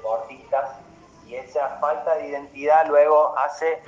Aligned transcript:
deportistas 0.00 0.70
y 1.26 1.36
esa 1.36 1.78
falta 1.80 2.16
de 2.16 2.28
identidad 2.28 2.86
luego 2.86 3.36
hace 3.38 3.80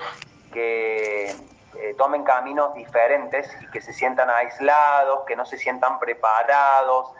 que 0.52 1.34
eh, 1.74 1.94
tomen 1.96 2.22
caminos 2.22 2.74
diferentes 2.74 3.50
y 3.62 3.70
que 3.70 3.80
se 3.80 3.92
sientan 3.92 4.30
aislados, 4.30 5.24
que 5.26 5.34
no 5.34 5.46
se 5.46 5.56
sientan 5.56 5.98
preparados, 5.98 7.10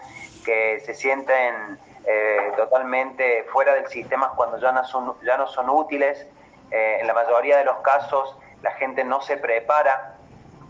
que 0.45 0.81
se 0.81 0.95
sienten 0.95 1.79
eh, 2.05 2.53
totalmente 2.57 3.45
fuera 3.53 3.75
del 3.75 3.87
sistema 3.89 4.33
cuando 4.37 4.59
ya 4.59 4.73
no 4.73 4.85
son, 4.85 5.15
ya 5.25 5.37
no 5.37 5.47
son 5.47 5.71
útiles. 5.71 6.27
Eh, 6.71 6.99
en 7.01 7.07
la 7.07 7.15
mayoría 7.15 7.59
de 7.59 7.65
los 7.65 7.79
casos 7.79 8.37
la 8.63 8.73
gente 8.73 9.05
no 9.05 9.21
se 9.23 9.39
prepara 9.39 10.17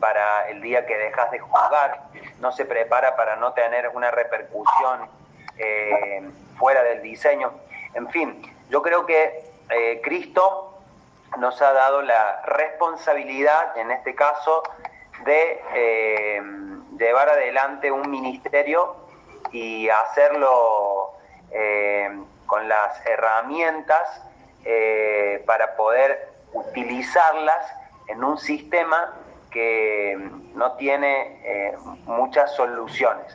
para 0.00 0.48
el 0.48 0.62
día 0.62 0.86
que 0.86 0.96
dejas 0.96 1.30
de 1.30 1.38
jugar, 1.38 2.04
no 2.40 2.50
se 2.52 2.64
prepara 2.64 3.14
para 3.16 3.36
no 3.36 3.52
tener 3.52 3.88
una 3.88 4.10
repercusión 4.10 5.08
fuera 6.58 6.82
del 6.82 7.02
diseño. 7.02 7.52
En 7.94 8.08
fin, 8.10 8.42
yo 8.70 8.82
creo 8.82 9.06
que 9.06 9.50
Cristo 10.02 10.78
nos 11.38 11.60
ha 11.62 11.72
dado 11.72 12.02
la 12.02 12.42
responsabilidad, 12.42 13.76
en 13.76 13.90
este 13.90 14.14
caso, 14.14 14.62
de 15.24 15.60
llevar 16.98 17.28
adelante 17.28 17.90
un 17.90 18.10
ministerio 18.10 18.96
y 19.50 19.88
hacerlo 19.88 21.12
eh, 21.50 22.10
con 22.46 22.68
las 22.68 23.04
herramientas 23.06 24.22
eh, 24.64 25.42
para 25.46 25.76
poder 25.76 26.28
utilizarlas 26.52 27.66
en 28.08 28.24
un 28.24 28.38
sistema 28.38 29.14
que 29.50 30.16
no 30.54 30.72
tiene 30.72 31.40
eh, 31.44 31.76
muchas 32.06 32.54
soluciones. 32.54 33.26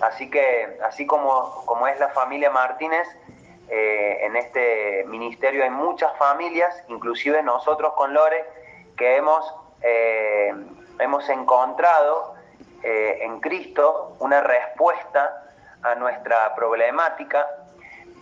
Así 0.00 0.28
que, 0.30 0.78
así 0.84 1.06
como, 1.06 1.64
como 1.66 1.86
es 1.86 1.98
la 2.00 2.08
familia 2.08 2.50
Martínez, 2.50 3.06
en 3.72 4.34
este 4.34 5.04
ministerio 5.06 5.62
hay 5.62 5.70
muchas 5.70 6.16
familias, 6.18 6.74
inclusive 6.88 7.42
nosotros 7.42 7.92
con 7.94 8.12
Lore, 8.12 8.44
que 8.96 9.16
hemos, 9.16 9.54
hemos 10.98 11.28
encontrado 11.28 12.34
en 12.82 13.38
Cristo 13.40 14.16
una 14.18 14.40
respuesta 14.40 15.44
a 15.82 15.94
nuestra 15.94 16.54
problemática, 16.54 17.46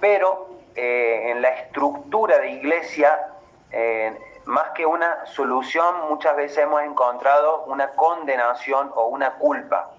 pero 0.00 0.48
eh, 0.74 1.30
en 1.30 1.42
la 1.42 1.48
estructura 1.48 2.38
de 2.38 2.50
iglesia, 2.52 3.32
eh, 3.70 4.16
más 4.44 4.70
que 4.70 4.86
una 4.86 5.26
solución, 5.26 6.08
muchas 6.08 6.36
veces 6.36 6.58
hemos 6.58 6.82
encontrado 6.82 7.64
una 7.64 7.90
condenación 7.90 8.90
o 8.94 9.06
una 9.06 9.34
culpa. 9.34 9.90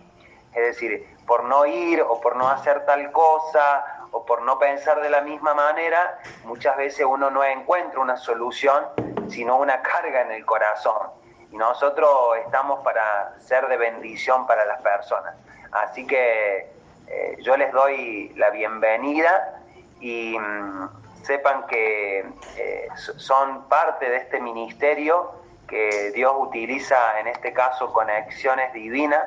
Es 0.53 0.63
decir, 0.63 1.17
por 1.27 1.43
no 1.43 1.65
ir 1.65 2.01
o 2.01 2.19
por 2.21 2.35
no 2.35 2.47
hacer 2.47 2.85
tal 2.85 3.11
cosa 3.11 3.98
o 4.11 4.25
por 4.25 4.41
no 4.41 4.57
pensar 4.59 5.01
de 5.01 5.09
la 5.09 5.21
misma 5.21 5.53
manera, 5.53 6.19
muchas 6.43 6.77
veces 6.77 7.05
uno 7.07 7.29
no 7.29 7.43
encuentra 7.43 7.99
una 7.99 8.17
solución, 8.17 8.85
sino 9.29 9.57
una 9.57 9.81
carga 9.81 10.21
en 10.21 10.31
el 10.31 10.45
corazón. 10.45 11.09
Y 11.51 11.57
nosotros 11.57 12.37
estamos 12.45 12.83
para 12.83 13.33
ser 13.39 13.67
de 13.67 13.77
bendición 13.77 14.45
para 14.45 14.65
las 14.65 14.81
personas. 14.81 15.35
Así 15.71 16.05
que 16.05 16.69
eh, 17.07 17.37
yo 17.41 17.57
les 17.57 17.71
doy 17.71 18.33
la 18.35 18.49
bienvenida 18.51 19.61
y 19.99 20.37
mm, 20.37 20.89
sepan 21.23 21.65
que 21.67 22.19
eh, 22.57 22.87
son 22.95 23.67
parte 23.67 24.09
de 24.09 24.17
este 24.17 24.39
ministerio 24.39 25.31
que 25.67 26.11
Dios 26.11 26.33
utiliza, 26.37 27.19
en 27.19 27.27
este 27.27 27.53
caso, 27.53 27.91
conexiones 27.93 28.73
divinas. 28.73 29.23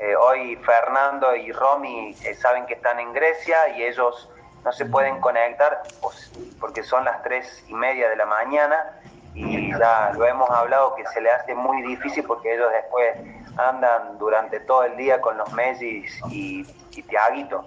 Eh, 0.00 0.14
hoy 0.16 0.56
Fernando 0.56 1.34
y 1.34 1.50
Romy 1.52 2.14
saben 2.40 2.66
que 2.66 2.74
están 2.74 3.00
en 3.00 3.12
Grecia 3.12 3.68
y 3.76 3.82
ellos 3.82 4.30
no 4.64 4.72
se 4.72 4.86
pueden 4.86 5.20
conectar 5.20 5.82
pues, 6.00 6.30
porque 6.60 6.82
son 6.82 7.04
las 7.04 7.22
tres 7.22 7.64
y 7.66 7.74
media 7.74 8.08
de 8.08 8.16
la 8.16 8.26
mañana 8.26 9.00
y 9.34 9.70
ya 9.76 10.12
lo 10.14 10.24
hemos 10.26 10.50
hablado 10.50 10.94
que 10.94 11.06
se 11.06 11.20
le 11.20 11.30
hace 11.30 11.54
muy 11.54 11.82
difícil 11.82 12.24
porque 12.24 12.54
ellos 12.54 12.70
después 12.72 13.16
andan 13.56 14.18
durante 14.18 14.60
todo 14.60 14.84
el 14.84 14.96
día 14.96 15.20
con 15.20 15.36
los 15.36 15.52
Messis 15.52 16.20
y, 16.30 16.66
y 16.92 17.02
Tiaguito. 17.02 17.66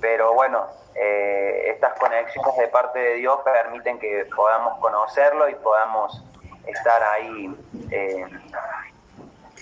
Pero 0.00 0.34
bueno, 0.34 0.66
eh, 0.94 1.70
estas 1.70 1.98
conexiones 1.98 2.56
de 2.56 2.68
parte 2.68 2.98
de 2.98 3.14
Dios 3.14 3.40
permiten 3.44 3.98
que 3.98 4.26
podamos 4.34 4.78
conocerlo 4.78 5.48
y 5.48 5.54
podamos 5.56 6.24
estar 6.66 7.02
ahí 7.02 7.54
eh, 7.90 8.26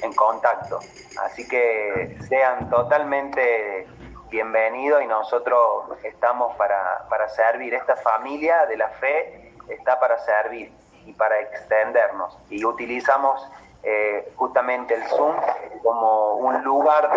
en 0.02 0.12
contacto. 0.14 0.80
Así 1.24 1.46
que 1.48 2.16
sean 2.28 2.68
totalmente 2.70 3.86
bienvenidos 4.30 5.02
y 5.02 5.06
nosotros 5.06 5.84
estamos 6.02 6.54
para, 6.56 7.06
para 7.08 7.28
servir. 7.28 7.74
Esta 7.74 7.96
familia 7.96 8.66
de 8.66 8.76
la 8.76 8.88
fe 8.88 9.52
está 9.68 9.98
para 10.00 10.18
servir 10.18 10.72
y 11.06 11.12
para 11.12 11.40
extendernos. 11.40 12.36
Y 12.50 12.64
utilizamos 12.64 13.46
eh, 13.82 14.32
justamente 14.36 14.94
el 14.94 15.02
Zoom 15.04 15.36
como 15.82 16.34
un 16.36 16.62
lugar 16.62 17.10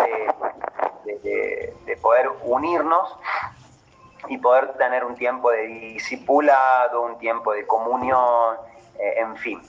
de, 1.04 1.72
de, 1.84 1.96
poder 1.96 2.28
unirnos 2.42 3.16
y 4.28 4.38
poder 4.38 4.74
tener 4.74 5.04
un 5.04 5.14
tiempo 5.14 5.50
de 5.50 5.66
discipulado, 5.66 7.02
un 7.02 7.18
tiempo 7.18 7.52
de 7.52 7.66
comunión, 7.66 8.56
eh, 8.98 9.14
en 9.18 9.36
fin. 9.36 9.62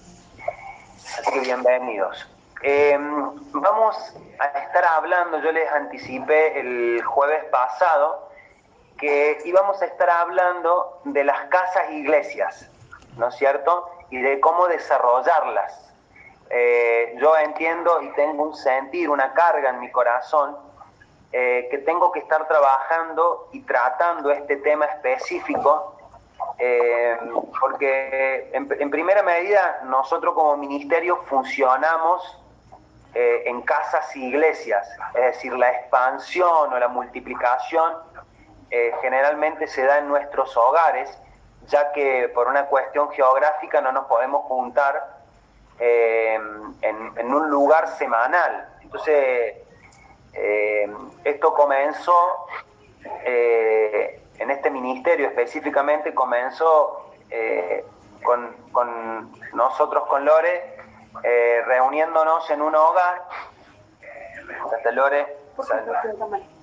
Así 1.20 1.32
que 1.32 1.40
bienvenidos. 1.40 2.28
Em, 2.62 3.32
vamos 3.52 4.16
a 4.40 4.46
estar 4.60 4.84
hablando, 4.84 5.40
yo 5.40 5.52
les 5.52 5.72
anticipé 5.72 6.60
el 6.60 7.04
jueves 7.04 7.44
pasado, 7.46 8.30
que 8.98 9.38
íbamos 9.46 9.82
a 9.82 9.86
estar 9.86 10.10
hablando 10.10 11.00
de 11.06 11.24
las 11.24 11.46
casas 11.50 11.92
iglesias, 11.92 12.70
¿no 13.18 13.28
es 13.28 13.36
cierto? 13.36 13.90
Y 14.10 14.20
de 14.20 14.40
cómo 14.40 14.68
desarrollarlas. 14.68 15.94
Eh, 16.50 17.16
yo 17.20 17.38
entiendo 17.38 18.02
y 18.02 18.10
tengo 18.14 18.44
un 18.44 18.56
sentir, 18.56 19.10
una 19.10 19.34
carga 19.34 19.70
en 19.70 19.80
mi 19.80 19.92
corazón, 19.92 20.58
eh, 21.32 21.68
que 21.70 21.80
tengo 21.80 22.12
que 22.12 22.20
estar 22.20 22.48
trabajando 22.48 23.50
y 23.52 23.62
tratando 23.62 24.32
este 24.32 24.58
tema 24.58 24.86
específico, 24.86 25.96
eh, 26.58 27.18
porque 27.60 28.50
en, 28.54 28.90
primera 28.90 29.22
medida 29.24 29.82
nosotros 29.84 30.34
como 30.34 30.56
ministerio 30.56 31.18
funcionamos 31.26 32.42
en 33.14 33.62
casas 33.62 34.16
y 34.16 34.28
iglesias, 34.28 34.88
es 35.16 35.22
decir, 35.22 35.54
la 35.54 35.72
expansión 35.72 36.72
o 36.72 36.78
la 36.78 36.88
multiplicación 36.88 37.94
generalmente 39.02 39.66
se 39.68 39.84
da 39.84 40.00
en 40.00 40.08
nuestros 40.08 40.56
hogares, 40.56 41.10
ya 41.68 41.92
que 41.92 42.30
por 42.30 42.48
una 42.48 42.66
cuestión 42.66 43.10
geográfica 43.12 43.82
no 43.82 43.92
nos 43.92 44.06
podemos 44.06 44.46
juntar 44.46 45.18
eh, 45.80 46.40
en, 46.82 47.34
un 47.34 47.50
lugar 47.50 47.88
semanal. 47.98 48.68
Entonces, 48.82 49.58
eh, 50.34 50.90
esto 51.24 51.54
comenzó, 51.54 52.48
eh, 53.26 54.22
en 54.40 54.52
este 54.52 54.72
ministerio 54.72 55.28
específicamente, 55.28 56.14
comenzó 56.14 57.12
con, 58.24 58.56
con, 58.72 59.32
nosotros, 59.54 60.08
con 60.08 60.26
Lore, 60.26 60.77
reuniéndonos 61.24 62.50
en 62.50 62.62
un 62.62 62.76
hogar. 62.76 63.24
Hasta 64.74 64.92
Lore 64.92 65.38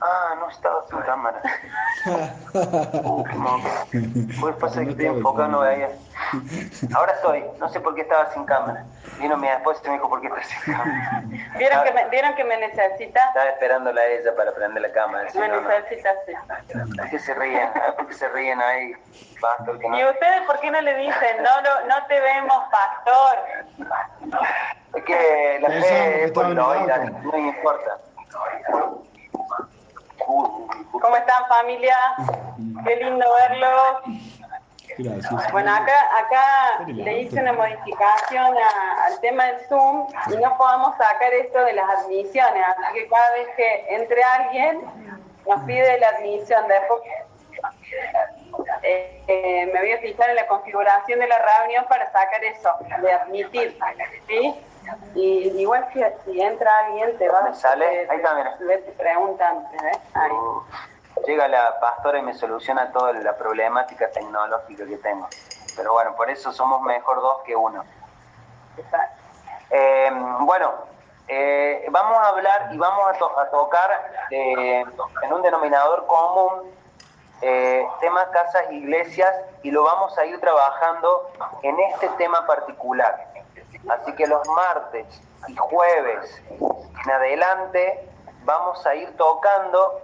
Ah, 0.00 0.34
no 0.38 0.48
estaba 0.48 0.84
sin 0.88 1.00
cámara. 1.00 1.42
Pues 4.40 4.56
pasa 4.56 4.84
que 4.84 4.90
estoy 4.90 5.06
enfocando 5.06 5.62
a 5.62 5.74
Ahora 6.94 7.12
estoy, 7.12 7.44
no 7.58 7.68
sé 7.68 7.80
por 7.80 7.94
qué 7.94 8.02
estaba 8.02 8.32
sin 8.32 8.44
cámara. 8.44 8.84
Vino 9.18 9.36
mi 9.36 9.48
esposa 9.48 9.80
y 9.84 9.88
me 9.88 9.94
dijo 9.94 10.08
por 10.08 10.20
qué 10.20 10.28
estás 10.28 10.46
sin 10.46 10.74
cámara. 10.74 11.22
¿Vieron 11.58 11.84
que 11.84 11.92
me, 11.92 12.08
¿vieron 12.08 12.34
que 12.34 12.44
me 12.44 12.56
necesita? 12.58 13.28
Estaba 13.28 13.50
esperándola 13.50 14.00
a 14.00 14.06
ella 14.06 14.34
para 14.36 14.52
prender 14.52 14.82
la 14.82 14.92
cámara. 14.92 15.28
me 15.34 15.48
necesita, 15.48 16.10
sí. 16.26 16.32
¿Por 16.96 17.10
qué 17.10 17.18
se 17.18 17.34
ríen? 17.34 17.70
¿Por 17.96 18.06
qué 18.08 18.14
se 18.14 18.28
ríen 18.28 18.60
ahí? 18.60 18.92
Pastor, 19.40 19.78
¿Y 19.82 20.04
ustedes 20.04 20.42
por 20.46 20.60
qué 20.60 20.70
no 20.70 20.80
le 20.80 20.96
dicen, 20.96 21.42
no, 21.42 21.62
no, 21.62 21.86
no 21.86 22.06
te 22.06 22.20
vemos, 22.20 22.58
pastor? 22.70 23.38
Es 24.94 25.04
que 25.04 25.58
la 25.60 25.68
fe 25.68 26.24
es 26.24 26.32
no 26.34 27.38
importa. 27.38 27.98
¿Cómo 31.04 31.16
están 31.16 31.46
familia? 31.48 31.96
Qué 32.84 32.96
lindo 32.96 33.26
verlos. 33.34 34.20
Gracias. 34.98 35.52
Bueno, 35.52 35.74
acá, 35.74 35.94
acá 36.18 36.84
le 36.86 37.22
hice 37.22 37.40
una 37.40 37.52
modificación 37.52 38.54
al 39.04 39.20
tema 39.20 39.44
del 39.46 39.60
Zoom 39.68 40.06
y 40.32 40.36
no 40.36 40.56
podemos 40.56 40.96
sacar 40.96 41.32
esto 41.32 41.64
de 41.64 41.72
las 41.72 41.88
admisiones, 41.98 42.64
así 42.68 42.94
que 42.94 43.08
cada 43.08 43.30
vez 43.32 43.48
que 43.56 43.86
entre 43.88 44.22
alguien 44.22 44.80
nos 45.48 45.62
pide 45.64 45.98
la 45.98 46.08
admisión. 46.08 46.64
Después 46.68 47.00
eh, 48.82 49.22
eh, 49.26 49.70
me 49.72 49.80
voy 49.80 49.92
a 49.92 49.98
fijar 49.98 50.30
en 50.30 50.36
la 50.36 50.46
configuración 50.46 51.20
de 51.20 51.26
la 51.26 51.38
reunión 51.38 51.84
para 51.88 52.10
sacar 52.12 52.44
eso, 52.44 52.70
de 53.00 53.12
admitir. 53.12 53.78
¿sí? 54.28 54.54
Y 55.14 55.60
igual 55.60 55.86
si, 55.92 56.02
si 56.24 56.40
entra 56.40 56.70
alguien 56.86 57.16
te 57.18 57.28
va 57.28 57.40
a 57.40 57.54
sale, 57.54 58.06
ahí 58.08 58.22
también. 58.22 58.48
Te 58.58 58.92
preguntan, 58.92 59.66
¿eh? 59.82 59.98
Ahí. 60.14 60.30
Llega 61.26 61.48
la 61.48 61.78
pastora 61.80 62.18
y 62.18 62.22
me 62.22 62.34
soluciona 62.34 62.92
toda 62.92 63.12
la 63.12 63.36
problemática 63.36 64.10
tecnológica 64.10 64.86
que 64.86 64.98
tengo. 64.98 65.28
Pero 65.76 65.92
bueno, 65.92 66.14
por 66.14 66.30
eso 66.30 66.52
somos 66.52 66.82
mejor 66.82 67.20
dos 67.20 67.42
que 67.44 67.56
uno. 67.56 67.84
Eh, 69.70 70.10
bueno, 70.40 70.72
eh, 71.28 71.86
vamos 71.90 72.18
a 72.18 72.28
hablar 72.28 72.68
y 72.72 72.78
vamos 72.78 73.04
a, 73.08 73.50
tocar 73.50 74.26
eh, 74.30 74.84
en 75.22 75.32
un 75.32 75.42
denominador 75.42 76.06
común 76.06 76.72
temas 78.00 78.26
casas, 78.28 78.72
iglesias 78.72 79.34
y 79.62 79.70
lo 79.70 79.82
vamos 79.82 80.16
a 80.16 80.24
ir 80.24 80.40
trabajando 80.40 81.30
en 81.62 81.78
este 81.78 82.08
tema 82.10 82.46
particular. 82.46 83.26
Así 83.86 84.14
que 84.14 84.26
los 84.26 84.48
martes 84.48 85.06
y 85.48 85.54
jueves 85.54 86.42
en 87.04 87.10
adelante 87.10 88.08
vamos 88.44 88.86
a 88.86 88.94
ir 88.94 89.14
tocando 89.18 90.00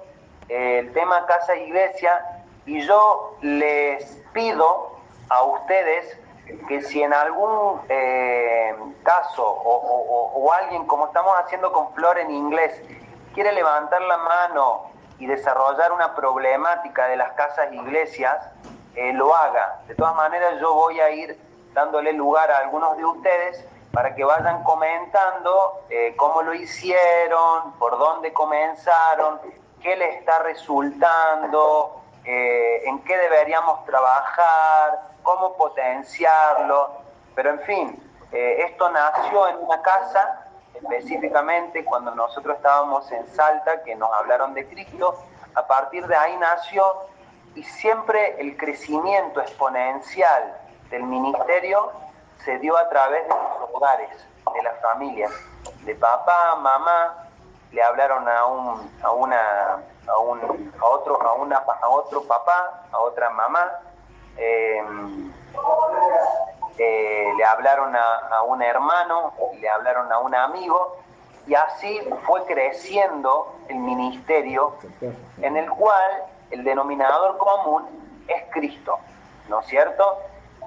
el 0.51 0.93
tema 0.93 1.27
casa 1.27 1.55
e 1.55 1.67
iglesia 1.67 2.43
y 2.67 2.81
yo 2.81 3.37
les 3.41 4.05
pido 4.33 4.97
a 5.29 5.45
ustedes 5.45 6.19
que 6.69 6.83
si 6.83 7.03
en 7.03 7.15
algún 7.15 7.81
eh, 7.89 8.75
caso 9.05 9.45
o, 9.45 10.53
alguien, 10.53 10.85
como 10.87 11.07
estamos 11.07 11.33
haciendo 11.39 11.73
con 11.73 11.93
Flor 11.95 12.19
en 12.19 12.31
inglés, 12.31 12.83
quiere 13.35 13.53
levantar 13.53 14.03
la 14.03 14.19
mano 14.19 14.91
y 15.21 15.27
desarrollar 15.27 15.93
una 15.93 16.15
problemática 16.17 17.07
de 17.07 17.17
las 17.17 17.33
casas 17.33 17.71
e 17.71 17.77
iglesias, 17.77 18.45
eh, 18.97 19.13
lo 19.13 19.35
haga. 19.35 19.81
De 19.87 19.95
todas 19.95 20.17
maneras, 20.17 20.61
yo 20.61 20.75
voy 20.75 20.99
a 20.99 21.11
ir 21.11 21.39
dándole 21.73 22.13
lugar 22.13 22.51
a 22.51 22.59
algunos 22.59 22.97
de 22.97 23.05
ustedes 23.05 23.65
para 23.93 24.15
que 24.15 24.25
vayan 24.25 24.65
comentando 24.65 25.83
eh, 25.89 26.15
cómo 26.17 26.43
lo 26.43 26.55
hicieron, 26.55 27.73
por 27.79 27.97
dónde 27.99 28.33
comenzaron, 28.33 29.41
qué 29.81 29.97
les 29.97 30.17
está 30.17 30.41
resultando, 30.41 32.03
en 32.25 33.03
qué 33.05 33.17
deberíamos 33.17 33.85
trabajar, 33.87 35.01
cómo 35.23 35.57
potenciarlo, 35.57 36.91
pero 37.35 37.51
en 37.51 37.61
fin, 37.61 38.11
eh, 38.33 38.65
esto 38.69 38.89
nació 38.91 39.49
en 39.49 39.57
una 39.59 39.81
casa, 39.83 40.47
específicamente 40.75 41.85
cuando 41.85 42.15
nosotros 42.15 42.57
estábamos 42.57 43.11
en 43.13 43.27
Salta, 43.35 43.83
que 43.83 43.95
nos 43.97 44.13
hablaron 44.13 44.55
de 44.55 44.67
Cristo, 44.69 45.25
a 45.55 45.67
partir 45.67 46.07
de 46.07 46.17
ahí 46.17 46.37
nació 46.37 46.85
y 47.55 47.63
siempre 47.63 48.41
el 48.41 48.57
crecimiento 48.57 49.41
exponencial 49.41 50.57
del 50.91 51.03
ministerio 51.03 51.91
se 52.45 52.59
dio 52.59 52.77
a 52.77 52.89
través 52.89 53.25
de 53.25 53.35
los 53.35 53.71
hogares, 53.73 54.11
de 54.55 54.63
las 54.63 54.81
familias, 54.81 55.33
de 55.85 55.95
papá, 55.97 56.57
mamá, 56.57 57.20
le 57.73 57.83
hablaron 57.83 58.29
a 58.29 58.47
un, 58.47 58.91
a 59.03 59.11
una, 59.13 59.83
a 60.07 60.19
un, 60.19 60.73
a 60.81 60.87
otro, 60.87 61.23
a 61.23 61.35
una, 61.35 61.57
a 61.57 61.89
otro 61.89 62.23
papá, 62.25 62.85
a 62.91 62.99
otra 62.99 63.31
mamá, 63.31 63.71
eh, 64.37 64.83
eh, 66.79 67.33
le 67.37 67.45
hablaron 67.45 67.95
a, 67.95 68.43
un 68.43 68.63
hermano, 68.63 69.35
le 69.61 69.69
hablaron 69.69 70.11
a 70.13 70.19
un 70.19 70.35
amigo, 70.35 70.97
y 71.47 71.55
así 71.55 72.01
fue 72.27 72.45
creciendo 72.47 73.55
el 73.69 73.77
ministerio 73.77 74.75
en 75.41 75.57
el 75.57 75.69
cual 75.71 76.25
el 76.51 76.65
denominador 76.65 77.39
común 77.39 77.87
es 78.29 78.45
Cristo, 78.51 78.99
¿no 79.49 79.61
es 79.61 79.67
cierto? 79.67 80.19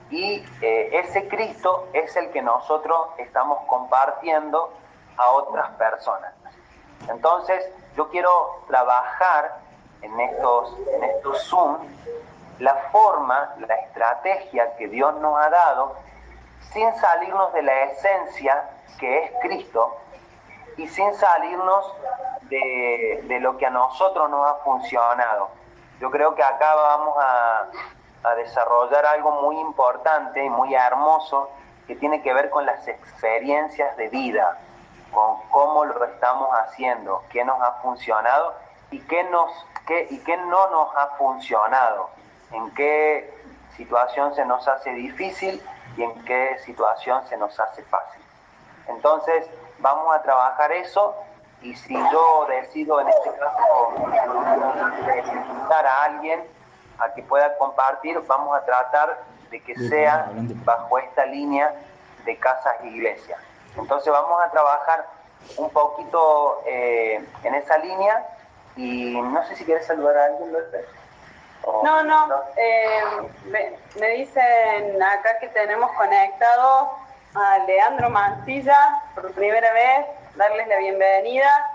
Y 0.10 0.46
eh, 0.62 0.90
ese 0.92 1.28
Cristo 1.28 1.88
es 1.94 2.16
el 2.16 2.30
que 2.32 2.42
nosotros 2.42 3.08
estamos 3.18 3.60
compartiendo 3.68 4.72
a 5.18 5.30
otras 5.32 5.70
personas. 5.72 6.34
Entonces, 7.10 7.66
yo 7.96 8.10
quiero 8.10 8.64
trabajar 8.68 9.60
en 10.02 10.20
estos, 10.20 10.78
en 10.94 11.04
estos 11.04 11.44
Zoom 11.48 11.78
la 12.60 12.76
forma, 12.92 13.56
la 13.60 13.76
estrategia 13.76 14.76
que 14.78 14.88
Dios 14.88 15.16
nos 15.20 15.38
ha 15.38 15.50
dado 15.50 15.96
sin 16.72 16.94
salirnos 16.96 17.54
de 17.54 17.62
la 17.62 17.84
esencia 17.84 18.70
que 19.00 19.24
es 19.24 19.32
Cristo 19.42 19.98
y 20.78 20.88
sin 20.88 21.14
salirnos 21.16 21.94
de, 22.44 23.38
lo 23.42 23.58
que 23.58 23.66
a 23.66 23.70
nosotros 23.70 24.30
nos 24.30 24.50
ha 24.50 24.56
funcionado. 24.64 25.50
Yo 26.00 26.10
creo 26.10 26.36
que 26.36 26.44
acá 26.44 26.76
vamos 26.76 27.16
a, 27.20 27.70
a 28.24 28.36
desarrollar 28.36 29.06
algo 29.06 29.42
muy 29.42 29.60
importante 29.60 30.44
y 30.44 30.50
muy 30.50 30.74
hermoso 30.74 31.50
que 31.88 31.96
tiene 31.96 32.22
que 32.22 32.34
ver 32.34 32.50
con 32.50 32.66
las 32.66 32.88
experiencias 32.88 33.96
de 33.98 34.10
vida, 34.10 34.58
con 35.14 35.42
cómo 35.50 35.86
lo 35.86 36.04
estamos 36.04 36.50
haciendo, 36.52 37.24
qué 37.30 37.46
nos 37.46 37.62
ha 37.62 37.74
funcionado 37.82 38.56
y 38.92 39.00
qué, 39.02 39.24
nos, 39.26 39.52
qué, 39.86 40.08
y 40.10 40.20
qué 40.20 40.38
no 40.38 40.68
nos 40.70 40.96
ha 40.96 41.08
funcionado 41.18 42.10
en 42.52 42.72
qué 42.74 43.34
situación 43.78 44.36
se 44.36 44.46
nos 44.46 44.68
hace 44.68 44.92
difícil 44.92 45.62
y 45.98 46.04
en 46.04 46.26
qué 46.26 46.58
situación 46.66 47.26
se 47.28 47.38
nos 47.38 47.60
hace 47.60 47.84
fácil. 47.84 48.22
Entonces, 48.88 49.48
vamos 49.80 50.16
a 50.16 50.22
trabajar 50.22 50.72
eso 50.72 51.16
y 51.62 51.76
si 51.76 51.94
yo 51.94 52.46
decido 52.50 53.00
en 53.00 53.08
este 53.08 53.32
caso 53.32 53.94
invitar 55.50 55.86
a 55.86 56.04
alguien 56.04 56.44
a 57.00 57.14
que 57.14 57.24
pueda 57.24 57.58
compartir, 57.58 58.20
vamos 58.28 58.56
a 58.56 58.66
tratar 58.66 59.24
de 59.50 59.62
que 59.62 59.76
sea 59.76 60.30
bajo 60.66 60.98
esta 61.00 61.26
línea 61.26 61.74
de 62.26 62.38
casas 62.38 62.76
e 62.82 62.88
iglesias. 62.88 63.40
Entonces 63.78 64.12
vamos 64.12 64.42
a 64.44 64.52
trabajar 64.52 65.06
un 65.58 65.70
poquito 65.70 66.62
eh, 66.66 67.24
en 67.44 67.56
esa 67.56 67.78
línea 67.78 68.26
y 68.76 69.20
no 69.22 69.46
sé 69.48 69.56
si 69.56 69.66
quieres 69.66 69.86
saludar 69.86 70.18
a 70.18 70.26
alguien, 70.26 70.54
López. 70.54 70.86
No, 71.84 72.04
no, 72.04 72.28
eh, 72.58 73.04
me, 73.46 74.08
dicen 74.10 75.02
acá 75.02 75.38
que 75.40 75.48
tenemos 75.50 75.92
conectado 75.94 76.92
a 77.36 77.60
Leandro 77.60 78.10
Mancilla 78.10 79.02
por 79.16 79.32
primera 79.32 79.72
vez, 79.72 80.06
darles 80.36 80.68
la 80.68 80.78
bienvenida, 80.78 81.72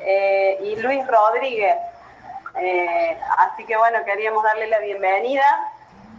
eh, 0.00 0.58
y 0.62 0.76
Luis 0.76 1.06
Rodríguez. 1.06 1.76
Eh, 2.56 3.18
así 3.38 3.64
que 3.64 3.76
bueno, 3.76 4.04
queríamos 4.04 4.42
darle 4.42 4.66
la 4.66 4.80
bienvenida. 4.80 5.72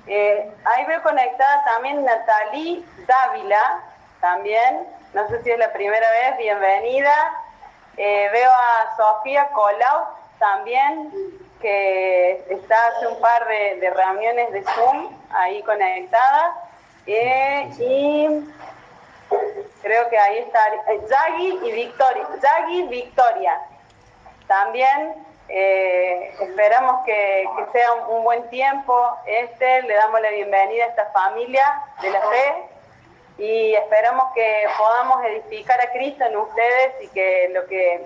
ahí 0.08 0.86
veo 0.88 1.04
conectada 1.04 1.64
también 1.66 2.04
Natalie 2.04 2.84
Dávila, 3.06 3.80
también, 4.22 4.88
no 5.14 5.28
sé 5.28 5.44
si 5.44 5.52
es 5.52 5.60
la 5.60 5.72
primera 5.72 6.08
vez, 6.10 6.38
bienvenida. 6.38 7.14
veo 7.96 8.50
a 8.50 8.96
Sofía 8.98 9.48
Colau 9.50 10.06
también, 10.40 11.12
que 11.62 12.44
está 12.50 12.76
hace 12.88 13.08
un 13.08 13.22
par 13.22 13.48
de, 13.48 13.92
reuniones 13.92 14.52
de 14.52 14.64
Zoom 14.64 15.10
ahí 15.30 15.62
conectadas. 15.64 16.56
Eh, 17.06 17.70
y 17.80 18.28
creo 19.84 20.10
que 20.10 20.18
ahí 20.18 20.40
está 20.40 20.60
Yagi 20.88 21.60
y 21.64 21.72
Victoria. 21.74 22.28
Yagi 22.42 22.84
Victoria. 22.88 23.60
También 24.48 25.14
eh, 25.48 26.34
esperamos 26.40 27.06
que, 27.06 27.48
sea 27.72 27.94
un, 27.94 28.24
buen 28.24 28.50
tiempo 28.50 29.00
este. 29.28 29.84
Le 29.84 29.94
damos 29.94 30.22
la 30.22 30.30
bienvenida 30.30 30.86
a 30.86 30.88
esta 30.88 31.06
familia 31.12 31.84
de 32.02 32.10
la 32.10 32.22
fe 32.22 32.73
y 33.38 33.74
esperamos 33.74 34.26
que 34.34 34.66
podamos 34.78 35.26
edificar 35.26 35.80
a 35.82 35.92
Cristo 35.92 36.24
en 36.24 36.38
ustedes 36.38 36.94
y 37.02 37.08
que 37.10 37.50
lo 37.54 37.66
que 37.66 38.06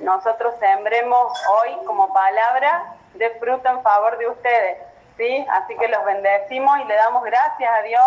nosotros 0.00 0.54
sembremos 0.58 1.32
hoy 1.48 1.76
como 1.86 2.12
palabra 2.12 2.94
de 3.14 3.30
fruto 3.38 3.68
en 3.68 3.82
favor 3.82 4.18
de 4.18 4.28
ustedes. 4.28 4.78
¿sí? 5.16 5.46
Así 5.50 5.76
que 5.76 5.88
los 5.88 6.04
bendecimos 6.04 6.80
y 6.80 6.84
le 6.84 6.94
damos 6.94 7.22
gracias 7.22 7.70
a 7.72 7.82
Dios 7.82 8.02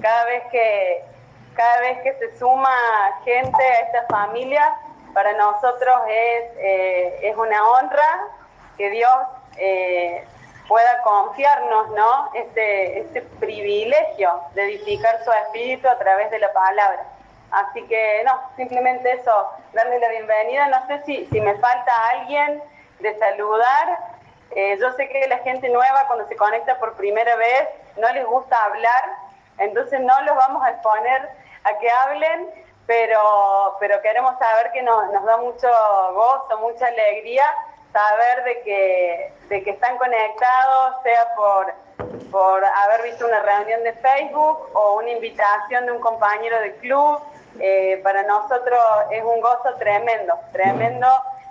cada 0.00 0.24
vez 0.24 0.44
que, 0.50 1.04
cada 1.54 1.80
vez 1.80 2.00
que 2.02 2.14
se 2.14 2.38
suma 2.38 2.70
gente 3.24 3.62
a 3.62 3.80
esta 3.80 4.06
familia. 4.06 4.76
Para 5.12 5.32
nosotros 5.34 6.00
es, 6.08 6.44
eh, 6.58 7.18
es 7.22 7.36
una 7.36 7.68
honra 7.68 8.28
que 8.76 8.90
Dios 8.90 9.14
eh, 9.58 10.26
pueda 10.74 11.02
confiarnos 11.02 11.90
¿no? 11.90 12.30
este, 12.34 12.98
este 12.98 13.22
privilegio 13.38 14.40
de 14.54 14.64
edificar 14.64 15.22
su 15.22 15.30
espíritu 15.30 15.88
a 15.88 15.96
través 15.98 16.32
de 16.32 16.40
la 16.40 16.52
palabra. 16.52 17.06
Así 17.52 17.86
que 17.86 18.24
no, 18.24 18.32
simplemente 18.56 19.12
eso, 19.12 19.50
darle 19.72 20.00
la 20.00 20.08
bienvenida. 20.08 20.66
No 20.66 20.84
sé 20.88 21.00
si, 21.06 21.26
si 21.26 21.40
me 21.40 21.54
falta 21.58 21.92
alguien 22.10 22.60
de 22.98 23.16
saludar. 23.20 23.98
Eh, 24.50 24.76
yo 24.80 24.90
sé 24.94 25.08
que 25.08 25.28
la 25.28 25.38
gente 25.38 25.68
nueva 25.68 26.08
cuando 26.08 26.26
se 26.26 26.34
conecta 26.34 26.76
por 26.80 26.94
primera 26.94 27.36
vez 27.36 27.68
no 27.96 28.12
les 28.12 28.26
gusta 28.26 28.56
hablar, 28.64 29.04
entonces 29.58 30.00
no 30.00 30.22
los 30.22 30.34
vamos 30.34 30.64
a 30.64 30.70
exponer 30.70 31.30
a 31.62 31.78
que 31.78 31.88
hablen, 31.88 32.50
pero, 32.88 33.76
pero 33.78 34.02
queremos 34.02 34.36
saber 34.40 34.72
que 34.72 34.82
nos, 34.82 35.12
nos 35.12 35.24
da 35.24 35.36
mucho 35.36 35.68
gozo, 36.14 36.58
mucha 36.58 36.88
alegría 36.88 37.44
saber 37.94 38.44
de 38.44 38.62
que, 38.62 39.32
de 39.48 39.62
que 39.62 39.70
están 39.70 39.96
conectados, 39.98 40.96
sea 41.04 41.34
por, 41.36 41.72
por 42.30 42.64
haber 42.64 43.02
visto 43.04 43.24
una 43.24 43.40
reunión 43.40 43.84
de 43.84 43.92
Facebook 43.94 44.68
o 44.74 44.96
una 44.96 45.10
invitación 45.10 45.86
de 45.86 45.92
un 45.92 46.00
compañero 46.00 46.58
del 46.58 46.74
club, 46.76 47.20
eh, 47.60 48.00
para 48.02 48.24
nosotros 48.24 48.80
es 49.12 49.22
un 49.22 49.40
gozo 49.40 49.74
tremendo, 49.78 50.34
tremendo 50.50 51.06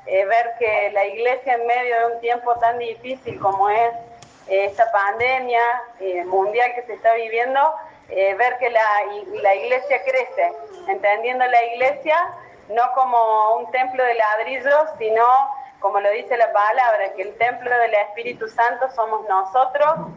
eh, 0.05 0.25
ver 0.25 0.53
que 0.59 0.91
la 0.91 1.05
iglesia 1.05 1.53
en 1.53 1.65
medio 1.65 1.97
de 1.99 2.15
un 2.15 2.19
tiempo 2.19 2.53
tan 2.55 2.77
difícil 2.77 3.39
como 3.39 3.69
es 3.69 3.93
eh, 4.49 4.65
esta 4.65 4.91
pandemia 4.91 5.61
mundial 6.25 6.73
que 6.75 6.83
se 6.83 6.93
está 6.95 7.13
viviendo, 7.13 7.73
ver 8.09 8.57
que 8.57 8.69
la, 8.69 8.85
la 9.41 9.55
iglesia 9.55 10.03
crece, 10.03 10.51
entendiendo 10.89 11.45
la 11.45 11.63
iglesia 11.63 12.17
no 12.67 12.83
como 12.93 13.55
un 13.55 13.71
templo 13.71 14.03
de 14.03 14.13
ladrillos, 14.15 14.89
sino 14.97 15.25
como 15.83 15.99
lo 15.99 16.09
dice 16.11 16.37
la 16.37 16.49
palabra, 16.53 17.11
que 17.13 17.23
el 17.23 17.37
templo 17.37 17.69
del 17.69 17.93
Espíritu 17.93 18.47
Santo 18.47 18.89
somos 18.95 19.27
nosotros, 19.27 20.07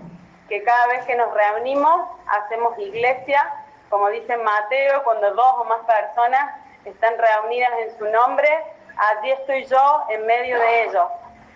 que 0.49 0.63
cada 0.63 0.87
vez 0.87 1.05
que 1.07 1.17
nos 1.17 1.35
reunimos 1.35 2.09
hacemos 2.29 2.79
iglesia, 2.79 3.43
como 3.91 4.09
dice 4.11 4.37
Mateo, 4.37 5.03
cuando 5.03 5.35
dos 5.35 5.55
o 5.59 5.65
más 5.65 5.81
personas 5.81 6.55
están 6.85 7.15
reunidas 7.19 7.73
en 7.81 7.99
su 7.99 8.05
nombre, 8.13 8.49
allí 8.97 9.33
estoy 9.33 9.65
yo 9.65 10.05
en 10.11 10.25
medio 10.25 10.57
de 10.57 10.85
ellos. 10.85 11.05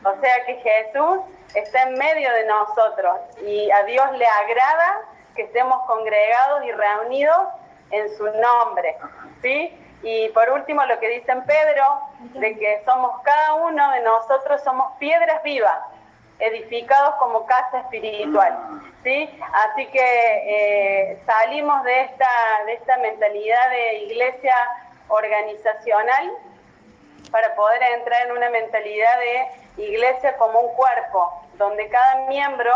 O 0.03 0.21
sea 0.21 0.45
que 0.45 0.57
Jesús 0.57 1.21
está 1.55 1.83
en 1.83 1.95
medio 1.95 2.33
de 2.33 2.47
nosotros 2.47 3.17
y 3.43 3.71
a 3.71 3.85
Dios 3.85 4.11
le 4.19 4.27
agrada 4.27 5.03
que 5.37 5.43
estemos 5.43 5.87
congregados 5.87 6.65
y 6.65 6.73
reunidos 6.73 7.47
en 7.93 8.17
su 8.17 8.25
nombre. 8.25 8.99
¿sí? 9.41 9.80
Y 10.03 10.29
por 10.31 10.49
último, 10.51 10.85
lo 10.87 10.99
que 10.99 11.09
dice 11.09 11.31
en 11.31 11.45
Pedro, 11.45 11.85
de 12.35 12.59
que 12.59 12.83
somos 12.85 13.21
cada 13.23 13.55
uno 13.55 13.91
de 13.93 14.01
nosotros, 14.01 14.63
somos 14.63 14.97
piedras 14.99 15.43
vivas, 15.43 15.79
edificados 16.39 17.17
como 17.17 17.45
casa 17.45 17.81
espiritual. 17.81 18.81
¿sí? 19.05 19.29
Así 19.53 19.87
que 19.87 20.01
eh, 20.01 21.23
salimos 21.27 21.85
de 21.85 22.01
esta, 22.03 22.29
de 22.67 22.73
esta 22.75 22.97
mentalidad 22.99 23.71
de 23.71 23.99
iglesia 24.05 24.55
organizacional 25.09 26.31
para 27.31 27.55
poder 27.55 27.83
entrar 27.99 28.27
en 28.27 28.33
una 28.33 28.49
mentalidad 28.51 29.19
de 29.19 29.85
iglesia 29.85 30.37
como 30.37 30.61
un 30.61 30.75
cuerpo, 30.75 31.43
donde 31.55 31.89
cada 31.89 32.27
miembro, 32.27 32.73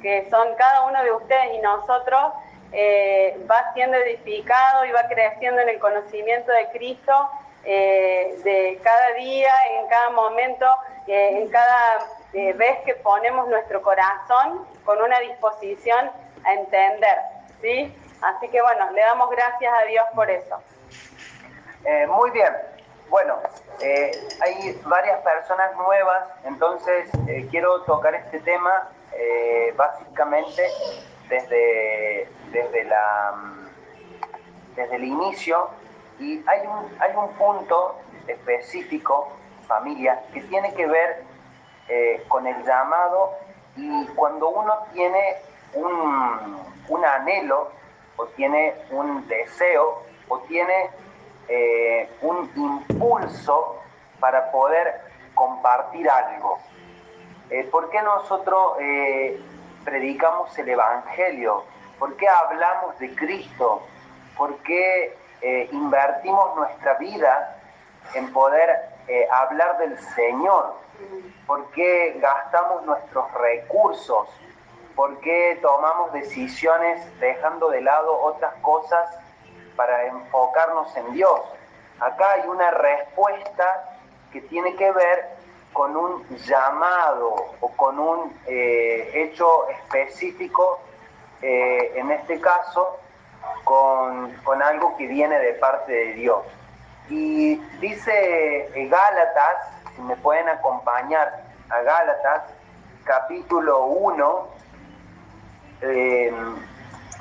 que 0.00 0.28
son 0.30 0.54
cada 0.56 0.82
uno 0.86 1.02
de 1.04 1.12
ustedes 1.12 1.54
y 1.54 1.58
nosotros, 1.58 2.32
eh, 2.74 3.38
va 3.50 3.72
siendo 3.74 3.98
edificado 3.98 4.86
y 4.86 4.92
va 4.92 5.06
creciendo 5.06 5.60
en 5.60 5.68
el 5.68 5.78
conocimiento 5.78 6.50
de 6.52 6.68
Cristo 6.70 7.28
eh, 7.64 8.40
de 8.42 8.80
cada 8.82 9.12
día, 9.12 9.52
en 9.78 9.88
cada 9.88 10.10
momento, 10.10 10.66
eh, 11.06 11.38
en 11.38 11.48
cada 11.50 11.98
vez 12.32 12.78
que 12.86 12.94
ponemos 12.94 13.46
nuestro 13.48 13.82
corazón 13.82 14.66
con 14.86 15.02
una 15.02 15.20
disposición 15.20 16.10
a 16.44 16.52
entender. 16.54 17.18
¿sí? 17.60 17.94
Así 18.22 18.48
que 18.48 18.62
bueno, 18.62 18.90
le 18.92 19.02
damos 19.02 19.28
gracias 19.30 19.72
a 19.74 19.84
Dios 19.84 20.04
por 20.14 20.30
eso. 20.30 20.62
muy 22.08 22.30
bien. 22.30 22.54
Bueno, 23.10 23.38
hay 23.82 24.80
varias 24.84 25.20
personas 25.20 25.76
nuevas, 25.76 26.24
entonces 26.44 27.10
quiero 27.50 27.82
tocar 27.82 28.14
este 28.14 28.40
tema 28.40 28.88
básicamente 29.76 30.62
desde, 31.32 32.28
desde, 32.52 32.84
la, 32.84 33.34
desde 34.76 34.96
el 34.96 35.04
inicio 35.04 35.70
y 36.18 36.42
hay 36.46 36.60
un, 36.66 37.00
hay 37.00 37.16
un 37.16 37.28
punto 37.38 37.96
específico, 38.26 39.32
familia, 39.66 40.22
que 40.34 40.42
tiene 40.42 40.74
que 40.74 40.86
ver 40.86 41.24
eh, 41.88 42.22
con 42.28 42.46
el 42.46 42.62
llamado 42.64 43.30
y 43.76 44.04
cuando 44.08 44.50
uno 44.50 44.74
tiene 44.92 45.36
un, 45.72 46.58
un, 46.88 47.04
anhelo 47.04 47.70
o 48.18 48.26
tiene 48.36 48.74
un 48.90 49.26
deseo 49.26 50.02
o 50.28 50.38
tiene 50.40 50.90
eh, 51.48 52.10
un 52.20 52.50
impulso 52.54 53.80
para 54.20 54.52
poder 54.52 55.00
compartir 55.32 56.10
algo. 56.10 56.58
Eh, 57.48 57.66
¿Por 57.70 57.88
qué 57.88 58.02
nosotros 58.02 58.76
predicamos 59.84 60.56
el 60.58 60.68
Evangelio? 60.68 61.64
¿Por 61.98 62.16
qué 62.16 62.28
hablamos 62.28 62.98
de 62.98 63.14
Cristo? 63.14 63.82
¿Por 64.36 64.56
qué 64.58 65.16
eh, 65.40 65.68
invertimos 65.72 66.56
nuestra 66.56 66.94
vida 66.94 67.56
en 68.14 68.32
poder 68.32 68.70
eh, 69.08 69.26
hablar 69.30 69.78
del 69.78 69.98
Señor? 70.14 70.74
¿Por 71.46 71.70
qué 71.70 72.18
gastamos 72.20 72.84
nuestros 72.84 73.32
recursos? 73.34 74.28
¿Por 74.94 75.18
qué 75.20 75.58
tomamos 75.62 76.12
decisiones 76.12 77.00
dejando 77.18 77.70
de 77.70 77.80
lado 77.80 78.20
otras 78.20 78.54
cosas 78.62 79.08
para 79.76 80.06
enfocarnos 80.06 80.94
en 80.96 81.12
Dios? 81.12 81.40
Acá 81.98 82.32
hay 82.32 82.48
una 82.48 82.70
respuesta 82.70 83.98
que 84.32 84.40
tiene 84.42 84.74
que 84.76 84.90
ver 84.92 85.41
con 85.72 85.96
un 85.96 86.26
llamado 86.38 87.54
o 87.60 87.68
con 87.72 87.98
un 87.98 88.32
eh, 88.46 89.10
hecho 89.14 89.68
específico, 89.68 90.80
eh, 91.40 91.92
en 91.96 92.10
este 92.10 92.40
caso, 92.40 92.98
con, 93.64 94.62
algo 94.62 94.96
que 94.96 95.06
viene 95.06 95.38
de 95.38 95.54
parte 95.54 95.92
de 95.92 96.12
Dios. 96.14 96.42
Y 97.08 97.56
dice 97.80 98.70
eh, 98.74 98.88
Gálatas, 98.88 99.56
si 99.96 100.02
me 100.02 100.16
pueden 100.16 100.48
acompañar 100.48 101.42
a 101.68 101.80
Gálatas, 101.82 102.44
capítulo 103.04 103.86
1, 103.86 104.48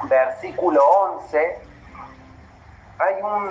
versículo 0.04 0.86
11, 0.86 1.60
hay, 3.00 3.22
un, 3.24 3.50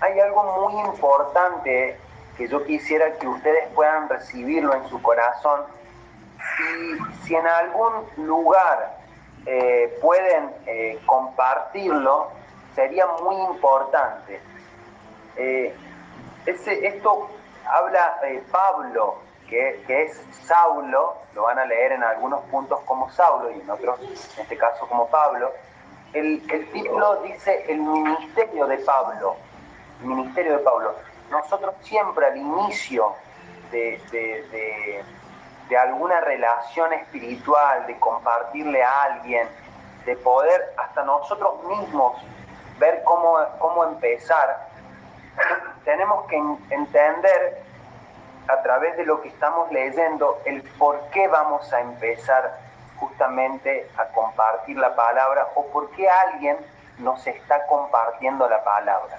hay 0.00 0.20
algo 0.20 0.68
muy 0.68 0.80
importante 0.82 1.98
que 2.36 2.48
yo 2.48 2.64
quisiera 2.64 3.12
que 3.14 3.26
ustedes 3.26 3.68
puedan 3.74 4.08
recibirlo 4.08 4.74
en 4.74 4.88
su 4.88 5.00
corazón. 5.00 5.62
Y 6.60 7.26
si 7.26 7.34
en 7.34 7.46
algún 7.46 7.92
lugar 8.16 8.98
eh, 9.46 9.98
pueden 10.00 10.50
eh, 10.66 10.98
compartirlo, 11.06 12.28
sería 12.74 13.06
muy 13.22 13.36
importante. 13.36 14.40
Eh, 15.36 15.74
ese, 16.44 16.86
esto 16.86 17.30
habla 17.66 18.20
Pablo, 18.52 19.16
que, 19.48 19.82
que, 19.86 20.04
es 20.04 20.22
Saulo, 20.44 21.16
lo 21.34 21.42
van 21.44 21.58
a 21.58 21.64
leer 21.64 21.92
en 21.92 22.02
algunos 22.02 22.42
puntos 22.44 22.80
como 22.84 23.10
Saulo 23.10 23.50
y 23.50 23.60
en 23.60 23.70
otros, 23.70 24.00
en 24.00 24.42
este 24.42 24.56
caso 24.56 24.86
como 24.88 25.08
Pablo. 25.08 25.52
El, 26.12 26.42
el 26.50 26.70
título 26.70 27.22
dice 27.22 27.64
el 27.68 27.80
ministerio 27.80 28.66
de 28.66 28.78
Pablo, 28.78 29.36
el 30.00 30.06
ministerio 30.06 30.52
de 30.52 30.58
Pablo 30.58 30.94
nosotros 31.30 31.74
siempre 31.82 32.26
al 32.26 32.36
inicio 32.36 33.14
de, 33.70 35.04
alguna 35.78 36.20
relación 36.20 36.92
espiritual, 36.92 37.86
de 37.86 37.98
compartirle 37.98 38.82
a 38.82 39.02
alguien, 39.02 39.48
de 40.04 40.16
poder 40.16 40.74
hasta 40.78 41.02
nosotros 41.02 41.62
mismos 41.64 42.14
ver 42.78 43.02
cómo, 43.04 43.38
cómo 43.58 43.84
empezar, 43.84 44.68
tenemos 45.84 46.26
que 46.26 46.36
entender 46.70 47.62
a 48.48 48.62
través 48.62 48.96
de 48.96 49.04
lo 49.04 49.20
que 49.22 49.28
estamos 49.28 49.70
leyendo 49.72 50.40
el 50.44 50.62
por 50.78 51.00
qué 51.10 51.26
vamos 51.26 51.72
a 51.72 51.80
empezar 51.80 52.58
justamente 52.96 53.90
a 53.96 54.04
compartir 54.06 54.78
la 54.78 54.94
palabra 54.94 55.48
o 55.54 55.66
por 55.66 55.90
qué 55.90 56.08
alguien 56.08 56.56
nos 56.98 57.26
está 57.26 57.66
compartiendo 57.66 58.48
la 58.48 58.62
palabra. 58.62 59.18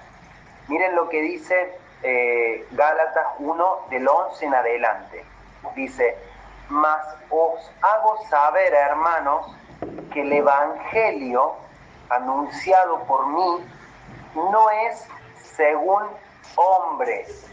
Miren 0.67 0.95
lo 0.95 1.09
que 1.09 1.21
dice 1.21 1.77
eh, 2.03 2.67
Gálatas 2.71 3.27
1 3.39 3.77
del 3.89 4.07
11 4.07 4.45
en 4.45 4.53
adelante. 4.53 5.25
Dice, 5.75 6.17
mas 6.69 7.01
os 7.29 7.71
hago 7.81 8.17
saber, 8.29 8.73
hermanos, 8.73 9.55
que 10.13 10.21
el 10.21 10.33
Evangelio 10.33 11.55
anunciado 12.09 12.99
por 13.03 13.27
mí 13.27 13.65
no 14.35 14.69
es 14.69 15.05
según 15.55 16.03
hombres. 16.55 17.45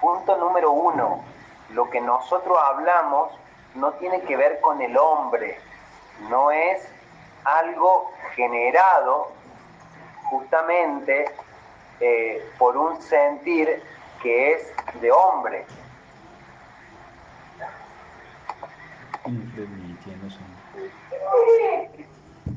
Punto 0.00 0.36
número 0.36 0.72
uno, 0.72 1.24
lo 1.70 1.88
que 1.90 2.00
nosotros 2.00 2.58
hablamos 2.62 3.32
no 3.74 3.92
tiene 3.92 4.20
que 4.22 4.36
ver 4.36 4.60
con 4.60 4.80
el 4.82 4.96
hombre, 4.96 5.58
no 6.28 6.50
es 6.50 6.86
algo 7.44 8.10
generado 8.34 9.28
justamente 10.24 11.24
eh, 12.04 12.44
por 12.58 12.76
un 12.76 13.00
sentir 13.00 13.80
que 14.20 14.54
es 14.54 14.74
de 15.00 15.12
hombre. 15.12 15.64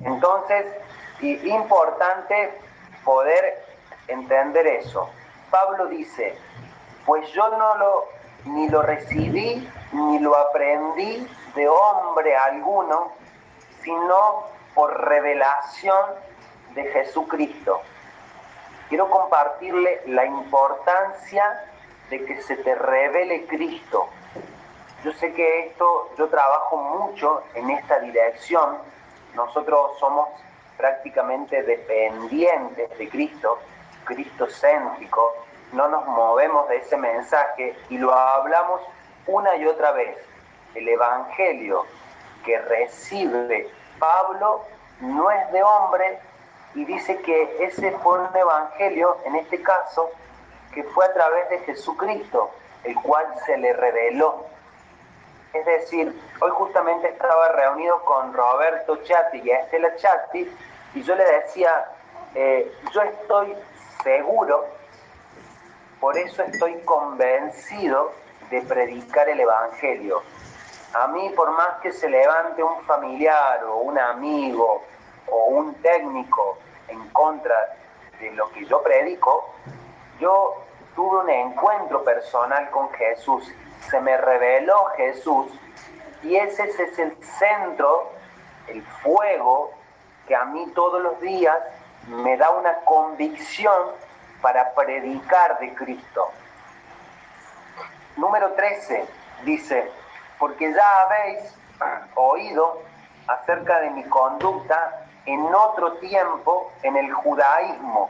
Entonces, 0.03 0.65
es 1.21 1.45
importante 1.45 2.53
poder 3.03 3.63
entender 4.07 4.65
eso. 4.65 5.11
Pablo 5.51 5.85
dice, 5.89 6.35
pues 7.05 7.31
yo 7.33 7.47
no 7.49 7.77
lo 7.77 8.05
ni 8.45 8.67
lo 8.67 8.81
recibí 8.81 9.69
ni 9.91 10.19
lo 10.19 10.35
aprendí 10.35 11.27
de 11.53 11.67
hombre 11.67 12.35
alguno, 12.35 13.11
sino 13.83 14.45
por 14.73 15.07
revelación 15.07 16.03
de 16.73 16.83
Jesucristo 16.85 17.81
quiero 18.89 19.09
compartirle 19.09 20.01
la 20.07 20.25
importancia 20.25 21.65
de 22.09 22.25
que 22.25 22.41
se 22.41 22.57
te 22.57 22.75
revele 22.75 23.45
Cristo. 23.47 24.07
Yo 25.03 25.11
sé 25.13 25.33
que 25.33 25.67
esto, 25.67 26.09
yo 26.17 26.27
trabajo 26.27 26.77
mucho 26.77 27.43
en 27.53 27.69
esta 27.69 27.99
dirección. 27.99 28.77
Nosotros 29.35 29.97
somos 29.99 30.29
prácticamente 30.77 31.63
dependientes 31.63 32.97
de 32.97 33.09
Cristo, 33.09 33.59
cristocéntrico, 34.03 35.33
no 35.73 35.87
nos 35.87 36.05
movemos 36.05 36.67
de 36.69 36.77
ese 36.77 36.97
mensaje 36.97 37.75
y 37.89 37.97
lo 37.97 38.13
hablamos 38.13 38.81
una 39.27 39.55
y 39.57 39.65
otra 39.65 39.91
vez. 39.91 40.17
El 40.73 40.87
Evangelio 40.87 41.85
que 42.45 42.59
recibe 42.59 43.69
Pablo 43.99 44.61
no 45.01 45.31
es 45.31 45.51
de 45.51 45.63
hombre 45.63 46.19
y 46.75 46.83
dice 46.83 47.17
que 47.21 47.65
ese 47.65 47.91
fue 47.99 48.19
un 48.19 48.35
Evangelio, 48.35 49.17
en 49.25 49.35
este 49.35 49.61
caso, 49.63 50.11
que 50.73 50.83
fue 50.83 51.05
a 51.05 51.13
través 51.13 51.49
de 51.49 51.59
Jesucristo, 51.59 52.51
el 52.83 52.95
cual 52.95 53.25
se 53.45 53.57
le 53.57 53.71
reveló. 53.73 54.45
Es 55.53 55.65
decir, 55.65 56.13
hoy 56.41 56.51
justamente 56.51 57.07
estaba 57.07 57.47
reunido 57.53 58.01
con 58.03 58.33
Roberto 58.33 58.97
Chatti 58.97 59.41
y 59.41 59.51
Estela 59.51 59.95
Chatti 59.95 60.53
y 60.93 61.01
yo 61.01 61.15
le 61.15 61.23
decía, 61.23 61.85
eh, 62.35 62.69
yo 62.93 63.01
estoy 63.03 63.55
seguro, 64.03 64.65
por 66.01 66.17
eso 66.17 66.43
estoy 66.43 66.73
convencido 66.81 68.11
de 68.49 68.61
predicar 68.63 69.29
el 69.29 69.39
Evangelio. 69.39 70.21
A 70.93 71.07
mí, 71.07 71.29
por 71.35 71.51
más 71.51 71.79
que 71.81 71.93
se 71.93 72.09
levante 72.09 72.61
un 72.61 72.81
familiar 72.83 73.63
o 73.63 73.77
un 73.77 73.97
amigo 73.97 74.83
o 75.27 75.45
un 75.45 75.73
técnico 75.75 76.57
en 76.87 77.09
contra 77.09 77.75
de 78.19 78.31
lo 78.31 78.49
que 78.51 78.65
yo 78.65 78.81
predico, 78.81 79.49
yo 80.19 80.55
tuve 80.95 81.19
un 81.19 81.29
encuentro 81.29 82.03
personal 82.03 82.69
con 82.71 82.89
Jesús, 82.93 83.51
se 83.89 83.99
me 83.99 84.17
reveló 84.17 84.85
Jesús 84.95 85.51
y 86.23 86.35
ese 86.35 86.63
es 86.63 86.99
el 86.99 87.15
centro, 87.23 88.11
el 88.67 88.81
fuego 89.03 89.71
que 90.27 90.35
a 90.35 90.45
mí 90.45 90.71
todos 90.73 91.01
los 91.01 91.19
días 91.21 91.57
me 92.07 92.37
da 92.37 92.49
una 92.51 92.79
convicción 92.79 93.91
para 94.41 94.73
predicar 94.73 95.59
de 95.59 95.73
Cristo. 95.73 96.29
Número 98.17 98.53
13 98.53 99.05
dice, 99.43 99.91
porque 100.39 100.73
ya 100.73 101.01
habéis 101.01 101.53
oído 102.15 102.81
acerca 103.27 103.81
de 103.81 103.89
mi 103.91 104.03
conducta 104.05 105.04
en 105.25 105.53
otro 105.53 105.93
tiempo 105.93 106.71
en 106.83 106.95
el 106.97 107.11
judaísmo, 107.13 108.09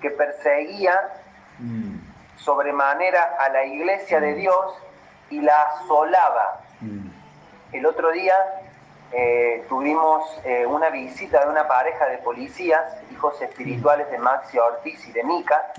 que 0.00 0.10
perseguía 0.10 1.12
mm. 1.58 1.96
sobremanera 2.38 3.36
a 3.40 3.48
la 3.48 3.64
iglesia 3.64 4.20
de 4.20 4.32
mm. 4.32 4.36
Dios 4.36 4.74
y 5.30 5.40
la 5.40 5.62
asolaba. 5.62 6.60
Mm. 6.80 7.08
El 7.72 7.86
otro 7.86 8.12
día 8.12 8.34
eh, 9.12 9.64
tuvimos 9.68 10.24
eh, 10.44 10.66
una 10.66 10.90
visita 10.90 11.44
de 11.44 11.50
una 11.50 11.66
pareja 11.66 12.06
de 12.06 12.18
policías, 12.18 12.84
hijos 13.10 13.40
espirituales 13.40 14.10
de 14.10 14.18
Maxi 14.18 14.58
Ortiz 14.58 15.06
y 15.08 15.12
de 15.12 15.24
Mica, 15.24 15.72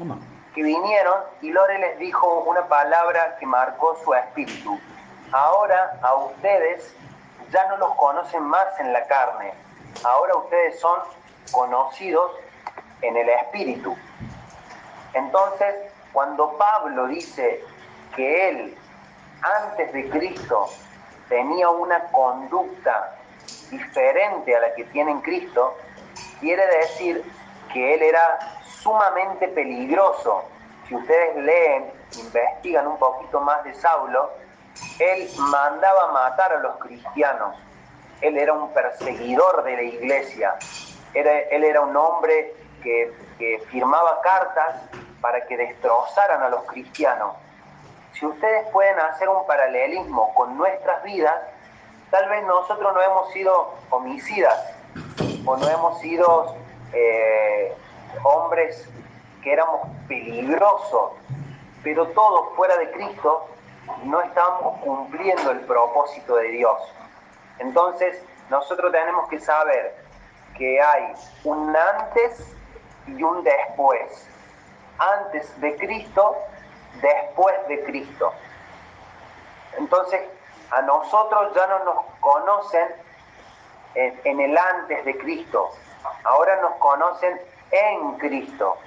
que 0.53 0.63
vinieron 0.63 1.21
y 1.41 1.51
Lore 1.51 1.77
les 1.79 1.99
dijo 1.99 2.41
una 2.41 2.67
palabra 2.67 3.37
que 3.39 3.45
marcó 3.45 3.97
su 4.03 4.13
espíritu. 4.13 4.79
Ahora 5.31 5.99
a 6.01 6.15
ustedes 6.15 6.93
ya 7.51 7.67
no 7.67 7.77
los 7.77 7.95
conocen 7.95 8.43
más 8.43 8.67
en 8.79 8.93
la 8.93 9.05
carne, 9.07 9.53
ahora 10.03 10.35
ustedes 10.35 10.79
son 10.79 10.99
conocidos 11.51 12.31
en 13.01 13.15
el 13.15 13.29
espíritu. 13.29 13.95
Entonces, 15.13 15.75
cuando 16.13 16.57
Pablo 16.57 17.07
dice 17.07 17.63
que 18.15 18.49
él, 18.49 18.77
antes 19.41 19.93
de 19.93 20.09
Cristo, 20.09 20.69
tenía 21.29 21.69
una 21.69 22.03
conducta 22.05 23.15
diferente 23.69 24.55
a 24.55 24.59
la 24.59 24.73
que 24.75 24.83
tiene 24.85 25.11
en 25.11 25.21
Cristo, 25.21 25.75
quiere 26.39 26.65
decir 26.77 27.23
que 27.71 27.93
él 27.93 28.01
era 28.01 28.39
sumamente 28.81 29.47
peligroso. 29.49 30.43
Si 30.87 30.95
ustedes 30.95 31.35
leen, 31.37 31.91
investigan 32.17 32.87
un 32.87 32.97
poquito 32.97 33.41
más 33.41 33.63
de 33.63 33.73
Saulo, 33.75 34.31
él 34.99 35.29
mandaba 35.37 36.11
matar 36.11 36.53
a 36.53 36.59
los 36.59 36.77
cristianos. 36.77 37.55
Él 38.21 38.37
era 38.37 38.53
un 38.53 38.73
perseguidor 38.73 39.63
de 39.63 39.75
la 39.75 39.83
iglesia. 39.83 40.55
él 41.13 41.63
era 41.63 41.81
un 41.81 41.95
hombre 41.95 42.53
que, 42.81 43.13
que 43.37 43.59
firmaba 43.69 44.21
cartas 44.21 44.75
para 45.21 45.45
que 45.45 45.57
destrozaran 45.57 46.41
a 46.43 46.49
los 46.49 46.63
cristianos. 46.63 47.35
Si 48.13 48.25
ustedes 48.25 48.67
pueden 48.71 48.99
hacer 48.99 49.29
un 49.29 49.45
paralelismo 49.45 50.33
con 50.33 50.57
nuestras 50.57 51.03
vidas, 51.03 51.35
tal 52.09 52.27
vez 52.29 52.43
nosotros 52.45 52.93
no 52.93 53.01
hemos 53.01 53.31
sido 53.31 53.73
homicidas 53.89 54.73
o 55.45 55.57
no 55.57 55.69
hemos 55.69 55.99
sido 55.99 56.55
eh, 56.93 57.75
hombres 58.23 58.87
que 59.43 59.53
éramos 59.53 59.87
peligrosos, 60.07 61.11
pero 61.83 62.07
todos 62.07 62.55
fuera 62.55 62.77
de 62.77 62.91
Cristo 62.91 63.47
no 64.03 64.21
estamos 64.21 64.81
cumpliendo 64.81 65.51
el 65.51 65.59
propósito 65.61 66.35
de 66.35 66.49
Dios. 66.49 66.77
Entonces, 67.59 68.21
nosotros 68.49 68.91
tenemos 68.91 69.27
que 69.29 69.39
saber 69.39 69.95
que 70.57 70.81
hay 70.81 71.13
un 71.43 71.75
antes 71.75 72.55
y 73.07 73.21
un 73.21 73.43
después. 73.43 74.27
Antes 74.99 75.59
de 75.61 75.75
Cristo, 75.75 76.37
después 77.01 77.55
de 77.67 77.83
Cristo. 77.83 78.33
Entonces, 79.77 80.21
a 80.71 80.81
nosotros 80.81 81.53
ya 81.55 81.67
no 81.67 81.83
nos 81.85 82.05
conocen 82.19 82.87
en, 83.95 84.39
el 84.39 84.57
antes 84.57 85.03
de 85.05 85.17
Cristo, 85.17 85.71
ahora 86.23 86.61
nos 86.61 86.75
conocen 86.75 87.39
en 87.71 88.13
Cristo. 88.17 88.77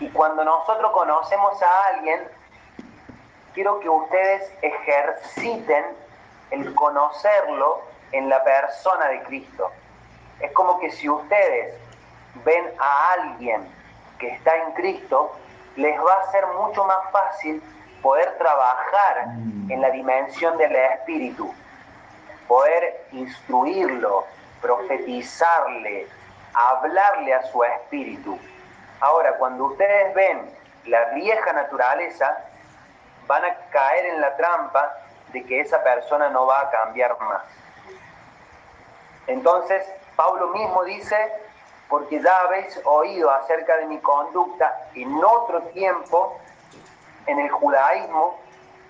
Y 0.00 0.08
cuando 0.10 0.44
nosotros 0.44 0.92
conocemos 0.92 1.60
a 1.62 1.86
alguien, 1.86 2.28
quiero 3.54 3.80
que 3.80 3.88
ustedes 3.88 4.52
ejerciten 4.62 5.84
el 6.50 6.74
conocerlo 6.74 7.82
en 8.12 8.28
la 8.28 8.42
persona 8.42 9.08
de 9.08 9.22
Cristo. 9.22 9.70
Es 10.40 10.52
como 10.52 10.78
que 10.78 10.90
si 10.92 11.08
ustedes 11.08 11.74
ven 12.44 12.64
a 12.78 13.12
alguien 13.12 13.68
que 14.18 14.28
está 14.28 14.56
en 14.56 14.72
Cristo, 14.72 15.32
les 15.76 15.98
va 16.00 16.14
a 16.14 16.30
ser 16.32 16.46
mucho 16.58 16.84
más 16.84 16.98
fácil 17.12 17.62
poder 18.02 18.36
trabajar 18.38 19.26
mm. 19.28 19.70
en 19.70 19.80
la 19.80 19.90
dimensión 19.90 20.56
del 20.58 20.74
espíritu, 20.74 21.52
poder 22.46 23.06
instruirlo, 23.12 24.24
profetizarle, 24.60 26.06
hablarle 26.54 27.34
a 27.34 27.42
su 27.44 27.62
espíritu. 27.62 28.38
Ahora, 29.00 29.34
cuando 29.34 29.66
ustedes 29.66 30.14
ven 30.14 30.50
la 30.86 31.04
vieja 31.10 31.52
naturaleza, 31.52 32.36
van 33.26 33.44
a 33.44 33.54
caer 33.70 34.06
en 34.06 34.20
la 34.20 34.36
trampa 34.36 34.92
de 35.32 35.44
que 35.44 35.60
esa 35.60 35.82
persona 35.82 36.28
no 36.30 36.46
va 36.46 36.60
a 36.60 36.70
cambiar 36.70 37.18
más. 37.20 37.42
Entonces, 39.26 39.84
Pablo 40.16 40.48
mismo 40.48 40.84
dice, 40.84 41.16
porque 41.88 42.20
ya 42.20 42.40
habéis 42.40 42.80
oído 42.84 43.30
acerca 43.30 43.76
de 43.76 43.86
mi 43.86 43.98
conducta 43.98 44.88
en 44.94 45.22
otro 45.22 45.62
tiempo 45.72 46.38
en 47.26 47.38
el 47.38 47.50
judaísmo, 47.50 48.38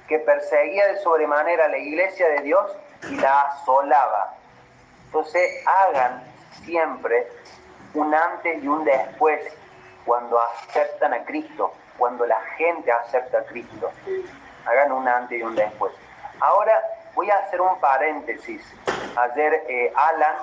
que 0.06 0.18
perseguía 0.20 0.86
de 0.86 1.02
sobremanera 1.02 1.68
la 1.68 1.76
iglesia 1.76 2.28
de 2.28 2.40
Dios 2.40 2.64
y 3.10 3.16
la 3.16 3.42
asolaba. 3.42 4.34
Entonces 5.06 5.62
hagan 5.66 6.22
siempre 6.64 7.28
un 7.94 8.14
antes 8.14 8.62
y 8.62 8.68
un 8.68 8.84
después 8.84 9.40
cuando 10.04 10.40
aceptan 10.40 11.12
a 11.12 11.24
Cristo, 11.24 11.72
cuando 11.98 12.24
la 12.26 12.40
gente 12.56 12.90
acepta 12.90 13.38
a 13.38 13.44
Cristo. 13.44 13.90
Hagan 14.64 14.92
un 14.92 15.06
antes 15.06 15.38
y 15.38 15.42
un 15.42 15.54
después. 15.54 15.92
Ahora 16.40 16.80
voy 17.14 17.30
a 17.30 17.38
hacer 17.38 17.60
un 17.60 17.78
paréntesis. 17.80 18.62
Ayer 19.16 19.64
eh, 19.68 19.92
Alan 19.96 20.36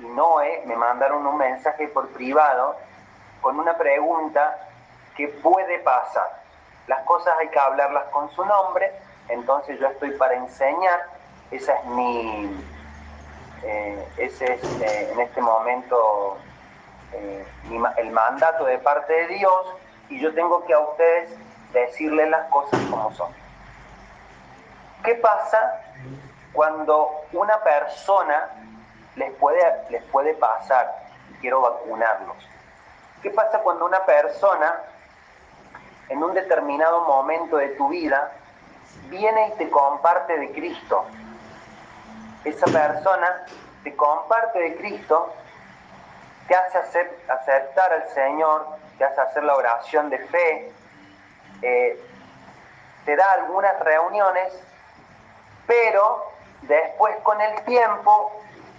y 0.00 0.06
Noé 0.06 0.62
me 0.66 0.76
mandaron 0.76 1.26
un 1.26 1.38
mensaje 1.38 1.88
por 1.88 2.08
privado 2.08 2.76
con 3.40 3.58
una 3.58 3.76
pregunta 3.76 4.68
que 5.16 5.28
puede 5.28 5.78
pasar. 5.80 6.40
Las 6.86 7.02
cosas 7.04 7.34
hay 7.38 7.48
que 7.48 7.58
hablarlas 7.58 8.04
con 8.10 8.30
su 8.32 8.44
nombre, 8.44 8.92
entonces 9.28 9.78
yo 9.78 9.86
estoy 9.86 10.10
para 10.12 10.34
enseñar, 10.34 11.06
esa 11.50 11.74
es 11.74 11.84
mi, 11.86 12.64
eh, 13.62 14.08
ese 14.16 14.54
es 14.54 14.64
eh, 14.80 15.12
en 15.12 15.20
este 15.20 15.40
momento 15.40 16.38
el 17.96 18.10
mandato 18.10 18.64
de 18.64 18.78
parte 18.78 19.12
de 19.12 19.26
Dios 19.28 19.74
y 20.08 20.20
yo 20.20 20.32
tengo 20.34 20.64
que 20.64 20.72
a 20.72 20.78
ustedes 20.78 21.30
decirles 21.72 22.28
las 22.30 22.48
cosas 22.48 22.80
como 22.90 23.12
son. 23.14 23.32
¿Qué 25.04 25.14
pasa 25.16 25.80
cuando 26.52 27.22
una 27.32 27.62
persona 27.62 28.50
les 29.16 29.32
puede, 29.34 29.60
les 29.90 30.02
puede 30.04 30.34
pasar, 30.34 30.94
quiero 31.40 31.60
vacunarlos? 31.60 32.36
¿Qué 33.22 33.30
pasa 33.30 33.58
cuando 33.60 33.84
una 33.84 34.04
persona 34.04 34.80
en 36.10 36.22
un 36.22 36.34
determinado 36.34 37.02
momento 37.04 37.56
de 37.56 37.68
tu 37.70 37.88
vida 37.88 38.32
viene 39.08 39.48
y 39.48 39.58
te 39.58 39.70
comparte 39.70 40.36
de 40.36 40.50
Cristo. 40.50 41.04
Esa 42.44 42.66
persona 42.66 43.46
te 43.84 43.94
comparte 43.94 44.58
de 44.58 44.76
Cristo, 44.76 45.32
te 46.48 46.56
hace 46.56 46.78
aceptar 47.28 47.92
al 47.92 48.08
Señor, 48.08 48.66
te 48.98 49.04
hace 49.04 49.20
hacer 49.20 49.44
la 49.44 49.54
oración 49.54 50.10
de 50.10 50.18
fe, 50.18 50.72
eh, 51.62 52.00
te 53.04 53.14
da 53.14 53.32
algunas 53.32 53.78
reuniones, 53.80 54.52
pero 55.70 56.24
después 56.62 57.14
con 57.22 57.40
el 57.40 57.62
tiempo 57.62 58.32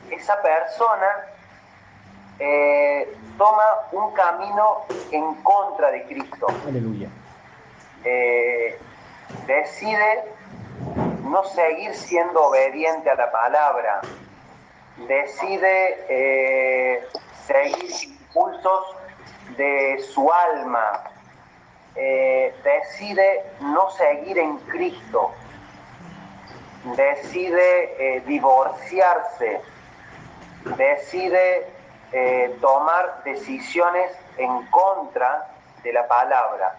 esa 0.10 0.42
persona 0.42 1.26
eh, 2.38 3.16
toma 3.38 3.64
un 3.94 4.12
camino 4.12 4.82
en 5.10 5.36
contra 5.36 5.90
de 5.90 6.04
Cristo. 6.04 6.48
Aleluya. 6.68 7.08
Eh, 8.04 8.78
decide 9.48 10.24
no 11.24 11.46
seguir 11.46 11.96
siendo 11.96 12.48
obediente 12.48 13.10
a 13.10 13.16
la 13.16 13.32
palabra, 13.32 14.02
decide 15.08 16.06
eh, 16.10 17.08
seguir 17.48 17.90
impulsos 18.04 18.98
de 19.56 20.04
su 20.14 20.30
alma, 20.30 21.04
decide 21.96 23.46
no 23.62 23.92
seguir 23.92 24.38
en 24.40 24.58
Cristo, 24.60 25.32
decide 26.84 28.22
divorciarse, 28.26 29.62
decide 30.78 31.68
eh, 32.14 32.58
tomar 32.60 33.24
decisiones 33.24 34.12
en 34.38 34.66
contra 34.68 35.48
de 35.84 35.94
la 35.94 36.08
palabra. 36.08 36.76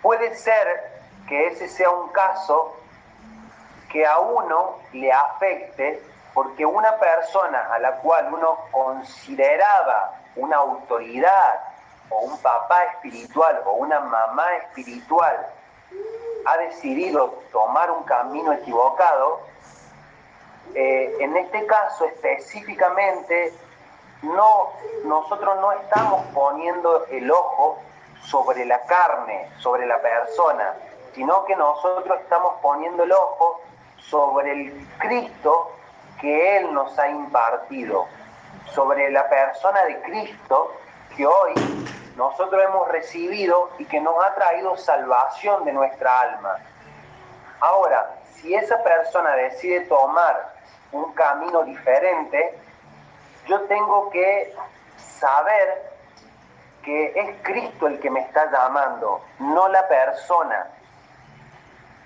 Puede 0.00 0.34
ser 0.34 1.02
que 1.28 1.48
ese 1.48 1.68
sea 1.68 1.90
un 1.90 2.08
caso 2.08 2.74
que 3.90 4.06
a 4.06 4.18
uno 4.18 4.78
le 4.92 5.12
afecte 5.12 6.02
porque 6.32 6.64
una 6.64 6.96
persona 6.96 7.68
a 7.72 7.78
la 7.80 7.96
cual 7.96 8.32
uno 8.32 8.58
consideraba 8.70 10.14
una 10.36 10.56
autoridad 10.56 11.60
o 12.08 12.20
un 12.20 12.38
papá 12.38 12.84
espiritual 12.84 13.60
o 13.66 13.72
una 13.72 14.00
mamá 14.00 14.56
espiritual 14.56 15.46
ha 16.44 16.56
decidido 16.58 17.34
tomar 17.52 17.90
un 17.90 18.02
camino 18.04 18.52
equivocado, 18.52 19.40
eh, 20.74 21.16
en 21.20 21.36
este 21.36 21.66
caso 21.66 22.04
específicamente, 22.04 23.52
no, 24.22 24.70
nosotros 25.04 25.60
no 25.60 25.72
estamos 25.72 26.26
poniendo 26.34 27.06
el 27.06 27.30
ojo 27.30 27.78
sobre 28.22 28.64
la 28.64 28.80
carne, 28.82 29.48
sobre 29.58 29.86
la 29.86 30.00
persona, 30.00 30.74
sino 31.14 31.44
que 31.44 31.56
nosotros 31.56 32.20
estamos 32.20 32.54
poniendo 32.62 33.02
el 33.02 33.12
ojo 33.12 33.60
sobre 33.98 34.52
el 34.52 34.88
Cristo 34.98 35.72
que 36.20 36.58
Él 36.58 36.72
nos 36.72 36.98
ha 36.98 37.08
impartido, 37.08 38.06
sobre 38.74 39.10
la 39.10 39.28
persona 39.28 39.84
de 39.84 40.00
Cristo 40.02 40.72
que 41.16 41.26
hoy 41.26 41.54
nosotros 42.20 42.62
hemos 42.62 42.86
recibido 42.88 43.70
y 43.78 43.86
que 43.86 43.98
nos 43.98 44.14
ha 44.22 44.34
traído 44.34 44.76
salvación 44.76 45.64
de 45.64 45.72
nuestra 45.72 46.20
alma. 46.20 46.58
Ahora, 47.60 48.10
si 48.34 48.54
esa 48.54 48.82
persona 48.82 49.34
decide 49.36 49.80
tomar 49.86 50.52
un 50.92 51.14
camino 51.14 51.62
diferente, 51.62 52.58
yo 53.46 53.62
tengo 53.62 54.10
que 54.10 54.54
saber 54.98 55.90
que 56.82 57.10
es 57.18 57.36
Cristo 57.42 57.86
el 57.86 57.98
que 58.00 58.10
me 58.10 58.20
está 58.20 58.50
llamando, 58.50 59.22
no 59.38 59.68
la 59.68 59.88
persona. 59.88 60.68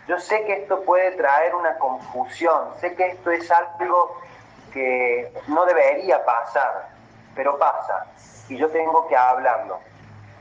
Yo 0.07 0.21
sé 0.21 0.45
que 0.45 0.63
esto 0.63 0.83
puede 0.83 1.11
traer 1.17 1.57
una 1.57 1.77
confusión, 1.79 2.69
sé 2.81 2.95
que 2.95 3.09
esto 3.09 3.33
es 3.33 3.51
algo 3.51 4.17
que 4.73 5.33
no 5.49 5.65
debería 5.65 6.25
pasar, 6.25 6.89
pero 7.35 7.59
pasa 7.59 8.07
y 8.49 8.57
yo 8.57 8.69
tengo 8.71 9.09
que 9.09 9.17
hablarlo. 9.17 9.81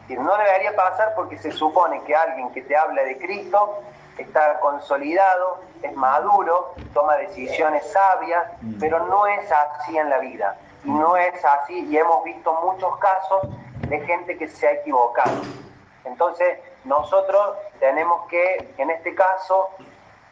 No 0.10 0.38
debería 0.38 0.76
pasar 0.76 1.13
porque 1.16 1.38
se 1.38 1.52
supone 1.52 2.04
que 2.04 2.16
alguien 2.16 2.52
que 2.52 2.62
te 2.62 2.76
habla 2.76 3.04
de 3.04 3.18
Cristo 3.18 3.82
está 4.18 4.60
consolidado, 4.60 5.60
es 5.82 5.94
maduro, 5.96 6.76
toma 6.94 7.16
decisiones 7.18 7.89
sabias, 7.92 8.44
mm. 8.62 8.80
pero 8.80 9.06
no 9.08 9.26
es 9.28 9.52
así 9.52 9.98
en 9.98 10.10
la 10.10 10.20
vida. 10.20 10.58
Y 10.84 10.92
no 10.92 11.16
es 11.16 11.44
así, 11.44 11.88
y 11.89 11.98
hemos 11.98 12.24
visto 12.26 12.54
muchos 12.62 12.98
casos 12.98 13.50
de 13.88 14.00
gente 14.02 14.38
que 14.38 14.48
se 14.48 14.68
ha 14.68 14.72
equivocado. 14.74 15.42
Entonces, 16.04 16.60
nosotros 16.84 17.58
tenemos 17.80 18.28
que, 18.28 18.74
en 18.78 18.89
este 18.89 19.16
caso, 19.16 19.70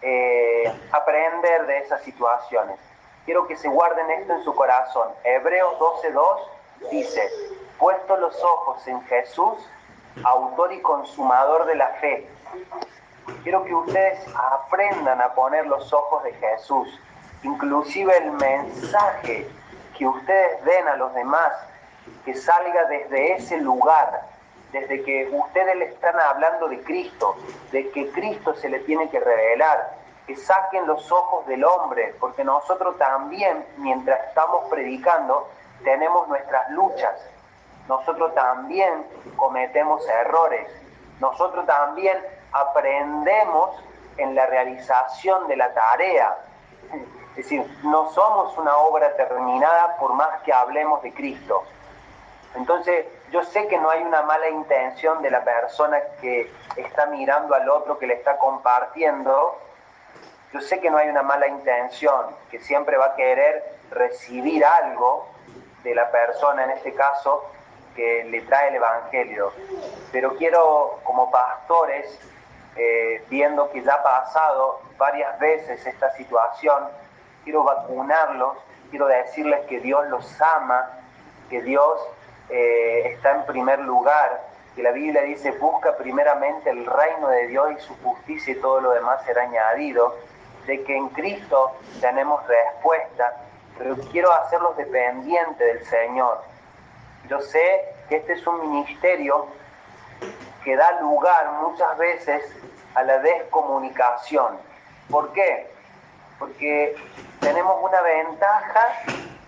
eh, 0.01 0.71
aprender 0.91 1.65
de 1.67 1.79
esas 1.79 2.01
situaciones. 2.03 2.77
Quiero 3.25 3.47
que 3.47 3.55
se 3.55 3.69
guarden 3.69 4.09
esto 4.11 4.33
en 4.33 4.43
su 4.43 4.53
corazón. 4.53 5.09
Hebreos 5.23 5.79
12.2 5.79 6.89
dice, 6.91 7.29
puesto 7.81 8.15
los 8.17 8.41
ojos 8.43 8.87
en 8.87 9.01
Jesús, 9.05 9.57
autor 10.23 10.71
y 10.71 10.81
consumador 10.81 11.65
de 11.65 11.75
la 11.75 11.87
fe, 11.99 12.29
quiero 13.41 13.63
que 13.65 13.73
ustedes 13.73 14.19
aprendan 14.35 15.19
a 15.19 15.33
poner 15.33 15.65
los 15.65 15.91
ojos 15.91 16.23
de 16.23 16.31
Jesús. 16.33 16.87
Inclusive 17.41 18.15
el 18.17 18.33
mensaje 18.33 19.49
que 19.97 20.07
ustedes 20.07 20.63
den 20.63 20.87
a 20.89 20.95
los 20.95 21.11
demás, 21.15 21.53
que 22.23 22.35
salga 22.35 22.85
desde 22.85 23.33
ese 23.33 23.57
lugar, 23.57 24.27
desde 24.71 25.03
que 25.03 25.27
ustedes 25.33 25.75
le 25.75 25.85
están 25.85 26.19
hablando 26.19 26.69
de 26.69 26.83
Cristo, 26.83 27.35
de 27.71 27.89
que 27.89 28.11
Cristo 28.11 28.53
se 28.53 28.69
le 28.69 28.79
tiene 28.81 29.09
que 29.09 29.19
revelar, 29.19 29.97
que 30.27 30.35
saquen 30.35 30.85
los 30.85 31.11
ojos 31.11 31.47
del 31.47 31.63
hombre, 31.63 32.13
porque 32.19 32.43
nosotros 32.43 32.95
también, 32.99 33.65
mientras 33.77 34.23
estamos 34.27 34.69
predicando, 34.69 35.49
tenemos 35.83 36.27
nuestras 36.27 36.69
luchas. 36.69 37.19
Nosotros 37.87 38.33
también 38.35 39.05
cometemos 39.35 40.07
errores. 40.07 40.67
Nosotros 41.19 41.65
también 41.65 42.17
aprendemos 42.51 43.75
en 44.17 44.35
la 44.35 44.45
realización 44.45 45.47
de 45.47 45.55
la 45.55 45.73
tarea. 45.73 46.37
Es 47.31 47.37
decir, 47.37 47.65
no 47.83 48.09
somos 48.11 48.57
una 48.57 48.77
obra 48.77 49.15
terminada 49.15 49.95
por 49.97 50.13
más 50.13 50.41
que 50.43 50.53
hablemos 50.53 51.01
de 51.01 51.13
Cristo. 51.13 51.63
Entonces, 52.55 53.05
yo 53.31 53.43
sé 53.43 53.67
que 53.67 53.77
no 53.77 53.89
hay 53.89 54.03
una 54.03 54.23
mala 54.23 54.49
intención 54.49 55.21
de 55.21 55.31
la 55.31 55.43
persona 55.43 55.99
que 56.19 56.51
está 56.75 57.05
mirando 57.05 57.55
al 57.55 57.69
otro, 57.69 57.97
que 57.97 58.07
le 58.07 58.15
está 58.15 58.37
compartiendo. 58.37 59.57
Yo 60.51 60.59
sé 60.59 60.81
que 60.81 60.91
no 60.91 60.97
hay 60.97 61.07
una 61.07 61.23
mala 61.23 61.47
intención, 61.47 62.25
que 62.49 62.59
siempre 62.59 62.97
va 62.97 63.05
a 63.05 63.15
querer 63.15 63.63
recibir 63.89 64.65
algo 64.65 65.27
de 65.83 65.95
la 65.95 66.11
persona, 66.11 66.65
en 66.65 66.71
este 66.71 66.93
caso, 66.93 67.45
que 67.95 68.23
le 68.25 68.41
trae 68.41 68.69
el 68.69 68.75
Evangelio. 68.75 69.51
Pero 70.11 70.35
quiero, 70.37 70.99
como 71.03 71.29
pastores, 71.31 72.19
eh, 72.75 73.23
viendo 73.29 73.69
que 73.71 73.81
ya 73.81 73.95
ha 73.95 74.03
pasado 74.03 74.81
varias 74.97 75.37
veces 75.39 75.85
esta 75.85 76.11
situación, 76.15 76.83
quiero 77.43 77.63
vacunarlos, 77.63 78.57
quiero 78.89 79.07
decirles 79.07 79.65
que 79.67 79.79
Dios 79.79 80.07
los 80.07 80.41
ama, 80.41 80.89
que 81.49 81.61
Dios 81.61 81.99
eh, 82.49 83.13
está 83.13 83.31
en 83.31 83.45
primer 83.45 83.79
lugar, 83.79 84.41
que 84.75 84.83
la 84.83 84.91
Biblia 84.91 85.21
dice, 85.23 85.51
busca 85.51 85.97
primeramente 85.97 86.69
el 86.69 86.85
reino 86.85 87.27
de 87.27 87.47
Dios 87.47 87.71
y 87.77 87.81
su 87.81 87.95
justicia 88.01 88.53
y 88.53 88.61
todo 88.61 88.79
lo 88.79 88.91
demás 88.91 89.21
será 89.25 89.43
añadido, 89.43 90.15
de 90.65 90.83
que 90.83 90.95
en 90.95 91.09
Cristo 91.09 91.71
tenemos 91.99 92.45
respuesta, 92.47 93.35
pero 93.77 93.95
quiero 94.11 94.31
hacerlos 94.31 94.77
dependientes 94.77 95.57
del 95.57 95.85
Señor. 95.85 96.50
Yo 97.31 97.39
sé 97.39 97.85
que 98.09 98.17
este 98.17 98.33
es 98.33 98.45
un 98.45 98.59
ministerio 98.59 99.47
que 100.65 100.75
da 100.75 100.99
lugar 100.99 101.49
muchas 101.61 101.97
veces 101.97 102.43
a 102.93 103.03
la 103.03 103.19
descomunicación. 103.19 104.57
¿Por 105.09 105.31
qué? 105.31 105.71
Porque 106.37 106.93
tenemos 107.39 107.81
una 107.81 108.01
ventaja 108.01 108.81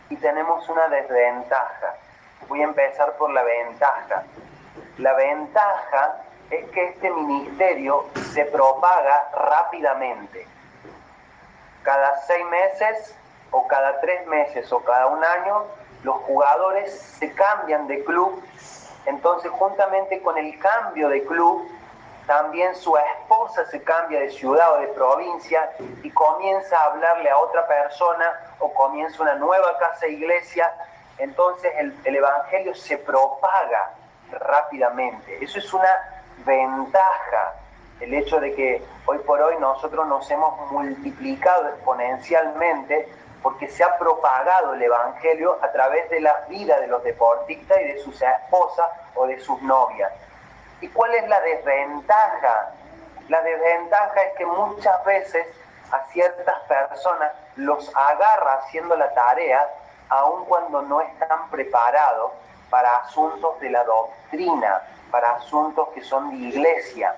y 0.10 0.16
tenemos 0.16 0.70
una 0.70 0.88
desventaja. 0.88 1.96
Voy 2.48 2.62
a 2.62 2.64
empezar 2.64 3.18
por 3.18 3.34
la 3.34 3.44
ventaja. 3.44 4.24
La 5.00 5.12
ventaja 5.16 6.22
es 6.52 6.64
que 6.70 6.86
este 6.86 7.10
ministerio 7.12 8.06
se 8.34 8.46
propaga 8.46 9.30
rápidamente. 9.34 10.48
Cada 11.82 12.16
seis 12.28 12.46
meses 12.46 13.14
o 13.52 13.68
cada 13.68 14.00
tres 14.00 14.26
meses 14.28 14.72
o 14.72 14.80
cada 14.86 15.08
un 15.08 15.22
año, 15.22 15.66
los 16.04 16.16
jugadores 16.18 16.94
se 17.20 17.32
cambian 17.34 17.88
de 17.88 18.04
club. 18.04 18.42
Entonces, 19.06 19.52
juntamente 19.52 20.22
con 20.22 20.38
el 20.38 20.58
cambio 20.60 21.10
de 21.10 21.24
club, 21.24 21.68
también 22.26 22.74
su 22.76 22.96
esposa 22.96 23.66
se 23.66 23.82
cambia 23.84 24.22
de 24.22 24.32
ciudad 24.32 24.74
o 24.74 24.78
de 24.78 24.88
provincia 24.88 25.72
y 26.04 26.10
comienza 26.12 26.78
a 26.78 26.86
hablarle 26.86 27.30
a 27.30 27.38
otra 27.38 27.68
persona 27.68 28.26
o 28.60 28.74
comienza 28.74 29.22
una 29.22 29.36
nueva 29.36 29.78
casa 29.78 30.08
iglesia, 30.08 30.74
entonces 31.18 31.72
el, 31.78 31.94
el 32.06 32.16
Evangelio 32.16 32.74
se 32.76 32.98
propaga 32.98 33.92
rápidamente. 34.32 35.44
Eso 35.44 35.60
es 35.60 35.74
una 35.74 36.24
ventaja 36.46 37.56
el 38.00 38.14
hecho 38.14 38.40
de 38.40 38.54
que 38.54 38.82
hoy 39.06 39.18
por 39.20 39.42
hoy 39.42 39.56
nosotros 39.60 40.08
nos 40.08 40.30
hemos 40.30 40.72
multiplicado 40.72 41.70
exponencialmente 41.70 43.08
porque 43.44 43.68
se 43.68 43.84
ha 43.84 43.98
propagado 43.98 44.74
el 44.74 44.82
Evangelio 44.82 45.60
a 45.62 45.72
través 45.72 46.10
de 46.10 46.22
la 46.22 46.34
vida 46.48 46.80
de 46.80 46.88
los 46.88 47.04
deportistas 47.04 47.78
y 47.82 47.84
de 47.84 48.00
sus 48.00 48.20
esposas 48.22 48.90
o 49.16 49.28
de 49.28 49.38
sus 49.42 49.62
novias. 49.62 50.12
¿Y 50.80 50.88
cuál 50.88 51.14
es 51.14 51.28
la 51.28 51.42
desventaja? 51.42 52.72
La 53.28 53.42
desventaja 53.42 54.24
es 54.24 54.38
que 54.38 54.46
muchas 54.46 55.04
veces 55.04 55.46
a 55.92 56.06
ciertas 56.12 56.60
personas 56.62 57.34
los 57.58 57.92
agarra 57.96 58.54
haciendo 58.54 58.96
la 58.96 59.14
tarea 59.14 59.70
aun 60.10 60.46
cuando 60.46 60.82
no 60.82 61.02
están 61.02 61.50
preparados 61.50 62.32
para 62.70 62.96
asuntos 62.98 63.60
de 63.60 63.70
la 63.70 63.84
doctrina, 63.84 64.82
para 65.12 65.32
asuntos 65.34 65.90
que 65.90 66.02
son 66.02 66.30
de 66.30 66.48
iglesia. 66.48 67.16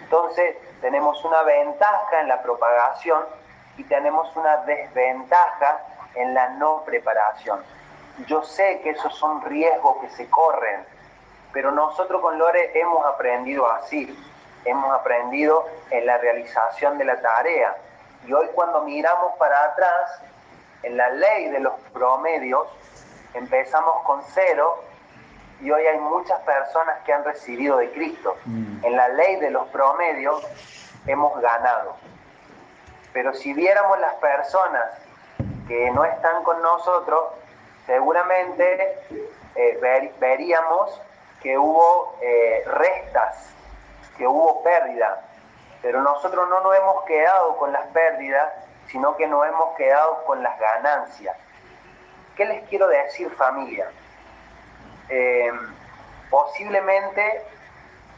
Entonces 0.00 0.56
tenemos 0.80 1.22
una 1.24 1.42
ventaja 1.42 2.20
en 2.20 2.28
la 2.28 2.40
propagación 2.40 3.24
y 3.76 3.84
tenemos 3.84 4.34
una 4.36 4.58
desventaja 4.58 5.80
en 6.14 6.34
la 6.34 6.50
no 6.50 6.82
preparación. 6.84 7.60
Yo 8.26 8.42
sé 8.42 8.80
que 8.82 8.90
esos 8.90 9.14
son 9.16 9.42
riesgos 9.42 9.96
que 10.00 10.10
se 10.10 10.30
corren, 10.30 10.84
pero 11.52 11.72
nosotros 11.72 12.20
con 12.20 12.38
Lore 12.38 12.78
hemos 12.78 13.04
aprendido 13.06 13.68
así, 13.70 14.16
hemos 14.64 14.90
aprendido 14.92 15.66
en 15.90 16.06
la 16.06 16.18
realización 16.18 16.98
de 16.98 17.04
la 17.04 17.20
tarea. 17.20 17.76
Y 18.26 18.32
hoy 18.32 18.48
cuando 18.54 18.82
miramos 18.82 19.34
para 19.38 19.64
atrás, 19.64 20.22
en 20.82 20.96
la 20.96 21.08
ley 21.10 21.48
de 21.48 21.60
los 21.60 21.74
promedios, 21.92 22.68
empezamos 23.34 24.02
con 24.04 24.22
cero 24.32 24.82
y 25.60 25.70
hoy 25.70 25.84
hay 25.86 25.98
muchas 25.98 26.40
personas 26.40 27.00
que 27.04 27.12
han 27.12 27.24
recibido 27.24 27.78
de 27.78 27.90
Cristo. 27.90 28.36
Mm. 28.44 28.84
En 28.84 28.96
la 28.96 29.08
ley 29.08 29.36
de 29.36 29.50
los 29.50 29.66
promedios 29.68 30.46
hemos 31.06 31.40
ganado. 31.40 31.96
Pero 33.14 33.32
si 33.32 33.54
viéramos 33.54 33.98
las 34.00 34.14
personas 34.16 34.84
que 35.68 35.90
no 35.92 36.04
están 36.04 36.42
con 36.42 36.60
nosotros, 36.60 37.22
seguramente 37.86 38.98
eh, 39.54 40.10
veríamos 40.18 41.00
que 41.40 41.56
hubo 41.56 42.18
eh, 42.20 42.64
restas, 42.66 43.50
que 44.18 44.26
hubo 44.26 44.64
pérdida. 44.64 45.24
Pero 45.80 46.02
nosotros 46.02 46.48
no 46.48 46.60
nos 46.60 46.76
hemos 46.76 47.04
quedado 47.04 47.56
con 47.56 47.72
las 47.72 47.86
pérdidas, 47.88 48.52
sino 48.88 49.16
que 49.16 49.28
nos 49.28 49.46
hemos 49.46 49.76
quedado 49.76 50.24
con 50.24 50.42
las 50.42 50.58
ganancias. 50.58 51.36
¿Qué 52.36 52.44
les 52.46 52.68
quiero 52.68 52.88
decir 52.88 53.30
familia? 53.36 53.90
Eh, 55.08 55.52
posiblemente 56.30 57.46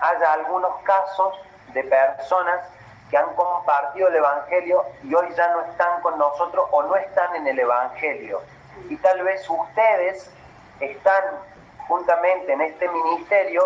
haya 0.00 0.32
algunos 0.32 0.74
casos 0.85 1.38
de 1.74 1.85
personas 1.85 2.61
que 3.10 3.16
han 3.16 3.34
compartido 3.34 4.08
el 4.08 4.16
Evangelio 4.16 4.84
y 5.02 5.14
hoy 5.14 5.28
ya 5.36 5.48
no 5.48 5.62
están 5.62 6.00
con 6.02 6.18
nosotros 6.18 6.66
o 6.70 6.82
no 6.82 6.96
están 6.96 7.36
en 7.36 7.46
el 7.46 7.58
Evangelio. 7.58 8.42
Y 8.88 8.96
tal 8.96 9.22
vez 9.22 9.48
ustedes 9.48 10.30
están 10.80 11.24
juntamente 11.88 12.52
en 12.52 12.60
este 12.60 12.88
ministerio, 12.88 13.64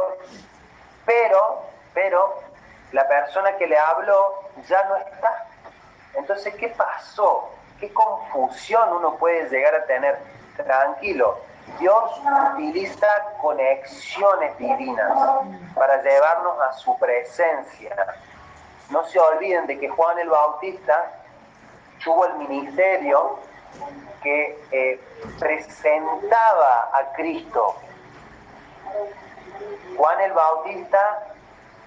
pero, 1.06 1.62
pero 1.94 2.34
la 2.92 3.08
persona 3.08 3.56
que 3.56 3.66
le 3.66 3.78
habló 3.78 4.42
ya 4.68 4.82
no 4.84 4.96
está. 4.96 5.46
Entonces, 6.14 6.54
¿qué 6.56 6.68
pasó? 6.68 7.50
¿Qué 7.78 7.92
confusión 7.92 8.92
uno 8.92 9.16
puede 9.16 9.48
llegar 9.48 9.74
a 9.74 9.84
tener? 9.86 10.18
Tranquilo, 10.56 11.38
Dios 11.78 12.20
utiliza 12.52 13.06
conexiones 13.40 14.58
divinas 14.58 15.10
para 15.74 16.02
llevarnos 16.02 16.60
a 16.60 16.72
su 16.74 16.98
presencia 16.98 17.96
no 18.90 19.04
se 19.06 19.18
olviden 19.18 19.66
de 19.66 19.78
que 19.78 19.88
Juan 19.88 20.18
el 20.18 20.28
Bautista 20.28 21.12
tuvo 22.02 22.26
el 22.26 22.34
ministerio 22.34 23.38
que 24.22 24.58
eh, 24.72 25.00
presentaba 25.38 26.90
a 26.92 27.12
Cristo. 27.14 27.76
Juan 29.96 30.20
el 30.20 30.32
Bautista, 30.32 31.34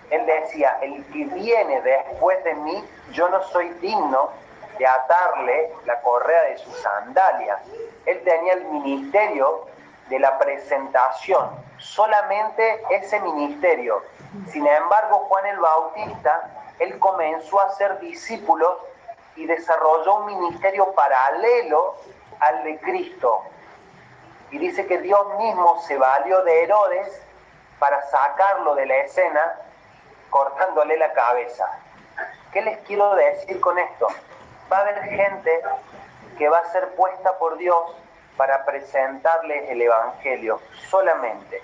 él 0.10 0.26
decía, 0.26 0.78
el 0.82 1.04
que 1.06 1.26
viene 1.26 1.82
después 1.82 2.44
de 2.44 2.54
mí, 2.56 2.84
yo 3.12 3.30
no 3.30 3.44
soy 3.44 3.70
digno 3.82 4.30
de 4.78 4.88
atarle 4.88 5.72
la 5.86 6.00
correa 6.02 6.44
de 6.44 6.58
sus 6.58 6.76
sandalias. 6.78 7.60
Él 8.06 8.22
tenía 8.24 8.54
el 8.54 8.66
ministerio 8.66 9.66
de 10.10 10.20
la 10.20 10.38
presentación, 10.38 11.50
solamente 11.78 12.82
ese 12.92 13.20
ministerio. 13.20 14.04
Sin 14.52 14.66
embargo, 14.66 15.26
Juan 15.30 15.46
el 15.46 15.60
Bautista 15.60 16.63
él 16.80 16.98
comenzó 17.00 17.62
a 17.62 17.74
ser 17.76 18.00
discípulos 18.00 18.78
y 19.36 19.46
desarrolló 19.46 20.16
un 20.16 20.26
ministerio 20.26 20.92
paralelo 20.94 21.96
al 22.40 22.64
de 22.64 22.80
Cristo. 22.80 23.44
Y 24.52 24.58
dice 24.58 24.86
que 24.86 25.00
Dios 25.00 25.22
mismo 25.40 25.82
se 25.88 25.98
valió 25.98 26.44
de 26.44 26.64
Herodes 26.64 27.22
para 27.80 28.02
sacarlo 28.10 28.76
de 28.76 28.86
la 28.86 28.98
escena 28.98 29.56
cortándole 30.30 30.98
la 30.98 31.12
cabeza. 31.14 31.68
¿Qué 32.52 32.62
les 32.62 32.78
quiero 32.80 33.16
decir 33.16 33.60
con 33.60 33.80
esto? 33.80 34.08
Va 34.72 34.78
a 34.78 34.82
haber 34.82 35.04
gente 35.04 35.62
que 36.38 36.50
va 36.50 36.60
a 36.60 36.72
ser 36.72 36.94
puesta 36.96 37.38
por 37.38 37.58
Dios 37.58 37.96
para 38.38 38.66
presentarles 38.66 39.70
el 39.70 39.82
Evangelio 39.82 40.60
solamente. 40.90 41.62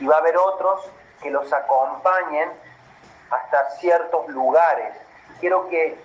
Y 0.00 0.06
va 0.06 0.16
a 0.16 0.18
haber 0.18 0.36
otros 0.36 0.90
que 1.22 1.30
los 1.30 1.52
acompañen 1.52 2.50
hasta 3.30 3.70
ciertos 3.78 4.28
lugares. 4.28 4.94
Quiero 5.40 5.68
que 5.68 5.98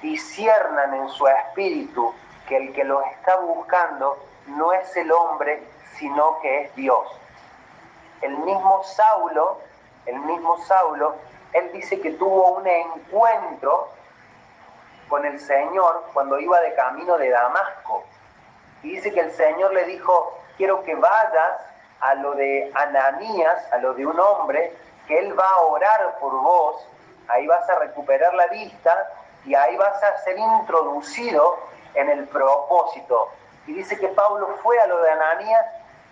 disiernan 0.00 0.94
en 0.94 1.08
su 1.10 1.26
espíritu 1.26 2.12
que 2.48 2.56
el 2.56 2.72
que 2.72 2.84
los 2.84 3.04
está 3.06 3.36
buscando 3.36 4.18
no 4.46 4.72
es 4.72 4.96
el 4.96 5.12
hombre, 5.12 5.62
sino 5.96 6.40
que 6.40 6.62
es 6.62 6.74
Dios. 6.74 7.06
El 8.20 8.36
mismo 8.38 8.82
Saulo, 8.84 9.60
el 10.06 10.18
mismo 10.20 10.58
Saulo, 10.64 11.14
él 11.52 11.70
dice 11.72 12.00
que 12.00 12.12
tuvo 12.12 12.52
un 12.52 12.66
encuentro 12.66 13.90
con 15.08 15.24
el 15.24 15.38
Señor 15.38 16.04
cuando 16.12 16.40
iba 16.40 16.60
de 16.60 16.74
camino 16.74 17.18
de 17.18 17.30
Damasco. 17.30 18.04
Y 18.82 18.96
dice 18.96 19.12
que 19.12 19.20
el 19.20 19.32
Señor 19.32 19.72
le 19.74 19.84
dijo, 19.84 20.38
quiero 20.56 20.82
que 20.82 20.94
vayas 20.94 21.60
a 22.00 22.14
lo 22.14 22.32
de 22.32 22.70
Ananías, 22.74 23.72
a 23.72 23.78
lo 23.78 23.94
de 23.94 24.06
un 24.06 24.18
hombre 24.18 24.74
que 25.06 25.18
Él 25.18 25.38
va 25.38 25.48
a 25.48 25.60
orar 25.60 26.18
por 26.20 26.32
vos, 26.32 26.86
ahí 27.28 27.46
vas 27.46 27.68
a 27.68 27.78
recuperar 27.78 28.34
la 28.34 28.46
vista 28.48 29.08
y 29.44 29.54
ahí 29.54 29.76
vas 29.76 30.02
a 30.02 30.18
ser 30.18 30.38
introducido 30.38 31.58
en 31.94 32.08
el 32.08 32.26
propósito. 32.28 33.28
Y 33.66 33.74
dice 33.74 33.98
que 33.98 34.08
Pablo 34.08 34.56
fue 34.62 34.78
a 34.80 34.86
lo 34.86 35.00
de 35.02 35.10
Ananías, 35.10 35.66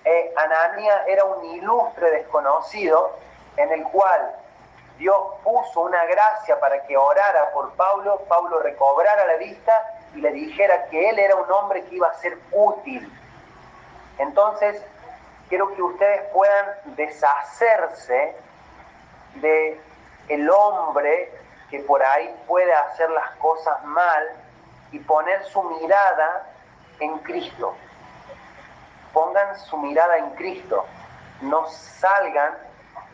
eh, 0.05 0.33
Ananías 0.37 1.03
era 1.07 1.25
un 1.25 1.45
ilustre 1.45 2.11
desconocido 2.11 3.17
en 3.57 3.73
el 3.73 3.85
cual 3.85 4.35
Dios 4.99 5.17
puso 5.43 5.81
una 5.81 6.05
gracia 6.05 6.59
para 6.61 6.83
que 6.87 6.97
orara 6.97 7.51
por 7.53 7.73
Pablo, 7.73 8.23
Pablo 8.29 8.61
recobrara 8.61 9.27
la 9.27 9.37
vista 9.37 9.73
y 10.15 10.21
le 10.21 10.31
dijera 10.31 10.87
que 10.87 11.11
él 11.11 11.19
era 11.19 11.37
un 11.37 11.51
hombre 11.51 11.85
que 11.85 11.97
iba 11.97 12.09
a 12.09 12.15
ser 12.15 12.39
útil. 12.53 13.11
Entonces, 14.19 14.83
quiero 15.49 15.75
que 15.75 15.83
ustedes 15.83 16.23
puedan 16.33 16.67
deshacerse 16.97 18.37
de 19.37 19.81
el 20.29 20.49
hombre 20.51 21.33
que 21.71 21.81
por 21.81 22.03
ahí 22.03 22.35
puede 22.47 22.73
hacer 22.73 23.11
las 23.11 23.31
cosas 23.37 23.83
mal 23.85 24.29
y 24.93 24.99
poner 24.99 25.45
su 25.45 25.63
mirada 25.63 26.47
en 26.99 27.19
Cristo. 27.19 27.75
Pongan 29.13 29.59
su 29.59 29.77
mirada 29.79 30.19
en 30.19 30.31
Cristo. 30.31 30.85
No 31.43 31.67
salgan 31.69 32.55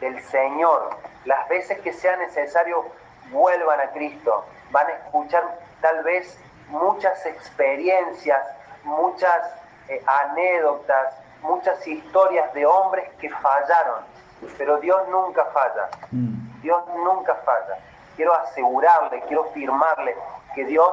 del 0.00 0.22
Señor. 0.24 0.96
Las 1.24 1.48
veces 1.48 1.80
que 1.80 1.92
sea 1.92 2.16
necesario, 2.16 2.86
vuelvan 3.30 3.80
a 3.80 3.90
Cristo. 3.90 4.44
Van 4.70 4.86
a 4.86 4.92
escuchar 4.92 5.58
tal 5.80 6.02
vez 6.02 6.38
muchas 6.68 7.24
experiencias, 7.26 8.42
muchas 8.84 9.42
eh, 9.88 10.02
anécdotas, 10.06 11.14
muchas 11.42 11.86
historias 11.86 12.52
de 12.54 12.66
hombres 12.66 13.08
que 13.20 13.30
fallaron 13.30 14.15
pero 14.58 14.78
Dios 14.78 15.08
nunca 15.08 15.44
falla. 15.46 15.88
Mm. 16.10 16.60
Dios 16.60 16.82
nunca 17.04 17.34
falla. 17.36 17.78
Quiero 18.16 18.34
asegurarle, 18.34 19.20
quiero 19.22 19.44
firmarle 19.52 20.16
que 20.54 20.64
Dios 20.64 20.90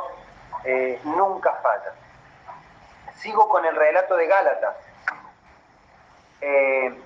eh, 0.64 1.00
nunca 1.04 1.54
falla. 1.62 1.94
Sigo 3.16 3.48
con 3.48 3.66
el 3.66 3.76
relato 3.76 4.16
de 4.16 4.28
Gálatas. 4.28 4.76
Eh, 6.42 7.02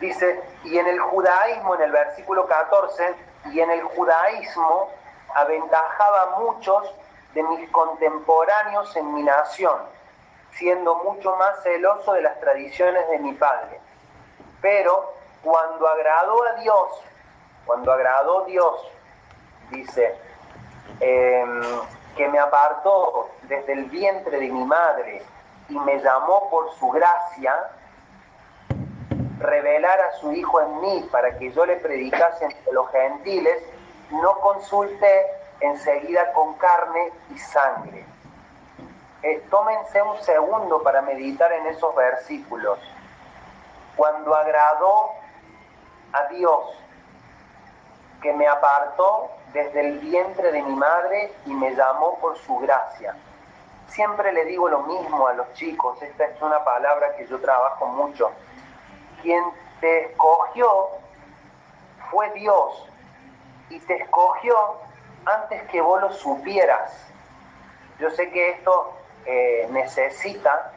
dice, 0.00 0.42
y 0.64 0.78
en 0.78 0.86
el 0.86 0.98
judaísmo, 0.98 1.74
en 1.74 1.82
el 1.82 1.92
versículo 1.92 2.46
14, 2.46 3.14
y 3.52 3.60
en 3.60 3.70
el 3.70 3.82
judaísmo 3.82 4.88
aventajaba 5.34 6.22
a 6.22 6.38
muchos 6.38 6.94
de 7.34 7.42
mis 7.42 7.68
contemporáneos 7.70 8.94
en 8.96 9.12
mi 9.14 9.22
nación, 9.22 9.76
siendo 10.52 10.96
mucho 10.96 11.36
más 11.36 11.62
celoso 11.62 12.14
de 12.14 12.22
las 12.22 12.38
tradiciones 12.40 13.08
de 13.10 13.18
mi 13.18 13.32
padre 13.34 13.80
pero 14.62 15.12
cuando 15.42 15.86
agradó 15.86 16.42
a 16.44 16.52
Dios, 16.54 16.88
cuando 17.66 17.92
agradó 17.92 18.44
Dios, 18.46 18.88
dice, 19.70 20.16
em, 21.00 21.62
que 22.16 22.28
me 22.28 22.38
apartó 22.38 23.28
desde 23.42 23.72
el 23.72 23.84
vientre 23.86 24.38
de 24.38 24.48
mi 24.48 24.64
madre 24.64 25.22
y 25.68 25.78
me 25.78 25.98
llamó 25.98 26.48
por 26.48 26.72
su 26.74 26.90
gracia, 26.90 27.70
revelar 29.38 30.00
a 30.00 30.12
su 30.18 30.32
Hijo 30.32 30.60
en 30.60 30.80
mí 30.80 31.08
para 31.10 31.36
que 31.36 31.50
yo 31.50 31.66
le 31.66 31.76
predicase 31.76 32.44
entre 32.44 32.72
los 32.72 32.88
gentiles, 32.90 33.62
no 34.10 34.38
consulte 34.40 35.26
enseguida 35.60 36.32
con 36.32 36.54
carne 36.54 37.12
y 37.34 37.38
sangre. 37.38 38.04
Eh, 39.22 39.42
tómense 39.50 40.02
un 40.02 40.20
segundo 40.22 40.82
para 40.82 41.02
meditar 41.02 41.52
en 41.52 41.66
esos 41.66 41.94
versículos. 41.94 42.78
Cuando 43.96 44.34
agradó 44.34 45.12
a 46.12 46.24
Dios, 46.28 46.82
que 48.22 48.32
me 48.32 48.46
apartó 48.46 49.30
desde 49.52 49.80
el 49.80 49.98
vientre 49.98 50.52
de 50.52 50.62
mi 50.62 50.74
madre 50.74 51.32
y 51.44 51.52
me 51.52 51.74
llamó 51.74 52.18
por 52.18 52.38
su 52.38 52.56
gracia. 52.58 53.16
Siempre 53.88 54.32
le 54.32 54.46
digo 54.46 54.68
lo 54.68 54.80
mismo 54.84 55.26
a 55.26 55.34
los 55.34 55.52
chicos, 55.52 56.00
esta 56.00 56.24
es 56.24 56.40
una 56.40 56.64
palabra 56.64 57.14
que 57.16 57.26
yo 57.26 57.38
trabajo 57.40 57.86
mucho. 57.86 58.30
Quien 59.20 59.44
te 59.80 60.06
escogió 60.06 60.88
fue 62.10 62.30
Dios 62.32 62.88
y 63.68 63.78
te 63.80 63.96
escogió 63.96 64.56
antes 65.26 65.62
que 65.64 65.80
vos 65.80 66.00
lo 66.00 66.12
supieras. 66.12 66.92
Yo 67.98 68.10
sé 68.10 68.30
que 68.30 68.50
esto 68.50 68.94
eh, 69.26 69.68
necesita 69.70 70.71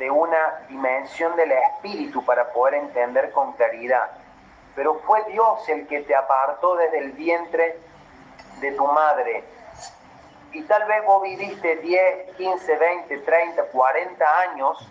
de 0.00 0.10
una 0.10 0.64
dimensión 0.66 1.36
del 1.36 1.52
espíritu 1.52 2.24
para 2.24 2.50
poder 2.52 2.74
entender 2.76 3.30
con 3.32 3.52
claridad. 3.52 4.10
Pero 4.74 4.94
fue 5.00 5.22
Dios 5.24 5.68
el 5.68 5.86
que 5.86 6.00
te 6.00 6.16
apartó 6.16 6.74
desde 6.76 7.00
el 7.00 7.12
vientre 7.12 7.78
de 8.60 8.72
tu 8.72 8.86
madre. 8.86 9.44
Y 10.52 10.62
tal 10.62 10.86
vez 10.86 11.04
vos 11.04 11.22
viviste 11.22 11.76
10, 11.76 12.34
15, 12.34 12.76
20, 12.76 13.18
30, 13.18 13.62
40 13.64 14.40
años 14.40 14.88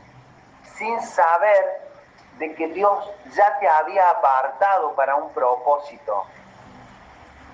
sin 0.78 1.02
saber 1.02 1.82
de 2.38 2.54
que 2.54 2.68
Dios 2.68 3.12
ya 3.34 3.58
te 3.58 3.68
había 3.68 4.12
apartado 4.12 4.94
para 4.94 5.16
un 5.16 5.34
propósito. 5.34 6.24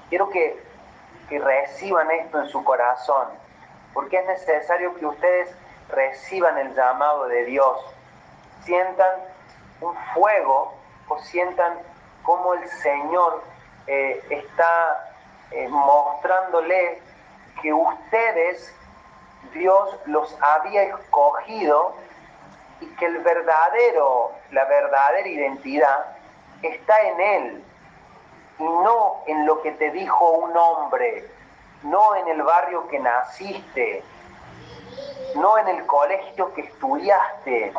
Quiero 0.09 0.29
que, 0.29 0.61
que 1.29 1.39
reciban 1.39 2.11
esto 2.11 2.41
en 2.41 2.49
su 2.49 2.61
corazón, 2.65 3.29
porque 3.93 4.17
es 4.17 4.25
necesario 4.25 4.93
que 4.95 5.05
ustedes 5.05 5.55
reciban 5.89 6.57
el 6.57 6.73
llamado 6.75 7.27
de 7.27 7.45
Dios, 7.45 7.77
sientan 8.63 9.11
un 9.81 9.95
fuego 10.13 10.73
o 11.07 11.19
sientan 11.19 11.77
cómo 12.23 12.53
el 12.53 12.67
Señor 12.67 13.43
eh, 13.87 14.23
está 14.29 15.13
eh, 15.51 15.67
mostrándole 15.69 17.01
que 17.61 17.71
ustedes, 17.71 18.73
Dios 19.53 19.95
los 20.05 20.35
había 20.41 20.83
escogido 20.83 21.93
y 22.81 22.87
que 22.95 23.05
el 23.05 23.19
verdadero, 23.19 24.31
la 24.51 24.65
verdadera 24.65 25.27
identidad 25.27 26.05
está 26.61 26.99
en 27.01 27.21
Él 27.21 27.63
y 28.59 28.63
no 28.63 29.23
en 29.27 29.45
lo 29.45 29.61
que 29.61 29.71
te 29.71 29.91
dijo 29.91 30.31
un 30.31 30.57
hombre, 30.57 31.29
no 31.83 32.15
en 32.15 32.27
el 32.27 32.41
barrio 32.41 32.87
que 32.87 32.99
naciste, 32.99 34.03
no 35.35 35.57
en 35.57 35.67
el 35.67 35.85
colegio 35.85 36.53
que 36.53 36.61
estudiaste, 36.61 37.73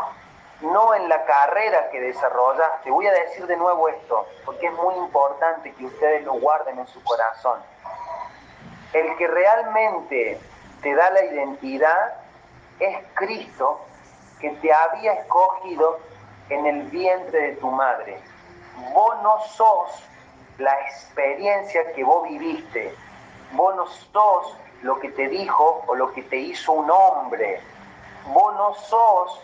no 0.61 0.95
en 0.95 1.09
la 1.09 1.25
carrera 1.25 1.91
que 1.91 2.01
desarrollaste. 2.01 2.91
Voy 2.91 3.07
a 3.07 3.13
decir 3.13 3.47
de 3.47 3.57
nuevo 3.57 3.89
esto, 3.89 4.27
porque 4.45 4.67
es 4.67 4.73
muy 4.75 4.95
importante 4.95 5.73
que 5.75 5.87
ustedes 5.87 6.25
lo 6.25 6.35
guarden 6.35 6.79
en 6.79 6.87
su 6.87 7.03
corazón. 7.03 7.61
El 8.93 9.17
que 9.17 9.27
realmente 9.27 10.41
te 10.83 10.95
da 10.95 11.11
la 11.11 11.25
identidad 11.25 12.15
es 12.79 12.99
Cristo 13.15 13.81
que 14.41 14.51
te 14.51 14.73
había 14.73 15.15
escogido 15.15 15.99
en 16.51 16.67
el 16.67 16.83
vientre 16.85 17.41
de 17.41 17.53
tu 17.57 17.71
madre. 17.71 18.19
Vos 18.93 19.23
no 19.23 19.41
sos 19.41 20.03
la 20.59 20.79
experiencia 20.83 21.93
que 21.93 22.05
vos 22.05 22.29
viviste. 22.29 22.95
Vos 23.53 23.75
no 23.77 23.87
sos 23.87 24.57
lo 24.83 24.99
que 24.99 25.11
te 25.11 25.29
dijo 25.29 25.85
o 25.87 25.95
lo 25.95 26.13
que 26.13 26.23
te 26.23 26.37
hizo 26.37 26.73
un 26.73 26.91
hombre. 26.91 27.61
Vos 28.27 28.55
no 28.55 28.75
sos 28.75 29.41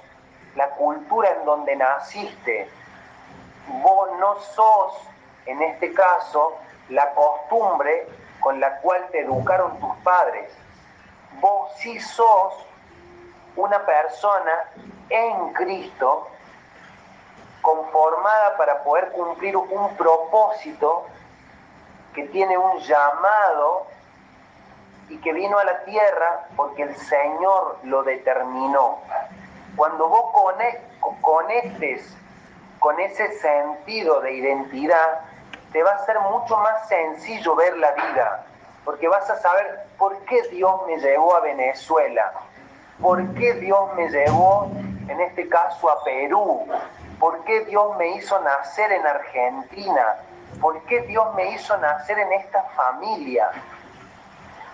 la 0.57 0.68
cultura 0.71 1.31
en 1.31 1.45
donde 1.45 1.77
naciste. 1.77 2.68
Vos 3.66 4.11
no 4.18 4.38
sos, 4.40 4.95
en 5.47 5.62
este 5.62 5.92
caso, 5.95 6.55
la 6.88 7.11
costumbre 7.14 8.07
con 8.40 8.61
la 8.61 8.79
cual 8.81 9.07
te 9.11 9.21
educaron 9.21 9.79
tus 9.79 9.95
padres. 10.03 10.51
Vos 11.40 11.71
sí 11.79 11.99
sos 12.01 12.55
una 13.57 13.85
persona 13.85 14.64
en 15.09 15.53
Cristo 15.53 16.27
conformada 17.61 18.57
para 18.57 18.83
poder 18.83 19.12
cumplir 19.12 19.57
un 19.57 19.97
propósito 19.97 21.07
que 22.14 22.25
tiene 22.25 22.59
un 22.59 22.79
llamado 22.81 23.87
y 25.12 25.18
que 25.18 25.33
vino 25.35 25.59
a 25.59 25.64
la 25.64 25.85
tierra 25.85 26.46
porque 26.57 26.85
el 26.85 26.96
Señor 26.96 27.79
lo 27.85 28.03
determinó. 28.03 28.98
Cuando 29.77 30.09
vos 30.09 30.33
conectes 31.20 32.16
con 32.79 32.98
ese 32.98 33.38
sentido 33.38 34.22
de 34.22 34.33
identidad, 34.33 35.20
te 35.72 35.83
va 35.83 35.92
a 35.92 36.07
ser 36.07 36.18
mucho 36.20 36.57
más 36.57 36.88
sencillo 36.88 37.55
ver 37.55 37.77
la 37.77 37.92
vida, 37.92 38.46
porque 38.87 39.07
vas 39.07 39.29
a 39.29 39.37
saber 39.37 39.87
por 39.98 40.16
qué 40.25 40.42
Dios 40.48 40.81
me 40.87 40.96
llevó 40.96 41.37
a 41.37 41.40
Venezuela, 41.40 42.33
por 43.01 43.22
qué 43.35 43.55
Dios 43.55 43.94
me 43.94 44.09
llevó, 44.09 44.70
en 45.09 45.20
este 45.20 45.46
caso, 45.48 45.90
a 45.90 46.03
Perú, 46.05 46.66
por 47.18 47.44
qué 47.44 47.64
Dios 47.66 47.96
me 47.98 48.16
hizo 48.16 48.40
nacer 48.40 48.90
en 48.92 49.07
Argentina, 49.07 50.16
por 50.61 50.81
qué 50.85 51.03
Dios 51.03 51.35
me 51.35 51.51
hizo 51.53 51.77
nacer 51.79 52.18
en 52.18 52.33
esta 52.33 52.62
familia, 52.77 53.51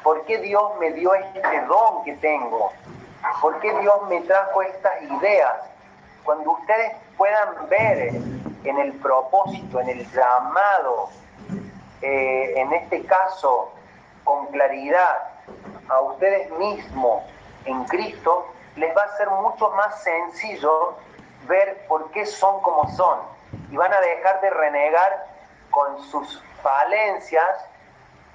por 0.02 0.24
qué 0.24 0.38
Dios 0.38 0.72
me 0.78 0.92
dio 0.92 1.14
este 1.14 1.60
don 1.66 2.04
que 2.04 2.14
tengo. 2.14 2.72
¿Por 3.40 3.58
qué 3.60 3.72
Dios 3.80 4.08
me 4.08 4.20
trajo 4.22 4.62
estas 4.62 5.02
ideas? 5.02 5.54
Cuando 6.24 6.52
ustedes 6.52 6.92
puedan 7.16 7.68
ver 7.68 8.14
en 8.64 8.78
el 8.78 8.92
propósito, 8.94 9.80
en 9.80 9.88
el 9.88 10.10
llamado, 10.10 11.10
eh, 12.02 12.54
en 12.56 12.72
este 12.72 13.04
caso, 13.04 13.72
con 14.24 14.46
claridad 14.46 15.16
a 15.88 16.00
ustedes 16.00 16.50
mismos 16.52 17.22
en 17.64 17.84
Cristo, 17.84 18.46
les 18.76 18.96
va 18.96 19.02
a 19.02 19.16
ser 19.16 19.28
mucho 19.30 19.70
más 19.70 20.02
sencillo 20.02 20.96
ver 21.46 21.86
por 21.88 22.10
qué 22.10 22.26
son 22.26 22.60
como 22.60 22.88
son. 22.96 23.18
Y 23.70 23.76
van 23.76 23.92
a 23.92 24.00
dejar 24.00 24.40
de 24.40 24.50
renegar 24.50 25.26
con 25.70 26.02
sus 26.04 26.42
falencias 26.62 27.64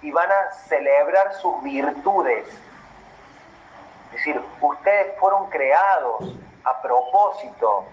y 0.03 0.11
van 0.11 0.31
a 0.31 0.51
celebrar 0.67 1.33
sus 1.35 1.63
virtudes 1.63 2.47
es 4.13 4.19
decir, 4.19 4.41
ustedes 4.61 5.17
fueron 5.19 5.49
creados 5.49 6.35
a 6.63 6.81
propósito. 6.83 7.85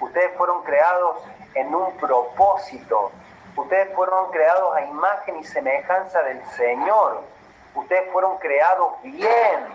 Ustedes 0.00 0.36
fueron 0.36 0.64
creados 0.64 1.22
en 1.54 1.72
un 1.72 1.96
propósito. 1.98 3.12
Ustedes 3.54 3.94
fueron 3.94 4.32
creados 4.32 4.74
a 4.74 4.82
imagen 4.82 5.36
y 5.38 5.44
semejanza 5.44 6.20
del 6.24 6.44
Señor. 6.56 7.22
Ustedes 7.76 8.10
fueron 8.12 8.38
creados 8.38 9.00
bien. 9.04 9.68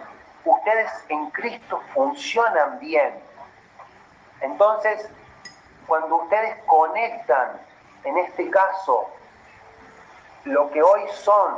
Ustedes 0.43 0.91
en 1.07 1.29
Cristo 1.31 1.81
funcionan 1.93 2.77
bien. 2.79 3.17
Entonces, 4.41 5.07
cuando 5.87 6.17
ustedes 6.17 6.57
conectan, 6.65 7.61
en 8.03 8.17
este 8.17 8.49
caso, 8.49 9.09
lo 10.45 10.69
que 10.71 10.81
hoy 10.81 11.01
son 11.13 11.57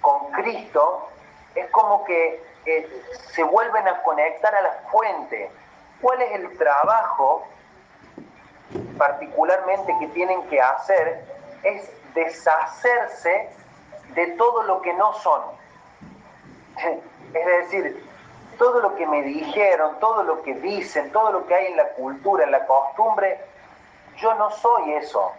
con 0.00 0.30
Cristo, 0.32 1.08
es 1.54 1.70
como 1.70 2.04
que 2.04 2.42
se 3.32 3.42
vuelven 3.42 3.86
a 3.88 4.02
conectar 4.02 4.54
a 4.54 4.62
la 4.62 4.72
fuente. 4.90 5.50
¿Cuál 6.00 6.22
es 6.22 6.32
el 6.32 6.56
trabajo 6.58 7.46
particularmente 8.96 9.94
que 9.98 10.06
tienen 10.08 10.42
que 10.48 10.60
hacer? 10.60 11.24
Es 11.62 11.90
deshacerse 12.14 13.50
de 14.14 14.26
todo 14.32 14.62
lo 14.62 14.82
que 14.82 14.92
no 14.94 15.12
son. 15.14 15.42
Es 17.32 17.46
decir, 17.46 18.04
todo 18.58 18.80
lo 18.80 18.96
que 18.96 19.06
me 19.06 19.22
dijeron, 19.22 20.00
todo 20.00 20.24
lo 20.24 20.42
que 20.42 20.52
dicen, 20.54 21.12
todo 21.12 21.30
lo 21.30 21.46
que 21.46 21.54
hay 21.54 21.66
en 21.66 21.76
la 21.76 21.88
cultura, 21.90 22.42
en 22.42 22.50
la 22.50 22.66
costumbre, 22.66 23.40
yo 24.16 24.34
no 24.34 24.50
soy 24.50 24.94
eso. 24.94 25.30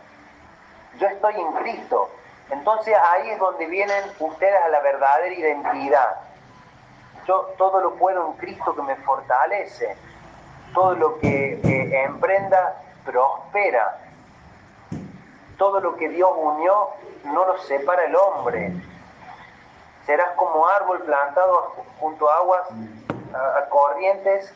Yo 0.97 1.07
estoy 1.07 1.35
en 1.35 1.51
Cristo. 1.51 2.09
Entonces 2.51 2.95
ahí 2.95 3.31
es 3.31 3.39
donde 3.39 3.65
vienen 3.65 4.03
ustedes 4.19 4.61
a 4.63 4.69
la 4.69 4.81
verdadera 4.81 5.33
identidad 5.33 6.31
yo 7.27 7.53
todo 7.57 7.81
lo 7.81 7.95
puedo 7.95 8.27
en 8.27 8.33
Cristo 8.33 8.75
que 8.75 8.81
me 8.81 8.95
fortalece. 8.97 9.95
Todo 10.73 10.95
lo 10.95 11.19
que 11.19 11.59
emprenda 12.05 12.81
prospera. 13.05 13.97
todo 15.57 15.79
lo 15.79 15.95
que 15.95 16.09
Dios 16.09 16.31
unió 16.35 16.89
no 17.25 17.45
lo 17.45 17.57
separa 17.59 18.05
el 18.05 18.15
hombre. 18.15 18.71
Serás 20.05 20.31
como 20.35 20.67
árbol 20.67 21.03
plantado 21.03 21.75
junto 21.99 22.27
a 22.27 22.37
aguas, 22.37 22.63
a, 23.33 23.69
corrientes, 23.69 24.51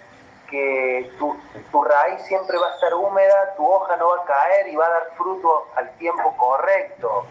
que 0.49 1.11
tu, 1.19 1.35
tu, 1.71 1.83
raíz 1.83 2.21
siempre 2.23 2.57
va 2.57 2.67
a 2.67 2.73
estar 2.73 2.93
húmeda, 2.95 3.53
tu 3.55 3.67
hoja 3.67 3.95
no 3.97 4.09
va 4.09 4.23
a 4.23 4.25
caer 4.25 4.67
y 4.67 4.75
va 4.75 4.87
a 4.87 4.89
dar 4.89 5.11
fruto 5.15 5.67
al 5.75 5.91
tiempo 5.97 6.35
correcto. 6.37 7.27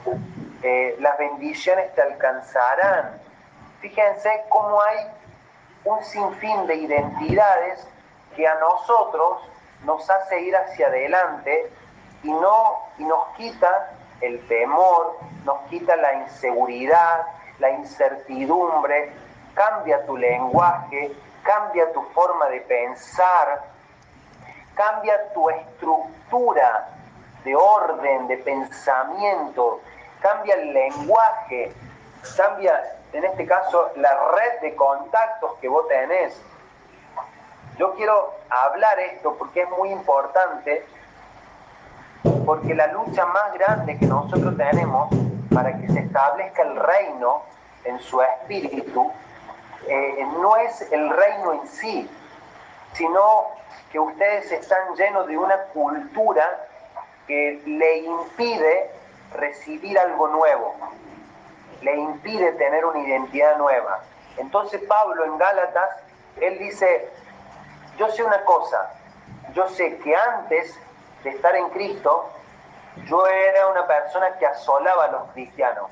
Las 0.98 1.18
bendiciones 1.18 1.94
te 1.94 2.00
alcanzarán. 2.00 3.20
Fíjense 3.80 4.44
cómo 4.48 4.80
hay 4.80 4.96
un 5.84 6.02
sinfín 6.02 6.66
de 6.66 6.76
identidades 6.76 7.86
que 8.34 8.48
a 8.48 8.54
nosotros 8.54 9.42
nos 9.84 10.08
hace 10.08 10.40
ir 10.40 10.56
hacia 10.56 10.86
adelante 10.86 11.70
y, 12.22 12.32
no, 12.32 12.78
y 12.96 13.04
nos 13.04 13.26
quita 13.36 13.90
el 14.22 14.40
temor, 14.48 15.18
nos 15.44 15.60
quita 15.68 15.96
la 15.96 16.14
inseguridad, 16.14 17.26
la 17.58 17.70
incertidumbre, 17.70 19.12
cambia 19.52 20.04
tu 20.06 20.16
lenguaje, 20.16 21.12
cambia 21.42 21.92
tu 21.92 22.00
forma 22.14 22.46
de 22.46 22.62
pensar, 22.62 23.64
cambia 24.74 25.30
tu 25.34 25.50
estructura 25.50 26.88
de 27.44 27.54
orden, 27.54 28.26
de 28.28 28.38
pensamiento, 28.38 29.82
cambia 30.24 30.54
el 30.54 30.72
lenguaje, 30.72 31.70
cambia 32.34 32.96
en 33.12 33.24
este 33.24 33.44
caso 33.44 33.90
la 33.96 34.10
red 34.30 34.60
de 34.62 34.74
contactos 34.74 35.52
que 35.60 35.68
vos 35.68 35.86
tenés. 35.86 36.40
Yo 37.76 37.94
quiero 37.94 38.32
hablar 38.48 38.98
esto 39.00 39.34
porque 39.38 39.62
es 39.62 39.70
muy 39.70 39.90
importante, 39.90 40.86
porque 42.46 42.74
la 42.74 42.86
lucha 42.86 43.26
más 43.26 43.52
grande 43.52 43.98
que 43.98 44.06
nosotros 44.06 44.56
tenemos 44.56 45.10
para 45.52 45.76
que 45.76 45.88
se 45.88 46.00
establezca 46.00 46.62
el 46.62 46.76
reino 46.76 47.42
en 47.84 48.00
su 48.00 48.22
espíritu, 48.22 49.12
eh, 49.86 50.26
no 50.40 50.56
es 50.56 50.90
el 50.90 51.10
reino 51.10 51.52
en 51.52 51.68
sí, 51.68 52.10
sino 52.94 53.48
que 53.92 54.00
ustedes 54.00 54.50
están 54.50 54.94
llenos 54.96 55.26
de 55.26 55.36
una 55.36 55.58
cultura 55.74 56.66
que 57.26 57.60
le 57.66 57.98
impide 57.98 59.03
recibir 59.35 59.99
algo 59.99 60.28
nuevo, 60.28 60.74
le 61.82 61.97
impide 61.97 62.53
tener 62.53 62.85
una 62.85 63.01
identidad 63.01 63.57
nueva. 63.59 64.01
Entonces 64.37 64.80
Pablo 64.89 65.24
en 65.24 65.39
Gálatas, 65.39 65.91
él 66.41 66.59
dice, 66.59 67.11
yo 67.99 68.09
sé 68.11 68.24
una 68.24 68.43
cosa, 68.45 68.91
yo 69.53 69.68
sé 69.68 69.99
que 69.99 70.16
antes 70.16 70.78
de 71.22 71.30
estar 71.30 71.55
en 71.55 71.68
Cristo, 71.70 72.30
yo 73.07 73.26
era 73.26 73.68
una 73.68 73.87
persona 73.87 74.37
que 74.39 74.47
asolaba 74.47 75.05
a 75.05 75.11
los 75.11 75.30
cristianos. 75.32 75.91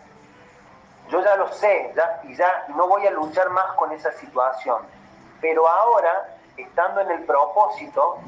Yo 1.08 1.22
ya 1.22 1.36
lo 1.36 1.48
sé, 1.52 1.92
ya, 1.94 2.20
y 2.24 2.34
ya 2.34 2.64
no 2.68 2.86
voy 2.86 3.06
a 3.06 3.10
luchar 3.10 3.50
más 3.50 3.72
con 3.74 3.92
esa 3.92 4.12
situación. 4.12 4.82
Pero 5.40 5.68
ahora, 5.68 6.28
estando 6.56 7.00
en 7.00 7.10
el 7.10 7.24
propósito, 7.24 8.18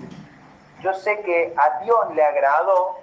yo 0.80 0.92
sé 0.94 1.20
que 1.22 1.54
a 1.56 1.78
Dios 1.80 2.14
le 2.14 2.22
agradó 2.22 2.98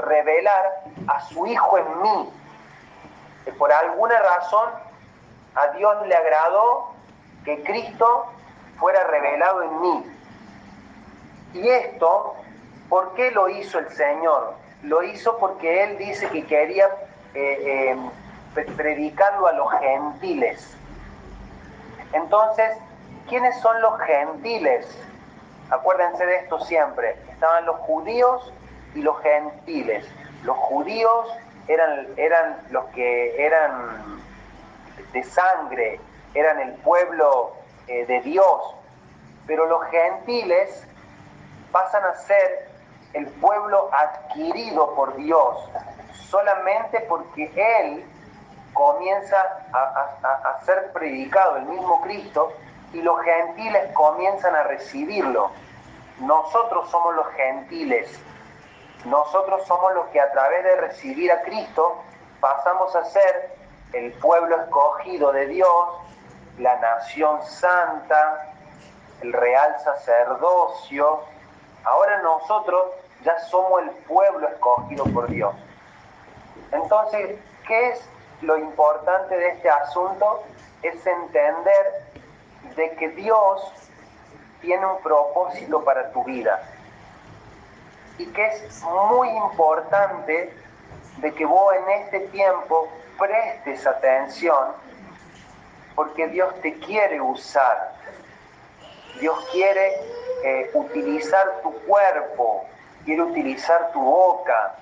revelar 0.00 0.82
a 1.08 1.20
su 1.28 1.46
Hijo 1.46 1.78
en 1.78 2.02
mí. 2.02 2.32
Que 3.44 3.52
por 3.52 3.72
alguna 3.72 4.18
razón 4.20 4.70
a 5.54 5.66
Dios 5.68 6.06
le 6.06 6.14
agradó 6.14 6.92
que 7.44 7.62
Cristo 7.62 8.26
fuera 8.78 9.04
revelado 9.04 9.62
en 9.62 9.80
mí. 9.80 10.04
Y 11.54 11.68
esto, 11.68 12.36
¿por 12.88 13.14
qué 13.14 13.30
lo 13.30 13.48
hizo 13.48 13.78
el 13.78 13.90
Señor? 13.90 14.54
Lo 14.82 15.02
hizo 15.02 15.36
porque 15.38 15.84
Él 15.84 15.98
dice 15.98 16.28
que 16.28 16.44
quería 16.46 16.86
eh, 17.34 17.96
eh, 18.54 18.66
predicarlo 18.76 19.46
a 19.46 19.52
los 19.52 19.70
gentiles. 19.80 20.76
Entonces, 22.12 22.76
¿quiénes 23.28 23.58
son 23.60 23.80
los 23.82 24.00
gentiles? 24.00 24.86
Acuérdense 25.70 26.24
de 26.26 26.36
esto 26.36 26.60
siempre. 26.60 27.16
Estaban 27.30 27.66
los 27.66 27.76
judíos 27.80 28.52
y 28.94 29.02
los 29.02 29.20
gentiles. 29.22 30.06
Los 30.44 30.56
judíos 30.56 31.26
eran, 31.68 32.06
eran 32.16 32.56
los 32.70 32.84
que 32.86 33.44
eran 33.44 34.20
de 35.12 35.22
sangre, 35.24 36.00
eran 36.34 36.60
el 36.60 36.72
pueblo 36.74 37.52
eh, 37.88 38.06
de 38.06 38.20
Dios, 38.20 38.74
pero 39.46 39.66
los 39.66 39.84
gentiles 39.86 40.86
pasan 41.72 42.04
a 42.04 42.14
ser 42.14 42.68
el 43.12 43.26
pueblo 43.26 43.90
adquirido 43.92 44.94
por 44.94 45.16
Dios, 45.16 45.56
solamente 46.28 47.00
porque 47.08 47.50
Él 47.56 48.04
comienza 48.72 49.36
a, 49.72 50.10
a, 50.22 50.64
ser 50.64 50.92
predicado, 50.92 51.56
el 51.56 51.64
mismo 51.66 52.00
Cristo, 52.02 52.52
y 52.92 53.02
los 53.02 53.20
gentiles 53.22 53.92
comienzan 53.94 54.54
a 54.54 54.62
recibirlo. 54.64 55.50
Nosotros 56.20 56.88
somos 56.90 57.14
los 57.16 57.26
gentiles, 57.34 58.20
nosotros 59.04 59.66
somos 59.66 59.94
los 59.94 60.06
que 60.08 60.20
a 60.20 60.30
través 60.32 60.62
de 60.62 60.76
recibir 60.76 61.32
a 61.32 61.42
Cristo 61.42 61.96
pasamos 62.40 62.94
a 62.94 63.04
ser 63.04 63.54
el 63.92 64.12
pueblo 64.14 64.60
escogido 64.60 65.32
de 65.32 65.46
Dios, 65.46 65.88
la 66.58 66.76
nación 66.76 67.42
santa, 67.44 68.52
el 69.22 69.32
real 69.32 69.76
sacerdocio. 69.82 71.20
Ahora 71.84 72.20
nosotros 72.22 72.90
ya 73.24 73.38
somos 73.40 73.82
el 73.82 73.90
pueblo 74.04 74.46
escogido 74.48 75.04
por 75.06 75.28
Dios. 75.28 75.54
Entonces, 76.70 77.38
¿qué 77.66 77.90
es 77.90 78.08
lo 78.42 78.58
importante 78.58 79.36
de 79.36 79.48
este 79.48 79.70
asunto? 79.70 80.42
Es 80.82 81.06
entender 81.06 82.04
de 82.76 82.94
que 82.96 83.08
Dios 83.08 83.72
tiene 84.60 84.84
un 84.84 84.98
propósito 85.02 85.82
para 85.84 86.12
tu 86.12 86.22
vida 86.24 86.62
y 88.18 88.26
que 88.26 88.46
es 88.46 88.82
muy 88.82 89.28
importante 89.28 90.52
de 91.18 91.34
que 91.34 91.44
vos 91.44 91.74
en 91.74 91.90
este 92.02 92.20
tiempo 92.28 92.88
prestes 93.18 93.86
atención 93.86 94.72
porque 95.94 96.28
Dios 96.28 96.54
te 96.62 96.74
quiere 96.78 97.20
usar. 97.20 97.92
Dios 99.20 99.38
quiere 99.52 100.00
eh, 100.44 100.70
utilizar 100.72 101.60
tu 101.62 101.72
cuerpo, 101.80 102.64
quiere 103.04 103.22
utilizar 103.22 103.92
tu 103.92 104.00
boca, 104.00 104.76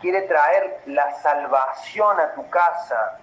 quiere 0.00 0.22
traer 0.22 0.80
la 0.86 1.14
salvación 1.20 2.18
a 2.18 2.32
tu 2.34 2.48
casa, 2.50 3.18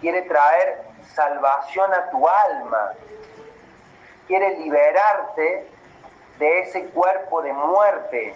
quiere 0.00 0.22
traer 0.22 0.82
salvación 1.14 1.94
a 1.94 2.10
tu 2.10 2.28
alma, 2.28 2.92
quiere 4.26 4.58
liberarte 4.58 5.70
de 6.38 6.60
ese 6.60 6.86
cuerpo 6.86 7.42
de 7.42 7.52
muerte 7.52 8.34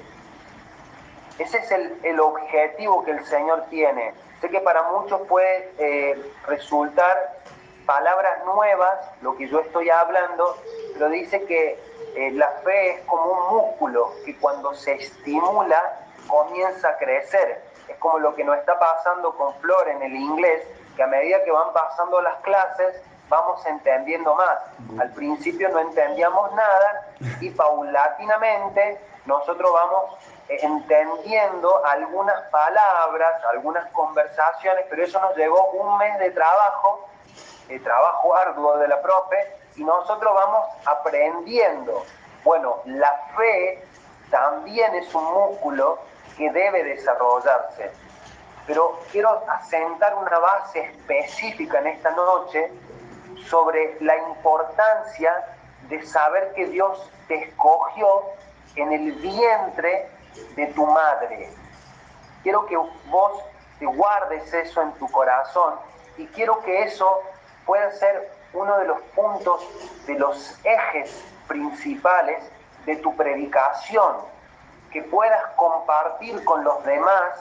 ese 1.42 1.58
es 1.58 1.70
el, 2.02 2.20
objetivo 2.20 3.04
que 3.04 3.12
el 3.12 3.24
Señor 3.26 3.64
tiene. 3.68 4.14
Sé 4.40 4.48
que 4.48 4.60
para 4.60 4.82
muchos 4.90 5.20
puede 5.28 5.72
eh, 5.78 6.32
resultar 6.46 7.40
palabras 7.86 8.44
nuevas 8.44 8.98
lo 9.22 9.36
que 9.36 9.48
yo 9.48 9.60
estoy 9.60 9.90
hablando, 9.90 10.56
pero 10.94 11.08
dice 11.08 11.44
que 11.44 11.78
eh, 12.14 12.30
la 12.32 12.48
fe 12.64 12.90
es 12.90 13.00
como 13.06 13.24
un 13.24 13.56
músculo 13.56 14.12
que 14.24 14.36
cuando 14.38 14.74
se 14.74 14.94
estimula 14.94 16.06
comienza 16.26 16.90
a 16.90 16.96
crecer. 16.96 17.62
Es 17.88 17.96
como 17.96 18.18
lo 18.18 18.34
que 18.34 18.44
nos 18.44 18.56
está 18.58 18.78
pasando 18.78 19.34
con 19.36 19.54
Flor 19.56 19.88
en 19.88 20.02
el 20.02 20.14
inglés, 20.14 20.62
que 20.96 21.02
a 21.02 21.06
medida 21.06 21.42
que 21.44 21.50
van 21.50 21.72
pasando 21.72 22.20
las 22.20 22.36
clases 22.36 23.02
vamos 23.28 23.64
entendiendo 23.66 24.34
más. 24.34 24.58
Al 25.00 25.10
principio 25.12 25.68
no 25.70 25.80
entendíamos 25.80 26.52
nada 26.54 27.08
y 27.40 27.50
paulatinamente 27.50 29.00
nosotros 29.24 29.72
vamos 29.72 30.18
entendiendo 30.48 31.84
algunas 31.84 32.40
palabras, 32.50 33.42
algunas 33.50 33.86
conversaciones, 33.92 34.84
pero 34.88 35.04
eso 35.04 35.20
nos 35.20 35.36
llevó 35.36 35.70
un 35.70 35.98
mes 35.98 36.18
de 36.18 36.30
trabajo, 36.30 37.08
de 37.68 37.78
trabajo 37.80 38.34
arduo 38.34 38.76
de 38.78 38.88
la 38.88 39.00
profe, 39.00 39.36
y 39.76 39.84
nosotros 39.84 40.34
vamos 40.34 40.68
aprendiendo. 40.84 42.04
Bueno, 42.44 42.80
la 42.84 43.12
fe 43.36 43.84
también 44.30 44.94
es 44.94 45.14
un 45.14 45.24
músculo 45.24 45.98
que 46.36 46.50
debe 46.50 46.82
desarrollarse. 46.84 47.92
Pero 48.66 48.98
quiero 49.10 49.42
asentar 49.48 50.14
una 50.16 50.38
base 50.38 50.80
específica 50.80 51.78
en 51.78 51.88
esta 51.88 52.10
noche 52.10 52.70
sobre 53.48 53.96
la 54.00 54.16
importancia 54.16 55.44
de 55.88 56.04
saber 56.06 56.52
que 56.54 56.66
Dios 56.66 57.10
te 57.28 57.42
escogió 57.44 58.22
en 58.76 58.92
el 58.92 59.12
vientre 59.12 60.08
de 60.56 60.66
tu 60.68 60.86
madre. 60.86 61.50
Quiero 62.42 62.66
que 62.66 62.76
vos 62.76 63.42
te 63.78 63.86
guardes 63.86 64.52
eso 64.52 64.82
en 64.82 64.92
tu 64.92 65.10
corazón 65.10 65.74
y 66.16 66.26
quiero 66.28 66.60
que 66.62 66.82
eso 66.82 67.20
pueda 67.66 67.90
ser 67.92 68.30
uno 68.52 68.78
de 68.78 68.86
los 68.86 69.00
puntos, 69.14 69.66
de 70.06 70.14
los 70.14 70.58
ejes 70.64 71.24
principales 71.48 72.42
de 72.84 72.96
tu 72.96 73.16
predicación, 73.16 74.16
que 74.90 75.02
puedas 75.02 75.42
compartir 75.56 76.44
con 76.44 76.64
los 76.64 76.84
demás 76.84 77.40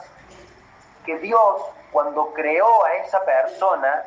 que 1.04 1.18
Dios 1.18 1.62
cuando 1.90 2.32
creó 2.32 2.84
a 2.84 2.94
esa 2.94 3.22
persona, 3.24 4.04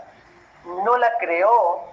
no 0.66 0.98
la 0.98 1.16
creó 1.18 1.84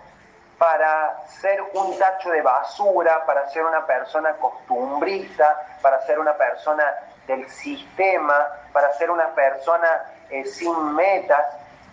para 0.58 1.26
ser 1.26 1.60
un 1.74 1.98
tacho 1.98 2.30
de 2.30 2.40
basura, 2.40 3.26
para 3.26 3.48
ser 3.50 3.64
una 3.64 3.84
persona 3.84 4.32
costumbrista, 4.34 5.71
para 5.82 6.00
ser 6.06 6.18
una 6.18 6.34
persona 6.34 6.84
del 7.26 7.48
sistema, 7.50 8.46
para 8.72 8.92
ser 8.94 9.10
una 9.10 9.28
persona 9.34 10.04
eh, 10.30 10.44
sin 10.44 10.94
metas, 10.94 11.44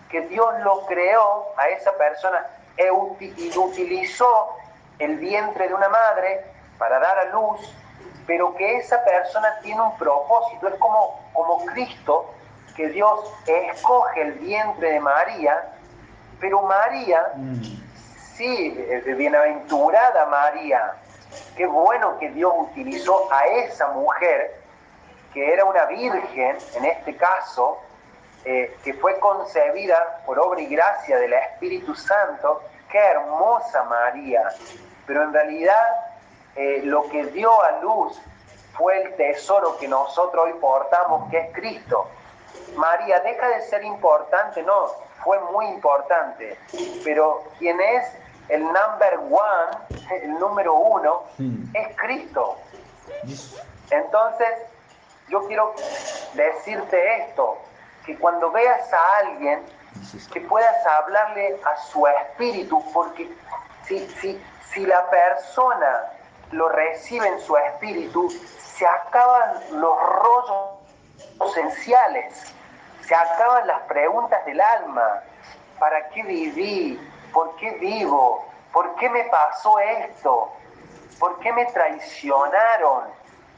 que 0.10 0.22
Dios 0.22 0.60
lo 0.64 0.86
creó 0.86 1.54
a 1.58 1.68
esa 1.70 1.92
persona 1.94 2.48
e 2.78 2.90
utilizó 2.92 4.56
el 4.98 5.18
vientre 5.18 5.68
de 5.68 5.74
una 5.74 5.90
madre 5.90 6.46
para 6.78 7.00
dar 7.00 7.20
a 7.20 7.26
luz, 7.26 7.60
pero 8.26 8.56
que 8.56 8.78
esa 8.78 9.04
persona 9.04 9.60
tiene 9.62 9.82
un 9.82 9.98
propósito, 9.98 10.68
es 10.68 10.76
como, 10.76 11.20
como 11.34 11.66
Cristo, 11.66 12.34
que 12.76 12.88
Dios 12.90 13.34
escoge 13.46 14.22
el 14.22 14.34
vientre 14.34 14.94
de 14.94 15.00
María, 15.00 15.70
pero 16.40 16.62
María, 16.62 17.32
mm. 17.36 17.62
sí, 18.36 18.70
bienaventurada 19.18 20.26
María, 20.28 20.94
qué 21.56 21.66
bueno 21.66 22.18
que 22.20 22.30
Dios 22.30 22.54
utilizó 22.58 23.32
a 23.32 23.46
esa 23.48 23.88
mujer, 23.90 24.60
que 25.34 25.54
era 25.54 25.66
una 25.66 25.86
virgen 25.86 26.58
en 26.76 26.86
este 26.86 27.16
caso, 27.16 27.80
eh, 28.46 28.78
que 28.84 28.94
fue 28.94 29.20
concebida 29.20 30.22
por 30.26 30.40
obra 30.40 30.62
y 30.62 30.68
gracia 30.68 31.18
del 31.18 31.34
Espíritu 31.34 31.94
Santo, 31.96 32.62
qué 32.90 32.98
hermosa 32.98 33.84
María, 33.84 34.50
pero 35.06 35.24
en 35.24 35.34
realidad 35.34 35.82
eh, 36.56 36.82
lo 36.84 37.10
que 37.10 37.26
dio 37.26 37.62
a 37.62 37.80
luz 37.82 38.20
fue 38.78 39.02
el 39.02 39.16
tesoro 39.16 39.78
que 39.78 39.88
nosotros 39.88 40.46
hoy 40.46 40.54
portamos, 40.54 41.30
que 41.30 41.38
es 41.38 41.54
Cristo. 41.54 42.08
María 42.76 43.20
deja 43.20 43.48
de 43.50 43.62
ser 43.64 43.84
importante, 43.84 44.64
no, 44.64 44.88
fue 45.24 45.40
muy 45.52 45.66
importante, 45.68 46.58
pero 47.04 47.44
quien 47.58 47.80
es 47.82 48.06
el 48.50 48.64
number 48.64 49.20
one, 49.30 50.22
el 50.24 50.40
número 50.40 50.74
uno, 50.74 51.24
hmm. 51.38 51.76
es 51.76 51.96
Cristo. 51.98 52.58
Entonces, 53.92 54.48
yo 55.30 55.46
quiero 55.48 55.74
decirte 56.34 57.18
esto, 57.24 57.58
que 58.06 58.18
cuando 58.18 58.52
veas 58.52 58.92
a 58.92 59.18
alguien, 59.18 59.62
que 60.34 60.42
puedas 60.42 60.86
hablarle 60.86 61.60
a 61.64 61.78
su 61.78 62.08
espíritu, 62.08 62.84
porque 62.94 63.30
si, 63.86 64.08
si, 64.22 64.42
si 64.74 64.86
la 64.86 65.10
persona 65.10 66.12
lo 66.52 66.70
recibe 66.70 67.28
en 67.28 67.40
su 67.42 67.56
espíritu, 67.58 68.30
se 68.60 68.88
acaban 68.88 69.56
los 69.74 69.98
rollos 70.00 70.80
esenciales, 71.48 72.54
se 73.06 73.14
acaban 73.14 73.68
las 73.68 73.82
preguntas 73.82 74.44
del 74.46 74.60
alma. 74.62 75.22
¿Para 75.80 76.10
qué 76.10 76.24
viví? 76.24 77.00
¿Por 77.34 77.56
qué 77.56 77.72
vivo? 77.72 78.46
¿Por 78.72 78.96
qué 78.96 79.10
me 79.10 79.24
pasó 79.26 79.80
esto? 79.80 80.52
¿Por 81.20 81.40
qué 81.40 81.52
me 81.52 81.66
traicionaron? 81.66 83.04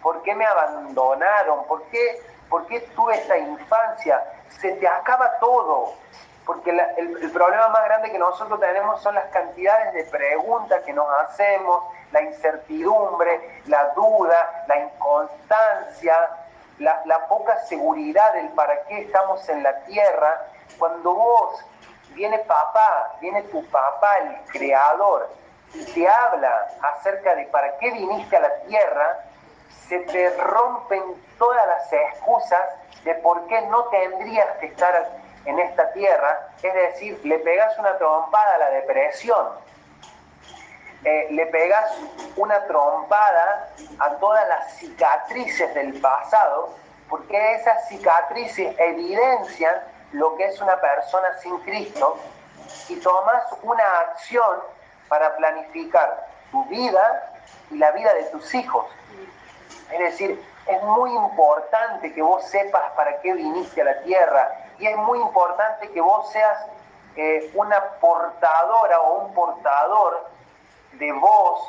¿Por 0.02 0.22
qué 0.24 0.34
me 0.34 0.46
abandonaron? 0.46 1.66
¿Por 1.66 1.84
qué, 1.84 2.22
por 2.50 2.66
qué 2.68 2.82
tuve 2.96 3.16
esta 3.16 3.38
infancia? 3.38 4.24
Se 4.60 4.74
te 4.74 4.88
acaba 4.88 5.38
todo. 5.40 5.94
Porque 6.46 6.72
el, 6.72 7.32
problema 7.32 7.70
más 7.70 7.86
grande 7.86 8.12
que 8.12 8.18
nosotros 8.18 8.60
tenemos 8.60 9.02
son 9.02 9.16
las 9.16 9.26
cantidades 9.26 9.94
de 9.94 10.04
preguntas 10.06 10.82
que 10.84 10.92
nos 10.92 11.08
hacemos, 11.22 11.84
la 12.12 12.24
incertidumbre, 12.24 13.62
la 13.68 13.90
duda, 13.90 14.66
la 14.68 14.78
inconstancia, 14.80 16.30
la, 16.80 17.02
la 17.06 17.28
poca 17.28 17.58
seguridad 17.66 18.34
del 18.34 18.50
para 18.50 18.84
qué 18.86 19.02
estamos 19.02 19.48
en 19.50 19.62
la 19.62 19.82
tierra. 19.82 20.48
Cuando 20.80 21.14
vos 21.14 21.64
viene 22.14 22.40
papá, 22.40 23.16
viene 23.20 23.44
tu 23.44 23.66
papá, 23.68 24.18
el 24.20 24.36
creador, 24.52 25.30
y 25.74 25.86
te 25.86 26.08
habla 26.08 26.68
acerca 26.82 27.36
de 27.36 27.46
para 27.46 27.78
qué 27.78 27.92
viniste 27.92 28.36
a 28.36 28.42
la 28.42 28.56
tierra, 28.68 29.20
se 29.88 30.00
te 30.00 30.30
rompen 30.38 31.04
todas 31.38 31.66
las 31.68 31.94
excusas 31.94 32.62
de 33.04 33.16
por 33.16 33.48
qué 33.48 33.62
no 33.64 33.86
tendrías 33.86 34.48
que 34.60 34.68
estar 34.68 35.10
en 35.46 35.60
esta 35.60 35.92
tierra, 35.94 36.50
es 36.62 36.74
decir, 36.74 37.20
le 37.24 37.40
pegas 37.40 37.78
una 37.80 37.98
trompada 37.98 38.56
a 38.56 38.58
la 38.60 38.70
depresión, 38.72 39.48
eh, 41.04 41.28
le 41.32 41.48
pegas 41.48 41.92
una 42.36 42.64
trompada 42.68 43.70
a 44.00 44.10
todas 44.18 44.48
las 44.48 44.74
cicatrices 44.76 45.74
del 45.74 46.00
pasado, 46.00 46.76
porque 47.10 47.56
esas 47.56 47.88
cicatrices 47.88 48.76
evidencian 48.78 49.76
lo 50.14 50.36
que 50.36 50.46
es 50.46 50.62
una 50.62 50.80
persona 50.80 51.38
sin 51.40 51.58
Cristo 51.60 52.18
y 52.90 52.98
tomas 52.98 53.44
una 53.64 53.84
acción 54.00 54.60
para 55.08 55.36
planificar 55.36 56.28
tu 56.52 56.64
vida 56.66 57.34
y 57.70 57.78
la 57.78 57.92
vida 57.92 58.14
de 58.14 58.24
tus 58.26 58.54
hijos. 58.54 58.86
Es 59.92 60.00
decir, 60.00 60.44
es 60.68 60.84
muy 60.84 61.12
importante 61.12 62.14
que 62.14 62.22
vos 62.22 62.44
sepas 62.46 62.92
para 62.92 63.20
qué 63.22 63.34
viniste 63.34 63.82
a 63.82 63.86
la 63.86 64.02
tierra 64.02 64.66
y 64.80 64.88
es 64.88 64.98
muy 64.98 65.20
importante 65.20 65.90
que 65.92 66.02
vos 66.02 66.32
seas 66.32 66.66
eh, 67.16 67.52
una 67.56 67.82
portadora 68.00 69.00
o 69.02 69.26
un 69.26 69.34
portador 69.34 70.28
de 70.94 71.12
voz 71.14 71.68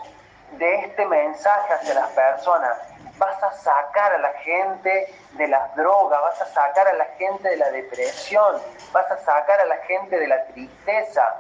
de 0.53 0.75
este 0.77 1.07
mensaje 1.07 1.75
hacia 1.75 1.95
las 1.95 2.09
personas 2.11 2.79
vas 3.19 3.43
a 3.43 3.53
sacar 3.53 4.13
a 4.13 4.19
la 4.19 4.33
gente 4.39 5.15
de 5.33 5.49
las 5.49 5.75
drogas, 5.77 6.21
vas 6.21 6.41
a 6.41 6.47
sacar 6.47 6.89
a 6.89 6.95
la 6.95 7.05
gente 7.19 7.49
de 7.49 7.57
la 7.57 7.71
depresión, 7.71 8.57
vas 8.93 9.11
a 9.11 9.19
sacar 9.19 9.61
a 9.61 9.67
la 9.67 9.77
gente 9.79 10.19
de 10.19 10.27
la 10.27 10.45
tristeza, 10.47 11.35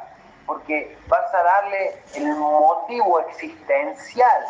porque 0.46 0.96
vas 1.08 1.34
a 1.34 1.42
darle 1.42 1.96
el 2.14 2.34
motivo 2.36 3.20
existencial. 3.20 4.46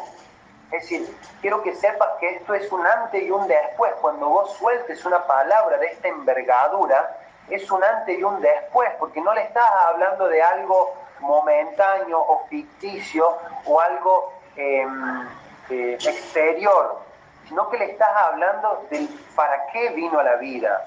Es 0.73 0.83
decir, 0.83 1.17
quiero 1.43 1.63
que 1.63 1.75
sepas 1.75 2.09
que 2.19 2.37
esto 2.37 2.55
es 2.55 2.71
un 2.73 2.87
antes 2.87 3.23
y 3.23 3.31
un 3.31 3.47
después. 3.47 3.93
Cuando 4.01 4.29
vos 4.29 4.55
sueltes 4.55 5.05
una 5.05 5.27
palabra 5.27 5.77
de 5.77 5.87
esta 5.87 6.09
envergadura, 6.09 7.19
es 7.51 7.71
un 7.71 7.85
antes 7.85 8.19
y 8.19 8.23
un 8.23 8.41
después, 8.41 8.91
porque 8.99 9.21
no 9.21 9.35
le 9.35 9.43
estás 9.43 9.69
hablando 9.87 10.29
de 10.29 10.43
algo 10.43 10.95
momentáneo 11.21 12.19
o 12.21 12.47
ficticio 12.49 13.37
o 13.67 13.81
algo 13.81 14.33
em, 14.57 15.29
eh, 15.71 15.95
exterior, 15.95 17.01
sino 17.49 17.69
que 17.71 17.79
le 17.79 17.93
estás 17.93 18.17
hablando 18.17 18.87
del 18.91 19.09
para 19.35 19.67
qué 19.67 19.91
vino 19.91 20.19
a 20.19 20.23
la 20.23 20.37
vida. 20.37 20.87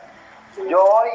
Yo 0.69 0.83
hoy, 0.83 1.09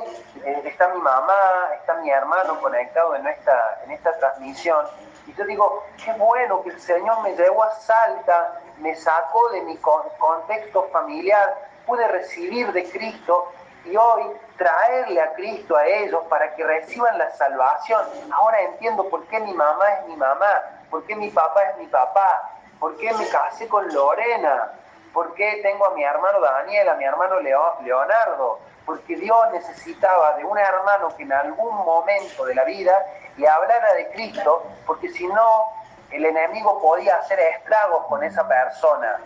eh, 0.45 0.63
está 0.67 0.89
mi 0.89 1.01
mamá, 1.01 1.71
está 1.75 1.95
mi 1.95 2.11
hermano 2.11 2.61
conectado 2.61 3.17
en 3.17 3.27
esta, 3.27 3.81
en 3.85 3.93
esta 3.93 4.13
transmisión, 4.19 4.87
y 5.27 5.35
yo 5.35 5.45
digo, 5.45 5.85
qué 6.05 6.13
bueno 6.13 6.63
que 6.63 6.71
el 6.71 6.81
Señor 6.81 7.23
me 7.23 7.35
llevó 7.35 7.63
a 7.63 7.71
Salta, 7.71 8.61
me 8.79 8.95
sacó 8.97 9.49
de 9.51 9.63
mi 9.63 9.77
contexto 9.79 10.89
familiar, 10.93 11.57
pude 11.87 12.07
recibir 12.09 12.73
de 12.73 12.91
Cristo 12.91 13.53
y 13.85 13.97
hoy 13.97 14.25
traerle 14.59 15.21
a 15.21 15.33
Cristo 15.35 15.77
a 15.77 15.87
ellos 15.87 16.23
para 16.29 16.55
que 16.55 16.65
reciban 16.65 17.17
la 17.17 17.31
salvación. 17.31 18.03
Ahora 18.33 18.61
entiendo 18.61 19.09
por 19.09 19.27
qué 19.27 19.41
mi 19.41 19.55
mamá 19.55 19.85
es 20.01 20.07
mi 20.07 20.17
mamá, 20.17 20.63
por 20.91 21.05
qué 21.07 21.15
mi 21.17 21.31
papá 21.31 21.63
es 21.71 21.79
mi 21.79 21.87
papá, 21.87 22.51
por 22.79 22.97
qué 22.97 23.13
me 23.15 23.27
casé 23.29 23.69
con 23.69 23.93
Lorena, 23.93 24.73
¿Por 25.13 25.35
qué 25.35 25.61
tengo 25.63 25.87
a 25.87 25.95
mi 25.95 26.05
hermano 26.05 26.41
Daniel, 26.41 26.89
a 26.89 26.95
mi 26.95 27.05
hermano 27.05 27.41
Leonardo? 27.41 28.61
Porque 28.87 29.17
Dios 29.17 29.39
necesitaba 29.53 30.37
de 30.37 30.45
un 30.45 30.57
hermano 30.57 31.15
que 31.17 31.25
en 31.25 31.33
algún 31.33 31.75
momento 31.85 32.45
de 32.45 32.55
la 32.55 32.65
vida 32.65 33.05
le 33.37 33.49
hablara 33.49 33.95
de 33.95 34.09
Cristo, 34.11 34.65
porque 34.87 35.09
si 35.11 35.27
no, 35.27 35.65
el 36.11 36.25
enemigo 36.25 36.81
podía 36.81 37.17
hacer 37.17 37.39
estragos 37.39 38.07
con 38.07 38.23
esa 38.23 38.47
persona. 38.47 39.21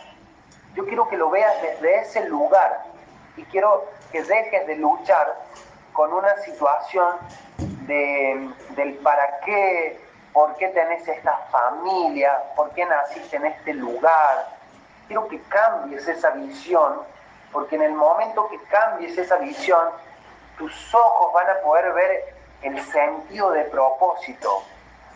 Yo 0.75 0.85
quiero 0.85 1.09
que 1.09 1.17
lo 1.17 1.31
veas 1.31 1.61
desde 1.63 2.01
ese 2.01 2.29
lugar 2.29 2.83
y 3.37 3.45
quiero 3.45 3.85
que 4.11 4.23
dejes 4.23 4.67
de 4.67 4.77
luchar 4.77 5.35
con 5.93 6.13
una 6.13 6.37
situación 6.39 7.17
de, 7.59 8.51
del 8.71 8.95
para 8.97 9.41
qué, 9.41 10.01
por 10.33 10.55
qué 10.57 10.69
tenés 10.69 11.07
esta 11.07 11.37
familia, 11.51 12.43
por 12.57 12.71
qué 12.71 12.85
naciste 12.85 13.37
en 13.37 13.47
este 13.47 13.75
lugar, 13.75 14.54
quiero 15.07 15.29
que 15.29 15.41
cambies 15.43 16.07
esa 16.09 16.31
visión, 16.31 17.01
porque 17.53 17.77
en 17.77 17.83
el 17.83 17.93
momento 17.93 18.49
que 18.49 18.61
cambies 18.65 19.17
esa 19.17 19.37
visión, 19.37 19.89
tus 20.59 20.95
ojos 20.95 21.33
van 21.33 21.49
a 21.51 21.61
poder 21.61 21.93
ver 21.93 22.35
el 22.63 22.81
sentido 22.87 23.51
de 23.53 23.65
propósito 23.65 24.63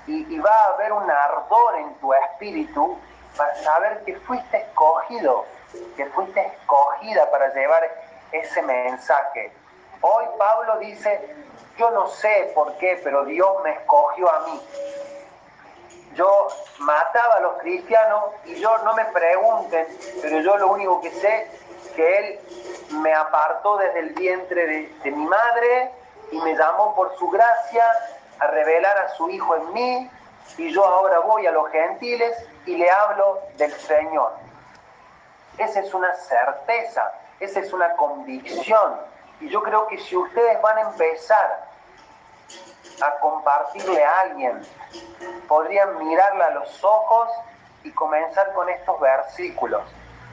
y, 0.06 0.38
va 0.38 0.50
a 0.50 0.66
haber 0.74 0.92
un 0.92 1.10
ardor 1.10 1.76
en 1.76 1.94
tu 1.96 2.12
espíritu 2.14 2.98
para 3.36 3.54
saber 3.56 4.02
que 4.04 4.16
fuiste 4.20 4.56
escogido, 4.56 5.44
que 5.96 6.06
fuiste 6.06 6.40
escogida 6.40 7.30
para 7.30 7.52
llevar 7.52 7.82
ese 8.32 8.62
mensaje. 8.62 9.52
Hoy 10.00 10.24
Pablo 10.38 10.78
dice, 10.78 11.34
yo 11.76 11.90
no 11.90 12.08
sé 12.08 12.52
por 12.54 12.76
qué, 12.78 13.00
pero 13.04 13.24
Dios 13.26 13.62
me 13.62 13.72
escogió 13.72 14.32
a 14.32 14.40
mí 14.46 14.60
yo 16.18 16.48
mataba 16.80 17.36
a 17.36 17.40
los 17.40 17.58
cristianos 17.58 18.24
y 18.44 18.56
yo 18.56 18.76
no 18.78 18.92
me 18.94 19.04
pregunten, 19.06 19.86
pero 20.20 20.40
yo 20.40 20.56
lo 20.58 20.72
único 20.72 21.00
que 21.00 21.12
sé 21.12 21.48
que 21.94 22.18
él 22.18 22.40
me 23.00 23.14
apartó 23.14 23.76
desde 23.76 24.00
el 24.00 24.10
vientre 24.14 24.66
de, 24.66 24.94
de 25.04 25.10
mi 25.12 25.24
madre 25.26 25.92
y 26.32 26.40
me 26.40 26.56
llamó 26.56 26.94
por 26.96 27.16
su 27.18 27.30
gracia 27.30 27.84
a 28.40 28.48
revelar 28.48 28.98
a 28.98 29.08
su 29.10 29.30
Hijo 29.30 29.56
en 29.56 29.72
mí, 29.72 30.10
y 30.56 30.72
yo 30.72 30.84
ahora 30.84 31.20
voy 31.20 31.46
a 31.46 31.52
los 31.52 31.70
gentiles 31.70 32.36
y 32.66 32.76
le 32.76 32.90
hablo 32.90 33.40
del 33.56 33.72
Señor. 33.72 34.32
Esa 35.56 35.80
es 35.80 35.94
una 35.94 36.12
certeza, 36.16 37.12
esa 37.38 37.60
es 37.60 37.72
una 37.72 37.94
convicción. 37.94 38.96
Y 39.40 39.48
yo 39.50 39.62
creo 39.62 39.86
que 39.86 39.98
si 39.98 40.16
ustedes 40.16 40.60
van 40.62 40.78
a 40.78 40.80
empezar 40.82 41.67
a 43.02 43.18
compartirle 43.20 44.04
a 44.04 44.20
alguien, 44.20 44.60
podrían 45.46 45.98
mirarla 45.98 46.46
a 46.46 46.50
los 46.50 46.84
ojos 46.84 47.28
y 47.84 47.90
comenzar 47.92 48.52
con 48.52 48.68
estos 48.68 48.98
versículos. 49.00 49.82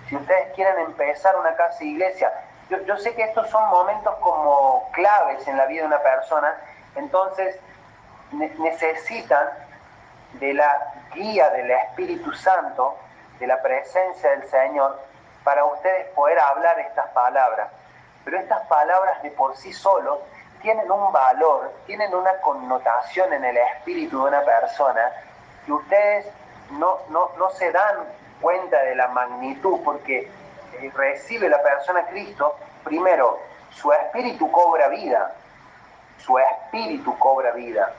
Si 0.09 0.15
ustedes 0.15 0.53
quieren 0.53 0.79
empezar 0.79 1.35
una 1.37 1.55
casa 1.55 1.83
iglesia, 1.83 2.31
yo, 2.69 2.79
yo 2.81 2.97
sé 2.97 3.15
que 3.15 3.23
estos 3.23 3.49
son 3.49 3.69
momentos 3.69 4.15
como 4.15 4.89
claves 4.91 5.47
en 5.47 5.57
la 5.57 5.65
vida 5.65 5.81
de 5.81 5.87
una 5.87 6.01
persona, 6.01 6.55
entonces 6.95 7.59
necesitan 8.31 9.47
de 10.33 10.53
la 10.53 10.93
guía 11.13 11.49
del 11.51 11.71
Espíritu 11.71 12.33
Santo, 12.33 12.97
de 13.39 13.47
la 13.47 13.61
presencia 13.61 14.31
del 14.31 14.47
Señor, 14.49 14.99
para 15.43 15.63
ustedes 15.65 16.07
poder 16.09 16.39
hablar 16.39 16.79
estas 16.79 17.07
palabras. 17.09 17.69
Pero 18.23 18.39
estas 18.39 18.61
palabras 18.67 19.21
de 19.21 19.31
por 19.31 19.55
sí 19.55 19.71
solo 19.71 20.21
tienen 20.65 20.91
un 20.91 21.11
valor, 21.13 21.71
tienen 21.85 22.11
una 22.15 22.41
connotación 22.41 23.31
en 23.33 23.45
el 23.45 23.55
espíritu 23.55 24.17
de 24.23 24.29
una 24.29 24.41
persona 24.41 25.11
que 25.63 25.71
ustedes 25.71 26.25
no, 26.71 26.97
no, 27.09 27.29
no 27.37 27.51
se 27.51 27.71
dan 27.71 27.97
cuenta 28.41 28.81
de 28.81 28.95
la 28.95 29.07
magnitud 29.09 29.79
porque 29.85 30.21
eh, 30.81 30.91
recibe 30.95 31.49
la 31.49 31.61
persona 31.61 32.07
Cristo, 32.07 32.55
primero, 32.83 33.37
su 33.69 33.93
espíritu 33.93 34.51
cobra 34.51 34.87
vida, 34.87 35.35
su 36.17 36.35
espíritu 36.39 37.15
cobra 37.19 37.51
vida. 37.51 37.93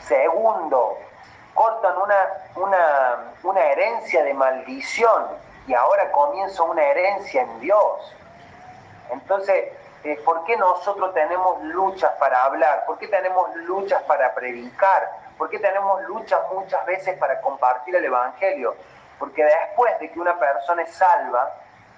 Segundo, 0.00 0.98
cortan 1.54 1.96
una, 1.96 2.16
una, 2.56 3.32
una 3.44 3.60
herencia 3.66 4.24
de 4.24 4.34
maldición 4.34 5.26
y 5.68 5.74
ahora 5.74 6.10
comienza 6.10 6.60
una 6.64 6.82
herencia 6.82 7.42
en 7.42 7.60
Dios. 7.60 8.16
Entonces, 9.10 9.68
¿por 10.24 10.44
qué 10.44 10.56
nosotros 10.56 11.14
tenemos 11.14 11.62
luchas 11.62 12.12
para 12.18 12.44
hablar? 12.44 12.84
¿Por 12.86 12.98
qué 12.98 13.08
tenemos 13.08 13.54
luchas 13.56 14.02
para 14.02 14.34
predicar? 14.34 15.10
¿Por 15.38 15.48
qué 15.48 15.58
tenemos 15.58 16.02
luchas 16.02 16.40
muchas 16.52 16.84
veces 16.84 17.16
para 17.18 17.40
compartir 17.40 17.96
el 17.96 18.04
Evangelio? 18.04 18.76
Porque 19.18 19.42
después 19.44 19.98
de 20.00 20.10
que 20.10 20.20
una 20.20 20.38
persona 20.38 20.82
es 20.82 20.94
salva, 20.94 21.54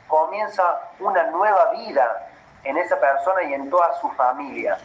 comienza 0.07 0.83
una 1.01 1.25
nueva 1.25 1.73
vida 1.73 2.29
en 2.63 2.77
esa 2.79 2.99
persona 3.01 3.43
y 3.43 3.55
en 3.55 3.69
toda 3.69 3.93
su 4.01 4.09
familia. 4.13 4.79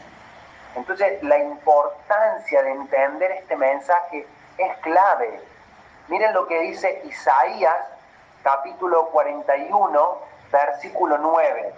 Entonces, 0.76 1.22
la 1.22 1.38
importancia 1.38 2.64
de 2.64 2.72
entender 2.72 3.32
este 3.34 3.56
mensaje 3.56 4.26
es 4.58 4.78
clave. 4.78 5.42
Miren 6.08 6.34
lo 6.34 6.48
que 6.48 6.60
dice 6.62 7.02
Isaías 7.06 7.78
capítulo 8.44 9.08
41, 9.08 10.18
versículo 10.52 11.18
9. 11.20 11.74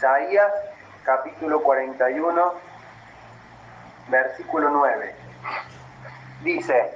Isaías 0.00 0.50
capítulo 1.04 1.62
41, 1.62 2.54
versículo 4.08 4.70
9. 4.70 5.14
Dice, 6.42 6.90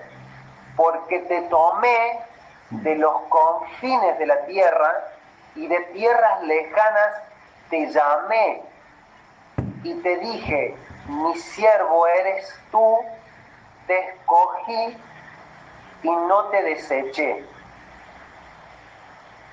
porque 0.74 1.18
te 1.18 1.42
tomé 1.50 2.18
de 2.70 2.96
los 2.96 3.14
confines 3.28 4.18
de 4.18 4.24
la 4.24 4.46
tierra 4.46 5.04
y 5.54 5.66
de 5.66 5.80
tierras 5.92 6.44
lejanas 6.44 7.22
te 7.68 7.92
llamé 7.92 8.62
y 9.82 9.94
te 9.96 10.16
dije, 10.16 10.74
mi 11.06 11.36
siervo 11.36 12.06
eres 12.06 12.58
tú, 12.70 13.00
te 13.86 13.98
escogí 13.98 14.96
y 16.04 16.10
no 16.10 16.44
te 16.46 16.62
deseché. 16.62 17.44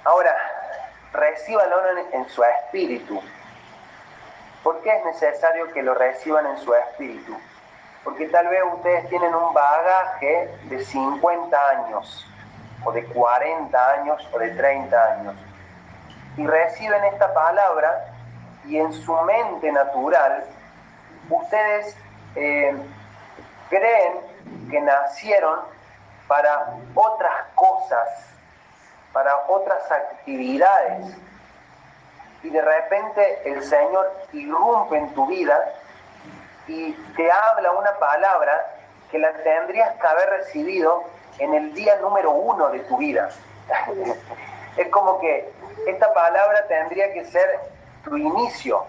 Ahora, 0.05 0.33
recíbalo 1.11 1.81
en 2.13 2.29
su 2.29 2.41
espíritu. 2.45 3.21
¿Por 4.64 4.82
qué 4.82 4.95
es 4.95 5.05
necesario 5.05 5.72
que 5.74 5.82
lo 5.82 5.93
reciban 5.93 6.45
en 6.45 6.57
su 6.59 6.74
espíritu? 6.74 7.36
Porque 8.03 8.28
tal 8.28 8.47
vez 8.47 8.62
ustedes 8.74 9.09
tienen 9.09 9.34
un 9.34 9.53
bagaje 9.53 10.49
de 10.66 10.84
50 10.84 11.70
años, 11.70 12.28
o 12.84 12.91
de 12.91 13.05
40 13.05 13.91
años, 13.93 14.28
o 14.32 14.39
de 14.39 14.49
30 14.51 15.03
años. 15.14 15.36
Y 16.38 16.45
reciben 16.45 17.03
esta 17.05 17.34
palabra 17.34 18.05
y 18.66 18.78
en 18.78 18.93
su 18.93 19.14
mente 19.22 19.72
natural 19.72 20.45
ustedes 21.30 21.95
eh, 22.36 22.76
creen 23.70 24.14
que 24.70 24.82
nacieron 24.82 25.59
para 26.28 26.76
otras 26.95 27.34
cosas, 27.55 28.07
para 29.12 29.36
otras 29.47 29.91
actividades. 29.91 31.16
Y 32.43 32.49
de 32.49 32.61
repente 32.61 33.41
el 33.45 33.63
Señor 33.63 34.11
irrumpe 34.33 34.97
en 34.97 35.13
tu 35.13 35.27
vida 35.27 35.73
y 36.67 36.93
te 37.15 37.31
habla 37.31 37.71
una 37.71 37.91
palabra 37.97 38.75
que 39.11 39.19
la 39.19 39.31
tendrías 39.43 39.95
que 39.99 40.07
haber 40.07 40.29
recibido 40.29 41.03
en 41.39 41.53
el 41.53 41.73
día 41.73 41.97
número 41.97 42.31
uno 42.31 42.69
de 42.69 42.79
tu 42.81 42.97
vida. 42.97 43.29
es 44.77 44.87
como 44.89 45.19
que 45.19 45.51
esta 45.87 46.13
palabra 46.13 46.65
tendría 46.67 47.11
que 47.13 47.25
ser 47.25 47.59
tu 48.03 48.17
inicio, 48.17 48.85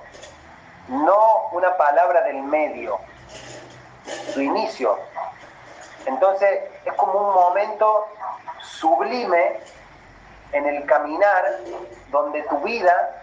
no 0.88 1.48
una 1.52 1.76
palabra 1.76 2.22
del 2.22 2.42
medio, 2.42 2.98
su 4.32 4.40
inicio. 4.40 4.98
Entonces 6.06 6.60
es 6.84 6.92
como 6.94 7.28
un 7.28 7.34
momento 7.34 8.06
sublime 8.60 9.58
en 10.52 10.66
el 10.66 10.84
caminar 10.86 11.58
donde 12.10 12.42
tu 12.42 12.58
vida 12.60 13.21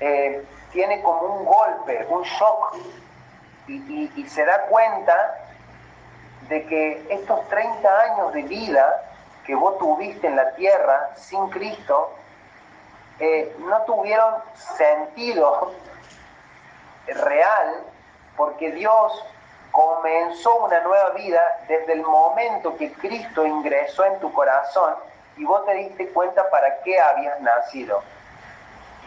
eh, 0.00 0.44
tiene 0.72 1.02
como 1.02 1.20
un 1.22 1.44
golpe, 1.44 2.06
un 2.08 2.22
shock, 2.22 2.76
y, 3.68 4.26
se 4.28 4.44
da 4.44 4.62
cuenta 4.66 5.38
de 6.48 6.64
que 6.64 7.06
estos 7.10 7.46
30 7.48 8.00
años 8.00 8.32
de 8.32 8.42
vida 8.42 9.04
que 9.44 9.54
vos 9.54 9.78
tuviste 9.78 10.26
en 10.26 10.36
la 10.36 10.54
tierra 10.54 11.10
sin 11.16 11.48
Cristo, 11.48 12.14
eh, 13.20 13.54
no 13.58 13.82
tuvieron 13.82 14.36
sentido 14.54 15.72
real 17.06 17.82
porque 18.36 18.70
Dios 18.72 19.24
comenzó 19.70 20.64
una 20.64 20.80
nueva 20.80 21.10
vida 21.10 21.40
desde 21.68 21.92
el 21.94 22.02
momento 22.02 22.76
que 22.76 22.92
Cristo 22.92 23.44
ingresó 23.44 24.04
en 24.04 24.18
tu 24.20 24.32
corazón 24.32 24.94
y 25.36 25.44
vos 25.44 25.64
te 25.66 25.74
diste 25.74 26.08
cuenta 26.08 26.48
para 26.50 26.80
qué 26.82 26.98
habías 26.98 27.40
nacido. 27.40 28.02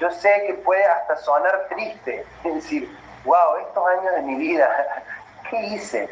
Yo 0.02 0.10
sé 0.10 0.46
que 0.48 0.56
puede 0.56 0.84
hasta 0.84 1.16
sonar 1.18 1.68
triste, 1.70 2.26
es 2.44 2.56
decir, 2.56 2.98
wow, 3.24 3.58
estos 3.58 3.88
años 3.88 4.16
de 4.16 4.22
mi 4.24 4.36
vida, 4.36 5.04
¿qué 5.50 5.58
hice? 5.58 6.10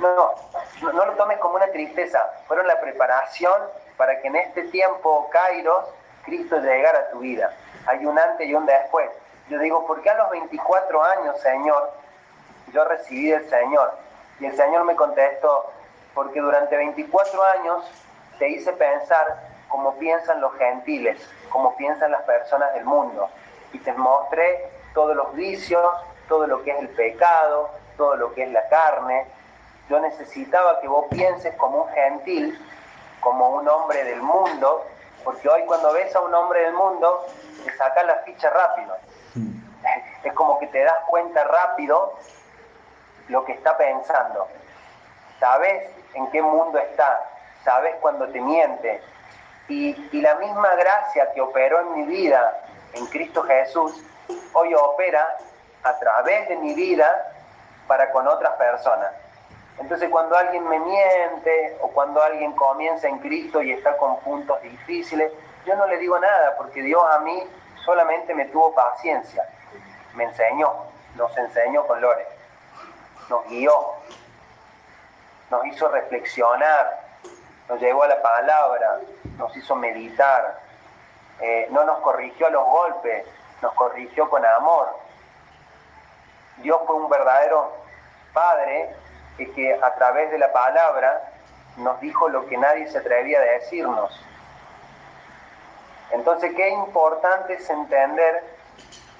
No, 0.00 0.34
no, 0.82 1.06
lo 1.06 1.12
tomes 1.12 1.38
como 1.38 1.54
una 1.54 1.68
tristeza, 1.68 2.20
fueron 2.48 2.66
la 2.66 2.80
preparación 2.80 3.52
para 3.96 4.20
que 4.20 4.26
en 4.26 4.34
este 4.34 4.64
tiempo, 4.64 5.30
Kairos, 5.30 5.84
Cristo 6.24 6.58
llegara 6.58 6.98
a 6.98 7.10
tu 7.10 7.20
vida. 7.20 7.54
Hay 7.86 8.04
un 8.04 8.18
antes 8.18 8.48
y 8.48 8.54
un 8.54 8.66
después. 8.66 9.08
Yo 9.48 9.60
digo, 9.60 9.86
¿por 9.86 10.02
qué 10.02 10.10
a 10.10 10.14
los 10.14 10.30
24 10.30 11.02
años, 11.02 11.40
Señor, 11.40 11.92
yo 12.72 12.84
recibí 12.84 13.30
del 13.30 13.48
Señor? 13.48 13.96
Y 14.40 14.46
el 14.46 14.56
Señor 14.56 14.84
me 14.84 14.96
contestó, 14.96 15.70
porque 16.14 16.40
durante 16.40 16.76
24 16.76 17.44
años 17.44 17.90
te 18.40 18.48
hice 18.48 18.72
pensar 18.72 19.38
como 19.68 19.94
piensan 19.96 20.40
los 20.40 20.54
gentiles, 20.54 21.20
como 21.50 21.76
piensan 21.76 22.10
las 22.10 22.22
personas 22.22 22.72
del 22.74 22.84
mundo. 22.84 23.28
Y 23.72 23.78
te 23.78 23.92
mostré 23.92 24.70
todos 24.94 25.14
los 25.14 25.34
vicios, 25.34 25.84
todo 26.28 26.46
lo 26.46 26.62
que 26.62 26.70
es 26.70 26.78
el 26.78 26.88
pecado, 26.88 27.70
todo 27.96 28.16
lo 28.16 28.32
que 28.34 28.44
es 28.44 28.52
la 28.52 28.66
carne. 28.68 29.26
Yo 29.88 30.00
necesitaba 30.00 30.80
que 30.80 30.88
vos 30.88 31.06
pienses 31.10 31.54
como 31.56 31.84
un 31.84 31.88
gentil, 31.92 32.58
como 33.20 33.50
un 33.50 33.68
hombre 33.68 34.04
del 34.04 34.22
mundo, 34.22 34.84
porque 35.24 35.48
hoy 35.48 35.64
cuando 35.66 35.92
ves 35.92 36.14
a 36.14 36.20
un 36.20 36.34
hombre 36.34 36.60
del 36.62 36.74
mundo, 36.74 37.26
te 37.64 37.76
sacas 37.76 38.06
la 38.06 38.16
ficha 38.18 38.50
rápido. 38.50 38.96
Es 40.22 40.32
como 40.34 40.58
que 40.58 40.66
te 40.68 40.82
das 40.82 40.98
cuenta 41.06 41.44
rápido 41.44 42.14
lo 43.28 43.44
que 43.44 43.52
está 43.52 43.76
pensando. 43.76 44.48
Sabes 45.38 45.90
en 46.14 46.30
qué 46.30 46.42
mundo 46.42 46.78
está, 46.78 47.22
sabes 47.64 47.94
cuando 48.00 48.26
te 48.28 48.40
miente. 48.40 49.00
Y, 49.68 49.94
la 50.20 50.34
misma 50.36 50.74
gracia 50.76 51.30
que 51.32 51.40
operó 51.40 51.80
en 51.80 51.92
mi 51.94 52.02
vida 52.04 52.64
en 52.94 53.06
Cristo 53.06 53.42
Jesús, 53.42 54.02
hoy 54.54 54.74
opera 54.74 55.26
a 55.82 55.98
través 55.98 56.48
de 56.48 56.56
mi 56.56 56.74
vida 56.74 57.34
para 57.86 58.10
con 58.10 58.26
otras 58.26 58.54
personas. 58.56 59.12
Entonces 59.78 60.08
cuando 60.10 60.36
alguien 60.36 60.66
me 60.68 60.78
miente 60.80 61.76
o 61.80 61.88
cuando 61.88 62.22
alguien 62.22 62.52
comienza 62.52 63.08
en 63.08 63.18
Cristo 63.18 63.62
y 63.62 63.72
está 63.72 63.96
con 63.96 64.18
puntos 64.20 64.60
difíciles, 64.62 65.32
yo 65.66 65.76
no 65.76 65.86
le 65.86 65.98
digo 65.98 66.18
nada 66.18 66.56
porque 66.56 66.82
Dios 66.82 67.02
a 67.12 67.20
mí 67.20 67.42
solamente 67.84 68.34
me 68.34 68.46
tuvo 68.46 68.74
paciencia, 68.74 69.48
me 70.14 70.24
enseñó, 70.24 70.72
nos 71.14 71.36
enseñó 71.36 71.86
con 71.86 72.00
Lore, 72.00 72.26
nos 73.28 73.46
guió, 73.48 73.72
nos 75.50 75.66
hizo 75.66 75.88
reflexionar, 75.88 77.07
nos 77.68 77.80
llevó 77.80 78.02
a 78.02 78.08
la 78.08 78.22
palabra, 78.22 79.00
nos 79.36 79.56
hizo 79.56 79.76
meditar, 79.76 80.60
eh, 81.40 81.68
no 81.70 81.84
nos 81.84 81.98
corrigió 82.00 82.46
a 82.46 82.50
los 82.50 82.64
golpes, 82.64 83.26
nos 83.62 83.72
corrigió 83.74 84.28
con 84.28 84.44
amor. 84.44 84.88
Dios 86.58 86.80
fue 86.86 86.96
un 86.96 87.08
verdadero 87.08 87.72
Padre 88.32 88.94
que 89.54 89.78
a 89.80 89.94
través 89.94 90.30
de 90.30 90.38
la 90.38 90.52
palabra 90.52 91.32
nos 91.76 92.00
dijo 92.00 92.28
lo 92.28 92.46
que 92.46 92.56
nadie 92.56 92.88
se 92.88 92.98
atrevía 92.98 93.38
a 93.38 93.42
decirnos. 93.42 94.20
Entonces, 96.10 96.54
qué 96.56 96.68
importante 96.70 97.54
es 97.54 97.70
entender 97.70 98.42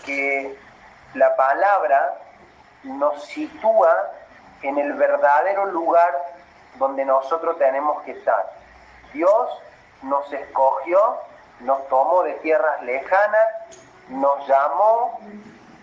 que 0.05 0.59
la 1.15 1.37
palabra 1.37 2.15
nos 2.83 3.25
sitúa 3.27 4.11
en 4.63 4.79
el 4.79 4.95
verdadero 4.95 5.67
lugar 5.67 6.13
donde 6.79 7.05
nosotros 7.05 7.59
tenemos 7.59 8.03
que 8.03 8.13
estar. 8.13 8.53
Dios 9.13 9.49
nos 10.03 10.33
escogió, 10.33 11.19
nos 11.61 11.87
tomó 11.89 12.23
de 12.23 12.35
tierras 12.35 12.83
lejanas, 12.83 13.49
nos 14.09 14.47
llamó, 14.47 15.21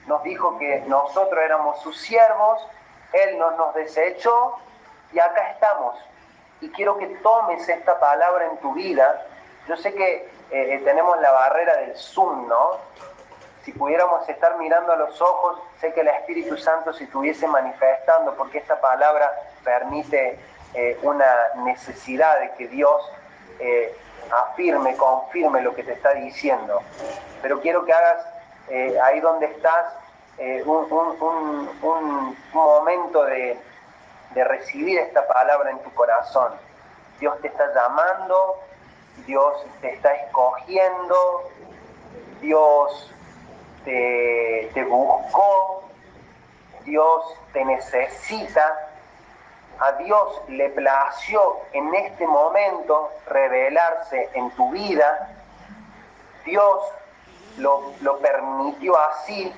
nos 0.08 0.24
dijo 0.24 0.58
que 0.58 0.84
nosotros 0.88 1.39
éramos 1.43 1.82
sus 1.82 2.00
siervos, 2.00 2.66
Él 3.14 3.38
no 3.38 3.52
nos 3.52 3.74
desechó 3.76 4.56
y 5.12 5.20
acá 5.20 5.50
estamos. 5.52 5.98
Y 6.62 6.70
quiero 6.70 6.98
que 6.98 7.08
tomes 7.08 7.68
esta 7.68 8.00
palabra 8.00 8.46
en 8.46 8.58
tu 8.58 8.74
vida. 8.74 9.26
Yo 9.68 9.76
sé 9.78 9.93
que 9.93 10.16
eh, 10.16 10.30
eh, 10.52 10.82
tenemos 10.84 11.20
la 11.20 11.32
barrera 11.32 11.78
del 11.78 11.96
Zoom, 11.96 12.48
¿no? 12.48 12.78
Si 13.64 13.72
pudiéramos 13.72 14.28
estar 14.30 14.58
mirando 14.58 14.93
a 14.93 14.96
los 14.96 15.20
ojos, 15.22 15.60
sé 15.82 15.91
que 15.93 16.02
el 16.02 16.08
Espíritu 16.08 16.56
Santo 16.56 16.93
se 16.93 17.06
estuviese 17.06 17.48
manifestando, 17.48 18.36
porque 18.36 18.60
esta 18.60 18.80
palabra 18.80 19.32
permite 19.64 20.39
eh, 20.76 20.97
una 21.01 21.26
necesidad 21.63 22.39
de 22.39 22.51
que 22.55 22.67
Dios 22.67 23.01
eh, 23.59 23.95
afirme, 24.32 24.95
confirme 24.97 25.61
lo 25.61 25.73
que 25.73 25.84
te 25.84 25.93
está 25.93 26.13
diciendo. 26.13 26.82
Pero 27.41 27.61
quiero 27.61 27.86
que 27.86 27.93
hagas 27.93 28.26
eh, 28.69 28.97
ahí 29.03 29.19
donde 29.19 29.45
estás 29.47 29.93
un, 30.65 32.36
momento 32.53 33.23
de, 33.23 33.57
de 34.32 34.43
recibir 34.43 34.99
esta 34.99 35.26
palabra 35.28 35.71
en 35.71 35.80
tu 35.80 35.93
corazón. 35.93 36.51
Dios 37.19 37.39
te 37.41 37.47
está 37.47 37.73
llamando, 37.73 38.59
Dios 39.26 39.65
te 39.80 39.93
está 39.93 40.13
escogiendo, 40.13 41.49
Dios 42.41 43.13
te, 43.86 44.69
te, 44.73 44.84
buscó, 44.84 45.84
Dios 46.84 47.23
te 47.53 47.63
necesita 47.63 48.95
a 49.80 49.91
Dios 49.93 50.41
le 50.47 50.69
plació 50.69 51.57
en 51.73 51.93
este 51.95 52.26
momento 52.28 53.11
revelarse 53.28 54.30
en 54.34 54.49
tu 54.51 54.71
vida, 54.71 55.30
Dios 56.45 56.84
lo, 57.57 57.93
lo, 58.01 58.19
permitió 58.19 58.97
así. 58.97 59.53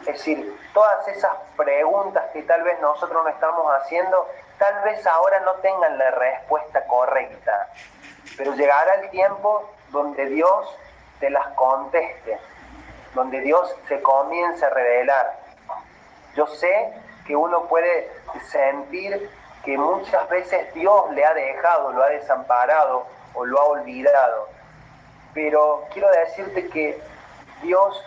Es 0.00 0.06
decir, 0.06 0.58
todas 0.74 1.06
esas 1.08 1.32
preguntas 1.56 2.24
que 2.32 2.42
tal 2.42 2.62
vez 2.62 2.80
nosotros 2.80 3.22
no 3.22 3.30
estamos 3.30 3.66
haciendo, 3.72 4.28
tal 4.58 4.82
vez 4.82 5.06
ahora 5.06 5.40
no 5.40 5.54
tengan 5.56 5.98
la 5.98 6.10
respuesta 6.10 6.84
correcta, 6.86 7.68
pero 8.36 8.54
llegará 8.54 8.94
el 8.94 9.10
tiempo 9.10 9.70
donde 9.90 10.26
Dios 10.26 10.76
te 11.20 11.30
las 11.30 11.46
conteste, 11.48 12.38
donde 13.14 13.40
Dios 13.40 13.74
se 13.88 14.00
comience 14.02 14.64
a 14.64 14.70
revelar. 14.70 15.38
Yo 16.34 16.46
sé 16.46 16.92
que 17.32 17.36
uno 17.36 17.62
puede 17.62 18.12
sentir 18.50 19.30
que 19.64 19.78
muchas 19.78 20.28
veces 20.28 20.74
Dios 20.74 21.10
le 21.12 21.24
ha 21.24 21.32
dejado, 21.32 21.90
lo 21.90 22.02
ha 22.02 22.10
desamparado 22.10 23.06
o 23.32 23.46
lo 23.46 23.58
ha 23.58 23.64
olvidado. 23.68 24.50
Pero 25.32 25.86
quiero 25.94 26.10
decirte 26.10 26.68
que 26.68 27.02
Dios 27.62 28.04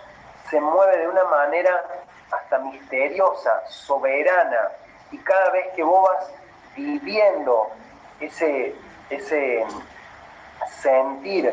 se 0.52 0.62
mueve 0.62 0.98
de 1.00 1.08
una 1.08 1.24
manera 1.24 1.86
hasta 2.30 2.60
misteriosa, 2.60 3.64
soberana, 3.68 4.70
y 5.10 5.18
cada 5.18 5.50
vez 5.50 5.74
que 5.76 5.82
vos 5.82 6.08
vas 6.08 6.30
viviendo 6.76 7.72
ese, 8.20 8.76
ese 9.10 9.66
sentir 10.84 11.48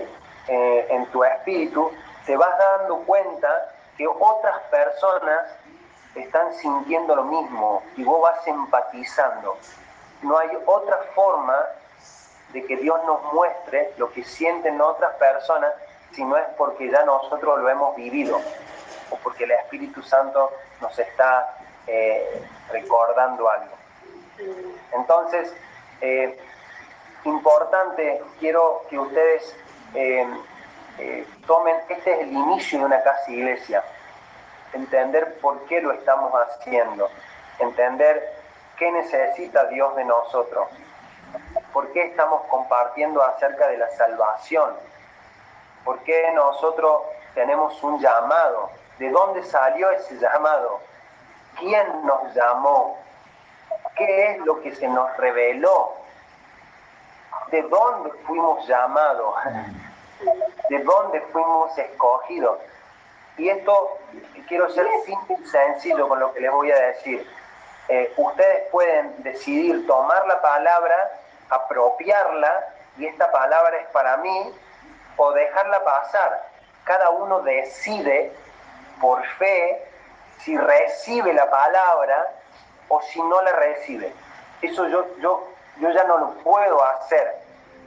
eh, 0.46 0.86
en 0.90 1.06
tu 1.06 1.24
espíritu, 1.24 1.90
te 2.26 2.36
vas 2.36 2.52
dando 2.58 2.98
cuenta 3.06 3.72
que 3.96 4.06
otras 4.06 4.60
personas 4.70 5.40
están 6.14 6.54
sintiendo 6.54 7.16
lo 7.16 7.24
mismo 7.24 7.82
y 7.96 8.04
vos 8.04 8.20
vas 8.22 8.46
empatizando. 8.46 9.56
No 10.22 10.38
hay 10.38 10.50
otra 10.66 10.98
forma 11.14 11.56
de 12.52 12.64
que 12.64 12.76
Dios 12.76 13.00
nos 13.06 13.32
muestre 13.32 13.92
lo 13.96 14.12
que 14.12 14.22
sienten 14.24 14.80
otras 14.80 15.14
personas 15.16 15.72
si 16.12 16.24
no 16.24 16.36
es 16.36 16.44
porque 16.58 16.90
ya 16.90 17.04
nosotros 17.04 17.60
lo 17.60 17.68
hemos 17.68 17.96
vivido 17.96 18.38
o 19.10 19.16
porque 19.16 19.44
el 19.44 19.52
Espíritu 19.52 20.02
Santo 20.02 20.52
nos 20.80 20.98
está 20.98 21.56
eh, 21.86 22.46
recordando 22.70 23.48
algo. 23.48 23.74
Entonces, 24.92 25.54
eh, 26.02 26.38
importante, 27.24 28.22
quiero 28.38 28.82
que 28.90 28.98
ustedes 28.98 29.56
eh, 29.94 30.26
tomen, 31.46 31.76
este 31.88 32.12
es 32.12 32.20
el 32.20 32.32
inicio 32.32 32.80
de 32.80 32.84
una 32.84 33.02
casa 33.02 33.30
iglesia 33.30 33.82
entender 34.72 35.38
por 35.40 35.64
qué 35.66 35.80
lo 35.80 35.92
estamos 35.92 36.32
haciendo, 36.32 37.08
entender 37.58 38.34
qué 38.76 38.90
necesita 38.90 39.66
Dios 39.66 39.94
de 39.96 40.04
nosotros, 40.04 40.68
por 41.72 41.92
qué 41.92 42.02
estamos 42.04 42.42
compartiendo 42.48 43.22
acerca 43.22 43.68
de 43.68 43.78
la 43.78 43.90
salvación, 43.90 44.74
por 45.84 45.98
qué 46.00 46.30
nosotros 46.34 47.02
tenemos 47.34 47.82
un 47.82 48.00
llamado, 48.00 48.70
de 48.98 49.10
dónde 49.10 49.42
salió 49.42 49.90
ese 49.90 50.16
llamado, 50.16 50.80
quién 51.58 52.06
nos 52.06 52.34
llamó, 52.34 52.98
qué 53.96 54.32
es 54.32 54.38
lo 54.40 54.60
que 54.60 54.74
se 54.74 54.88
nos 54.88 55.16
reveló, 55.16 55.94
de 57.50 57.62
dónde 57.62 58.10
fuimos 58.26 58.66
llamados, 58.66 59.34
de 60.68 60.78
dónde 60.78 61.20
fuimos 61.32 61.76
escogidos. 61.76 62.58
Y 63.39 63.49
esto 63.49 63.99
quiero 64.49 64.70
ser 64.70 64.87
simple 65.07 65.37
y 65.43 65.47
sencillo 65.47 66.09
con 66.09 66.20
lo 66.20 66.33
que 66.33 66.41
les 66.41 66.51
voy 66.51 66.70
a 66.70 66.78
decir. 66.78 67.26
Eh, 67.89 68.12
ustedes 68.16 68.68
pueden 68.70 69.22
decidir 69.22 69.87
tomar 69.87 70.26
la 70.26 70.41
palabra, 70.41 71.20
apropiarla, 71.49 72.68
y 72.99 73.07
esta 73.07 73.30
palabra 73.33 73.76
es 73.78 73.87
para 73.89 74.18
mí, 74.18 74.53
o 75.16 75.33
dejarla 75.33 75.83
pasar. 75.83 76.49
Cada 76.85 77.11
uno 77.11 77.41
decide 77.41 78.33
por 79.01 79.24
fe 79.39 79.83
si 80.41 80.57
recibe 80.57 81.33
la 81.33 81.49
palabra 81.51 82.33
o 82.89 83.01
si 83.03 83.22
no 83.22 83.41
la 83.43 83.53
recibe. 83.53 84.12
Eso 84.61 84.87
yo, 84.89 85.07
yo, 85.18 85.49
yo 85.78 85.91
ya 85.91 86.05
no 86.05 86.18
lo 86.18 86.30
puedo 86.43 86.85
hacer. 86.85 87.37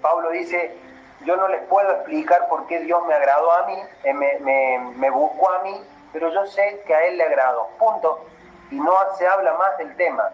Pablo 0.01 0.29
dice, 0.31 0.75
yo 1.21 1.37
no 1.37 1.47
les 1.47 1.61
puedo 1.63 1.89
explicar 1.91 2.47
por 2.49 2.67
qué 2.67 2.79
Dios 2.79 3.05
me 3.07 3.13
agradó 3.13 3.51
a 3.51 3.67
mí, 3.67 3.77
eh, 4.03 4.13
me, 4.13 5.09
buscó 5.09 5.49
a 5.51 5.59
mí, 5.59 5.81
pero 6.11 6.29
yo 6.29 6.45
sé 6.47 6.83
que 6.85 6.93
a 6.93 7.05
Él 7.05 7.17
le 7.17 7.23
agradó. 7.23 7.67
Punto. 7.79 8.25
Y 8.71 8.79
no 8.79 8.93
se 9.17 9.27
habla 9.27 9.53
más 9.53 9.77
del 9.77 9.95
tema. 9.95 10.31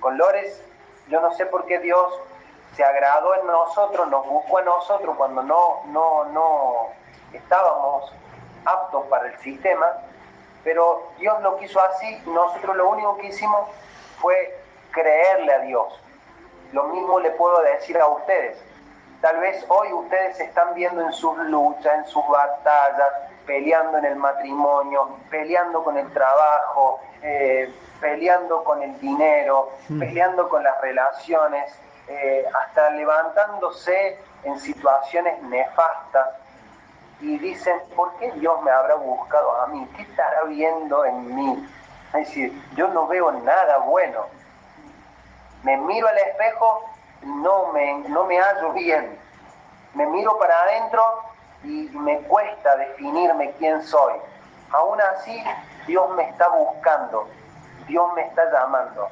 Con 0.00 0.16
Lores, 0.16 0.62
yo 1.08 1.20
no 1.20 1.32
sé 1.34 1.46
por 1.46 1.66
qué 1.66 1.78
Dios 1.78 2.20
se 2.74 2.84
agradó 2.84 3.34
en 3.34 3.46
nosotros, 3.46 4.08
nos 4.08 4.26
buscó 4.26 4.58
a 4.58 4.62
nosotros 4.62 5.16
cuando 5.16 5.42
no, 5.42 5.80
no, 5.86 6.24
no 6.26 6.88
estábamos 7.32 8.12
aptos 8.64 9.06
para 9.06 9.28
el 9.28 9.38
sistema, 9.38 9.86
pero 10.62 11.08
Dios 11.18 11.40
lo 11.42 11.56
quiso 11.56 11.80
así, 11.80 12.22
nosotros 12.26 12.76
lo 12.76 12.90
único 12.90 13.16
que 13.18 13.28
hicimos 13.28 13.68
fue 14.20 14.58
creerle 14.90 15.52
a 15.52 15.58
Dios. 15.60 16.00
Lo 16.72 16.84
mismo 16.84 17.18
le 17.20 17.30
puedo 17.32 17.60
decir 17.62 17.98
a 17.98 18.06
ustedes. 18.06 18.58
Tal 19.20 19.40
vez 19.40 19.64
hoy 19.68 19.92
ustedes 19.92 20.38
están 20.38 20.74
viendo 20.74 21.02
en 21.02 21.12
sus 21.12 21.36
luchas, 21.38 21.92
en 21.92 22.06
sus 22.06 22.26
batallas, 22.28 23.08
peleando 23.46 23.98
en 23.98 24.04
el 24.04 24.16
matrimonio, 24.16 25.08
peleando 25.28 25.82
con 25.82 25.96
el 25.98 26.12
trabajo, 26.12 27.00
eh, 27.22 27.72
peleando 28.00 28.62
con 28.62 28.80
el 28.82 28.98
dinero, 29.00 29.70
mm. 29.88 29.98
peleando 29.98 30.48
con 30.48 30.62
las 30.62 30.80
relaciones, 30.80 31.72
eh, 32.06 32.44
hasta 32.62 32.90
levantándose 32.90 34.18
en 34.44 34.58
situaciones 34.60 35.42
nefastas 35.42 36.28
y 37.20 37.38
dicen, 37.38 37.76
¿por 37.96 38.14
qué 38.18 38.30
Dios 38.32 38.62
me 38.62 38.70
habrá 38.70 38.94
buscado 38.94 39.60
a 39.62 39.66
mí? 39.66 39.86
¿Qué 39.96 40.02
estará 40.02 40.44
viendo 40.44 41.04
en 41.04 41.34
mí? 41.34 41.68
Es 42.14 42.28
decir, 42.28 42.62
yo 42.76 42.88
no 42.88 43.06
veo 43.08 43.32
nada 43.32 43.78
bueno. 43.78 44.26
Me 45.64 45.76
miro 45.76 46.06
al 46.06 46.18
espejo 46.18 46.88
no 47.22 47.72
me, 47.72 47.98
no 48.08 48.24
me 48.24 48.38
hallo 48.38 48.72
bien. 48.72 49.18
Me 49.94 50.06
miro 50.06 50.38
para 50.38 50.60
adentro 50.62 51.02
y 51.64 51.88
me 51.92 52.18
cuesta 52.22 52.76
definirme 52.76 53.52
quién 53.58 53.82
soy. 53.82 54.14
Aún 54.70 55.00
así, 55.00 55.42
Dios 55.86 56.10
me 56.14 56.28
está 56.28 56.48
buscando, 56.48 57.26
Dios 57.86 58.12
me 58.14 58.22
está 58.22 58.50
llamando. 58.52 59.08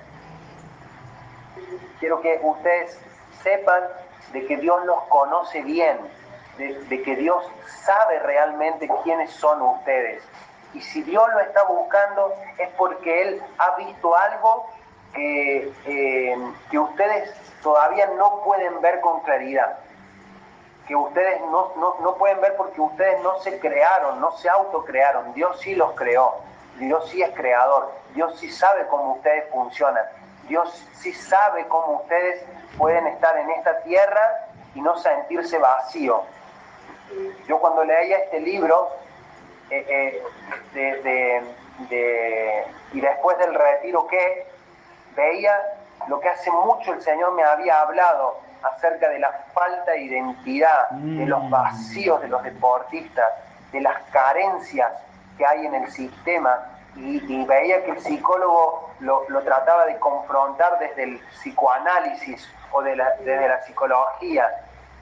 Quiero 1.99 2.21
que 2.21 2.39
ustedes 2.43 3.01
sepan 3.43 3.85
de 4.33 4.47
que 4.47 4.57
Dios 4.59 4.85
los 4.85 5.03
conoce 5.05 5.63
bien, 5.63 5.99
de, 6.59 7.03
que 7.03 7.17
Dios 7.17 7.43
sabe 7.85 8.19
realmente 8.21 8.89
quiénes 9.03 9.31
son 9.33 9.63
ustedes. 9.63 10.23
Y 10.75 10.81
si 10.83 11.03
Dios 11.03 11.27
lo 11.33 11.41
está 11.41 11.63
buscando 11.65 12.35
es 12.59 12.69
porque 12.77 13.23
Él 13.23 13.43
ha 13.59 13.77
visto 13.77 14.15
algo 14.15 14.69
que, 15.17 15.73
eh, 15.87 16.37
que 16.71 16.79
ustedes 16.79 17.35
todavía 17.63 18.07
no 18.17 18.43
pueden 18.45 18.81
ver 18.81 19.01
con 19.01 19.21
claridad 19.21 19.79
que 20.87 20.95
ustedes 20.95 21.41
no, 21.41 21.73
no, 21.77 22.15
pueden 22.15 22.41
ver 22.41 22.57
porque 22.57 22.81
ustedes 22.81 23.21
no 23.23 23.41
se 23.41 23.59
crearon, 23.59 24.21
no 24.21 24.33
se 24.37 24.49
autocrearon. 24.49 25.35
Dios 25.35 25.61
sí 25.61 25.75
los 25.75 25.93
creó. 25.93 26.37
Dios 26.79 27.09
sí 27.11 27.23
es 27.23 27.31
creador. 27.35 27.93
Dios 28.15 28.39
sí 28.39 28.51
sabe 28.51 28.87
cómo 28.87 29.15
ustedes 29.15 29.51
funcionan. 29.51 30.05
Dios 30.49 30.71
sí 30.95 31.13
sabe 31.13 31.67
cómo 31.67 32.03
ustedes 32.03 32.45
pueden 32.79 33.07
estar 33.09 33.37
en 33.37 33.51
esta 33.51 33.81
tierra 33.83 34.49
y 34.75 34.81
no 34.81 34.97
sentirse 34.99 35.59
vacío. 35.59 36.23
Yo 37.49 37.59
cuando 37.59 37.85
leía 37.85 38.19
este 38.19 38.41
libro, 38.41 38.91
eh, 39.71 40.23
eh, 40.75 41.43
de, 41.91 42.65
y 42.93 43.01
después 43.01 43.39
del 43.39 43.55
retiro 43.55 44.07
que 44.07 44.47
veía 45.17 45.53
lo 46.09 46.21
que 46.21 46.29
hace 46.29 46.51
mucho 46.51 46.93
el 46.93 47.03
Señor 47.03 47.33
me 47.35 47.43
había 47.43 47.81
hablado 47.81 48.39
acerca 48.63 49.09
de 49.09 49.19
la 49.19 49.33
falta 49.53 49.93
de 49.93 50.03
identidad, 50.03 50.91
de 50.91 51.27
los 51.27 51.43
mm. 51.45 51.51
vacíos 51.51 52.21
de 52.21 52.29
los 52.29 52.43
deportistas, 52.43 53.33
de 53.73 53.81
las 53.81 54.01
carencias 54.11 54.93
que 55.37 55.47
hay 55.47 55.67
en 55.67 55.75
el 55.75 55.91
sistema 55.91 56.59
y, 56.97 57.45
veía 57.45 57.85
que 57.85 57.91
el 57.91 58.01
psicólogo 58.01 58.91
lo, 59.01 59.23
trataba 59.45 59.85
de 59.85 59.99
confrontar 59.99 60.79
desde 60.79 61.03
el 61.03 61.21
psicoanálisis 61.41 62.49
o 62.73 62.83
de 62.83 62.97
la, 62.97 63.11
desde 63.17 63.49
la 63.49 63.63
psicología. 63.65 64.49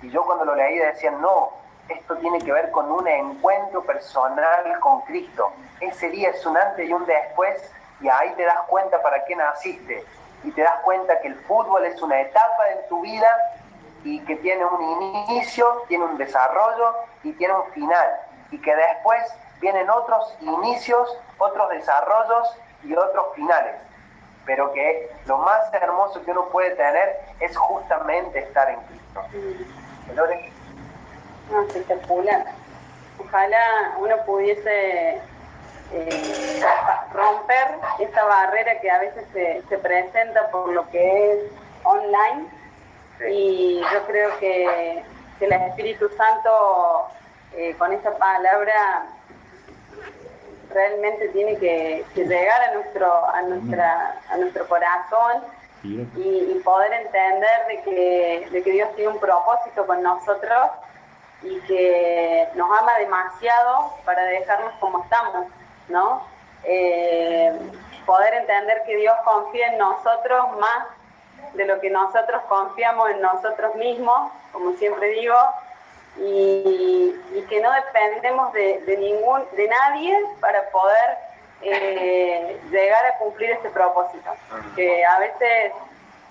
Y 0.03 0.11
yo 0.11 0.25
cuando 0.25 0.45
lo 0.45 0.57
leía 0.57 0.87
decía, 0.87 1.13
no, 1.13 1.53
esto 1.89 2.17
tiene 2.17 2.41
que 2.41 2.53
ver 2.53 2.71
con 2.73 2.91
un 2.91 3.07
encuentro 3.07 3.83
personal 3.85 4.79
con 4.81 5.03
Cristo. 5.03 5.53
Ese 5.81 6.11
día 6.11 6.31
es 6.31 6.45
un 6.45 6.57
antes 6.57 6.89
y 6.89 6.93
un 6.93 7.07
después 7.07 7.71
y 8.05 8.09
ahí 8.11 8.35
te 8.37 8.45
das 8.45 8.61
cuenta 8.69 9.01
para 9.01 9.25
qué 9.25 9.35
naciste 9.35 10.05
y 10.43 10.51
te 10.53 10.61
das 10.61 10.79
cuenta 10.83 11.19
que 11.21 11.29
el 11.29 11.37
fútbol 11.47 11.87
es 11.87 12.01
una 12.03 12.21
etapa 12.21 12.69
en 12.69 12.87
tu 12.89 13.01
vida 13.01 13.29
y 14.05 14.21
que 14.27 14.37
tiene 14.37 14.63
un 14.63 14.83
inicio, 14.83 15.85
tiene 15.89 16.05
un 16.05 16.19
desarrollo 16.19 16.97
y 17.23 17.33
tiene 17.33 17.55
un 17.55 17.65
final. 17.73 18.21
Y 18.51 18.61
que 18.61 18.77
después 18.77 19.23
vienen 19.63 19.89
otros 19.89 20.37
inicios, 20.43 21.17
otros 21.39 21.71
desarrollos 21.71 22.55
y 22.83 22.95
otros 22.95 23.35
finales. 23.35 23.77
Pero 24.45 24.71
que 24.75 25.11
lo 25.25 25.39
más 25.39 25.73
hermoso 25.73 26.23
que 26.23 26.31
uno 26.33 26.45
puede 26.51 26.73
tener 26.73 27.21
es 27.41 27.57
justamente 27.57 28.41
estar 28.41 28.69
en 28.69 28.81
Cristo. 28.83 29.23
Ojalá 33.19 33.95
uno 33.99 34.17
pudiese 34.27 35.23
eh, 35.95 36.61
romper 37.13 37.79
esta 38.01 38.25
barrera 38.25 38.81
que 38.81 38.91
a 38.91 38.99
veces 38.99 39.25
se, 39.33 39.79
presenta 39.79 40.51
por 40.51 40.71
lo 40.71 40.89
que 40.91 41.33
es 41.33 41.39
online. 41.85 42.49
Y 43.31 43.81
yo 43.93 44.07
creo 44.07 44.39
que, 44.39 45.05
el 45.41 45.53
Espíritu 45.53 46.09
Santo 46.17 47.07
eh, 47.55 47.75
con 47.77 47.93
esta 47.93 48.17
palabra 48.17 49.07
realmente 50.71 51.29
tiene 51.29 51.57
que, 51.59 52.05
llegar 52.15 52.61
a 52.63 52.75
nuestro, 52.75 53.29
a 53.29 53.43
nuestra, 53.43 54.21
a 54.31 54.37
nuestro 54.39 54.67
corazón 54.67 55.43
y, 55.83 56.61
poder 56.65 56.93
entender 56.95 57.67
de 57.69 57.83
que, 57.83 58.49
de 58.51 58.63
que 58.63 58.71
Dios 58.71 58.89
tiene 58.97 59.13
un 59.13 59.21
propósito 59.21 59.87
con 59.87 60.03
nosotros 60.03 60.71
y 61.43 61.61
que 61.63 62.49
nos 62.55 62.71
ama 62.81 62.99
demasiado 62.99 63.93
para 64.07 64.25
dejarnos 64.25 64.73
como 64.81 65.03
estamos. 65.03 65.47
¿No? 65.89 66.27
Eh, 66.65 67.53
poder 68.07 68.35
entender 68.35 68.83
que 68.87 68.97
Dios 68.97 69.15
confía 69.25 69.69
en 69.69 69.79
nosotros 69.79 70.57
más 70.59 70.87
de 71.55 71.67
lo 71.67 71.81
que 71.81 71.91
nosotros 71.91 72.43
confiamos 72.49 73.11
en 73.11 73.21
nosotros 73.21 73.75
mismos, 73.77 74.31
como 74.53 74.73
siempre 74.77 75.09
digo, 75.09 75.37
y, 76.17 77.15
que 77.49 77.61
no 77.61 77.71
dependemos 77.73 78.53
de, 78.53 78.97
ningún, 78.99 79.45
de 79.53 79.69
nadie 79.69 80.19
para 80.41 80.69
poder 80.71 81.19
eh, 81.63 82.61
llegar 82.71 83.05
a 83.07 83.19
cumplir 83.19 83.51
este 83.51 83.71
propósito. 83.71 84.31
Que 84.75 85.05
a 85.05 85.19
veces 85.19 85.73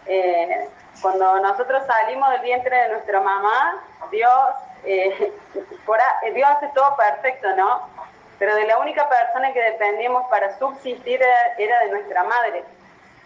eh, 0.07 0.67
cuando 1.01 1.39
nosotros 1.39 1.83
salimos 1.85 2.29
del 2.31 2.41
vientre 2.41 2.75
de 2.75 2.89
nuestra 2.89 3.19
mamá, 3.19 3.83
Dios, 4.11 4.31
Dios 4.83 6.49
hace 6.49 6.67
todo 6.73 6.95
perfecto, 6.95 7.55
¿no? 7.55 7.92
Pero 8.39 8.55
de 8.55 8.65
la 8.65 8.79
única 8.79 9.07
persona 9.07 9.53
que 9.53 9.61
dependíamos 9.61 10.29
para 10.29 10.57
subsistir 10.57 11.21
era, 11.57 11.79
de 11.85 11.91
nuestra 11.91 12.23
madre. 12.23 12.63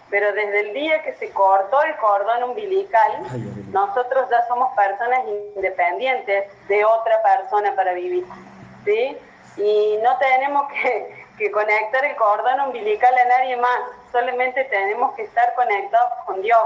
Pero 0.09 0.31
desde 0.33 0.59
el 0.61 0.73
día 0.73 1.03
que 1.03 1.13
se 1.15 1.31
cortó 1.31 1.81
el 1.83 1.95
cordón 1.97 2.43
umbilical, 2.43 3.23
nosotros 3.71 4.29
ya 4.29 4.45
somos 4.47 4.73
personas 4.75 5.21
independientes 5.55 6.51
de 6.67 6.85
otra 6.85 7.21
persona 7.21 7.75
para 7.75 7.93
vivir. 7.93 8.25
¿sí? 8.85 9.17
Y 9.57 9.99
no 10.03 10.17
tenemos 10.17 10.67
que, 10.69 11.25
que 11.37 11.51
conectar 11.51 12.03
el 12.05 12.15
cordón 12.15 12.61
umbilical 12.61 13.13
a 13.17 13.25
nadie 13.25 13.57
más, 13.57 13.79
solamente 14.11 14.63
tenemos 14.65 15.13
que 15.15 15.23
estar 15.23 15.53
conectados 15.55 16.13
con 16.25 16.41
Dios, 16.41 16.63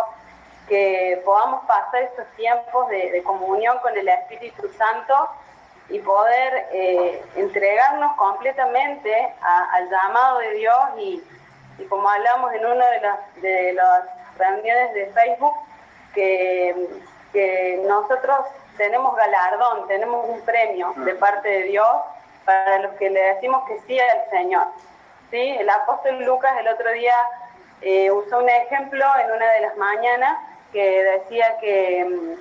que 0.68 1.22
podamos 1.26 1.66
pasar 1.66 2.04
estos 2.04 2.26
tiempos 2.38 2.88
de, 2.90 3.12
de 3.12 3.24
comunión 3.24 3.78
con 3.80 3.98
el 3.98 4.08
Espíritu 4.08 4.70
Santo 4.78 5.30
y 5.92 6.00
poder 6.00 6.68
eh, 6.72 7.24
entregarnos 7.36 8.16
completamente 8.16 9.34
al 9.42 9.90
llamado 9.90 10.40
de 10.40 10.52
Dios 10.54 10.78
y, 10.98 11.24
como 11.90 12.10
hablamos 12.10 12.54
en 12.54 12.66
una 12.66 12.86
de 12.88 13.02
las, 13.02 13.42
de 13.42 13.74
las 13.74 14.04
reuniones 14.38 14.94
de 14.94 15.08
Facebook, 15.08 15.54
que, 16.14 16.88
que 17.34 17.84
nosotros 17.88 18.40
tenemos 18.78 19.16
galardón, 19.16 19.88
tenemos 19.88 20.30
un 20.30 20.42
premio 20.42 20.94
de 20.98 21.16
parte 21.16 21.48
de 21.48 21.64
Dios 21.64 21.88
para 22.46 22.80
los 22.80 22.94
que 22.94 23.10
le 23.10 23.22
decimos 23.34 23.68
que 23.68 23.80
sí 23.82 24.00
al 24.00 24.30
Señor. 24.30 24.68
¿Sí? 25.30 25.56
El 25.60 25.70
apóstol 25.70 26.24
Lucas 26.26 26.52
el 26.60 26.68
otro 26.68 26.92
día 26.92 27.16
eh, 27.82 28.12
usó 28.12 28.40
un 28.40 28.50
ejemplo 28.50 29.06
en 29.24 29.32
una 29.32 29.52
de 29.52 29.62
las 29.62 29.78
mañanas 29.78 30.38
que 30.72 31.04
decía 31.04 31.58
que, 31.60 32.36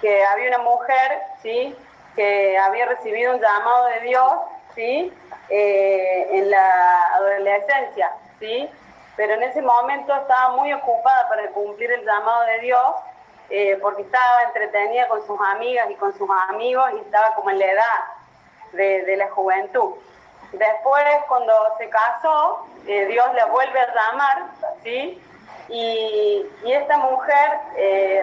que 0.00 0.24
había 0.24 0.48
una 0.48 0.58
mujer, 0.58 1.22
¿sí? 1.42 1.76
Que 2.20 2.58
había 2.58 2.84
recibido 2.84 3.34
un 3.34 3.40
llamado 3.40 3.86
de 3.86 4.00
Dios, 4.00 4.32
¿sí? 4.74 5.10
Eh, 5.48 6.28
en 6.32 6.50
la 6.50 7.14
adolescencia, 7.14 8.12
¿sí? 8.38 8.68
Pero 9.16 9.32
en 9.32 9.42
ese 9.42 9.62
momento 9.62 10.14
estaba 10.14 10.54
muy 10.54 10.70
ocupada 10.74 11.30
para 11.30 11.48
cumplir 11.52 11.90
el 11.90 12.04
llamado 12.04 12.42
de 12.42 12.58
Dios, 12.58 12.94
eh, 13.48 13.78
porque 13.80 14.02
estaba 14.02 14.42
entretenida 14.42 15.08
con 15.08 15.26
sus 15.26 15.40
amigas 15.40 15.90
y 15.90 15.94
con 15.94 16.12
sus 16.18 16.28
amigos 16.50 16.90
y 16.92 16.98
estaba 16.98 17.34
como 17.36 17.48
en 17.52 17.58
la 17.58 17.72
edad 17.72 18.00
de, 18.72 19.16
la 19.16 19.30
juventud. 19.30 19.94
Después, 20.52 21.04
cuando 21.26 21.54
se 21.78 21.88
casó, 21.88 22.66
eh, 22.86 23.06
Dios 23.06 23.32
la 23.32 23.46
vuelve 23.46 23.80
a 23.80 23.94
llamar, 23.94 24.42
¿sí? 24.82 25.22
Y, 25.70 26.46
y 26.64 26.72
esta 26.72 26.98
mujer 26.98 27.60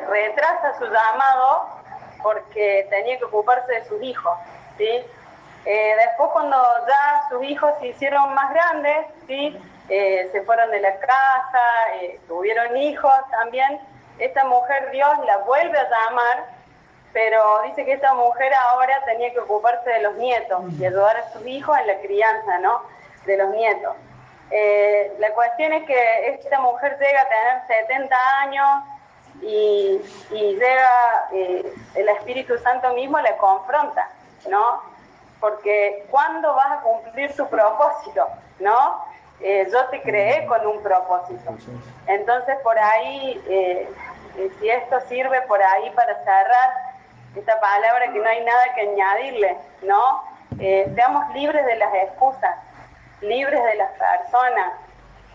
retrasa 0.07 0.77
su 0.77 0.85
llamado 0.85 1.76
porque 2.21 2.87
tenía 2.89 3.17
que 3.17 3.25
ocuparse 3.25 3.71
de 3.71 3.85
sus 3.85 4.01
hijos, 4.01 4.37
¿sí? 4.77 5.05
Eh, 5.69 5.95
después 5.97 6.29
cuando 6.31 6.57
ya 6.87 7.27
sus 7.29 7.43
hijos 7.43 7.73
se 7.81 7.87
hicieron 7.87 8.33
más 8.33 8.53
grandes, 8.53 9.07
¿sí? 9.27 9.59
Eh, 9.89 10.29
se 10.31 10.41
fueron 10.43 10.71
de 10.71 10.79
la 10.79 10.97
casa, 10.97 11.93
eh, 12.01 12.19
tuvieron 12.27 12.77
hijos 12.77 13.13
también, 13.31 13.79
esta 14.17 14.45
mujer 14.45 14.91
Dios 14.91 15.09
la 15.25 15.39
vuelve 15.39 15.77
a 15.77 15.89
llamar, 15.89 16.45
pero 17.11 17.63
dice 17.63 17.83
que 17.83 17.93
esta 17.93 18.13
mujer 18.13 18.53
ahora 18.53 19.03
tenía 19.05 19.31
que 19.33 19.39
ocuparse 19.39 19.89
de 19.89 20.01
los 20.03 20.15
nietos 20.15 20.61
y 20.79 20.85
ayudar 20.85 21.17
a 21.17 21.29
sus 21.33 21.45
hijos 21.45 21.77
en 21.77 21.87
la 21.87 21.97
crianza, 21.99 22.59
¿no? 22.59 22.83
De 23.25 23.35
los 23.35 23.49
nietos. 23.49 23.95
la 25.19 25.33
cuestión 25.33 25.73
es 25.73 25.83
que 25.83 26.29
esta 26.29 26.61
mujer 26.61 26.97
llega 26.97 27.21
a 27.21 27.27
tener 27.27 27.85
70 27.87 28.15
años, 28.39 28.83
y, 29.41 30.01
llega 30.31 31.29
eh, 31.31 31.73
el 31.95 32.09
Espíritu 32.09 32.57
Santo 32.59 32.93
mismo 32.93 33.19
le 33.19 33.35
confronta, 33.37 34.09
¿no? 34.49 34.81
Porque 35.39 36.05
¿cuándo 36.09 36.53
vas 36.55 36.79
a 36.79 36.81
cumplir 36.81 37.35
tu 37.35 37.47
propósito? 37.47 38.27
¿No? 38.59 39.05
eh, 39.39 39.67
yo 39.71 39.85
te 39.85 40.01
creé 40.01 40.45
con 40.47 40.65
un 40.65 40.81
propósito. 40.81 41.55
Entonces 42.07 42.57
por 42.63 42.77
ahí, 42.77 43.41
eh, 43.47 43.87
si 44.59 44.69
esto 44.69 44.99
sirve 45.07 45.41
por 45.43 45.61
ahí 45.61 45.89
para 45.91 46.15
cerrar 46.23 46.71
esta 47.35 47.59
palabra 47.59 48.11
que 48.11 48.19
no 48.19 48.27
hay 48.27 48.43
nada 48.43 48.73
que 48.73 48.81
añadirle, 48.81 49.57
¿no? 49.83 50.23
seamos 50.57 51.31
libres 51.35 51.63
de 51.67 51.75
las 51.75 51.93
excusas, 51.93 52.55
libres 53.21 53.63
de 53.63 53.75
las 53.75 53.91
personas, 53.91 54.73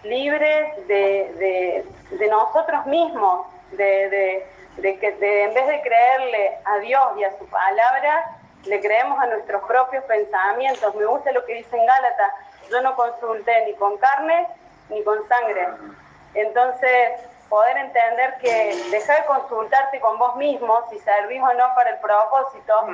libres 0.03 0.89
de, 0.89 1.85
nosotros 2.29 2.87
mismos, 2.87 3.47
de, 3.77 4.47
que 4.83 5.45
en 5.45 5.55
vez 5.55 5.67
de 5.67 5.81
creerle 5.83 6.59
a 6.65 6.79
Dios 6.79 7.03
y 7.19 7.25
a 7.25 7.39
su 7.39 7.47
palabra, 7.47 8.39
le 8.65 8.81
creemos 8.81 9.19
a 9.21 9.27
nuestros 9.27 9.63
propios 9.65 10.05
pensamientos. 10.05 10.95
Me 10.95 11.05
gusta 11.07 11.33
lo 11.33 11.45
que 11.45 11.55
dice 11.55 11.77
en 11.77 11.87
Gálatas, 11.87 12.33
yo 12.71 12.81
no 12.83 12.95
consulté 12.95 13.67
ni 13.67 13.75
con 13.75 13.97
carne 13.99 14.47
ni 14.89 15.03
con 15.05 15.27
sangre. 15.29 15.69
Entonces, 16.35 17.13
poder 17.49 17.77
entender 17.77 18.39
que 18.41 18.75
dejar 18.91 19.21
de 19.21 19.27
consultarte 19.27 20.01
con 20.01 20.19
vos 20.19 20.37
mismo 20.37 20.79
si 20.89 20.99
servís 21.01 21.43
o 21.43 21.53
no 21.53 21.75
para 21.75 21.91
el 21.91 21.99
propósito, 21.99 22.87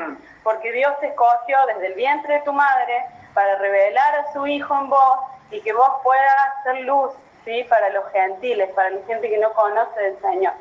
porque 0.43 0.72
Dios 0.72 0.99
te 0.99 1.09
escogió 1.09 1.59
desde 1.66 1.87
el 1.87 1.95
vientre 1.95 2.35
de 2.35 2.41
tu 2.41 2.53
madre 2.53 3.05
para 3.35 3.55
revelar 3.57 4.16
a 4.16 4.33
su 4.33 4.47
Hijo 4.49 4.74
en 4.74 4.91
vos 4.91 5.20
y 5.53 5.61
que 5.61 5.72
vos 5.72 5.91
puedas 6.03 6.62
ser 6.64 6.81
luz 6.81 7.12
¿sí? 7.45 7.64
para 7.68 7.91
los 7.91 8.05
gentiles, 8.11 8.68
para 8.74 8.91
la 8.91 9.07
gente 9.07 9.31
que 9.31 9.39
no 9.39 9.53
conoce 9.53 10.01
del 10.01 10.20
Señor. 10.20 10.55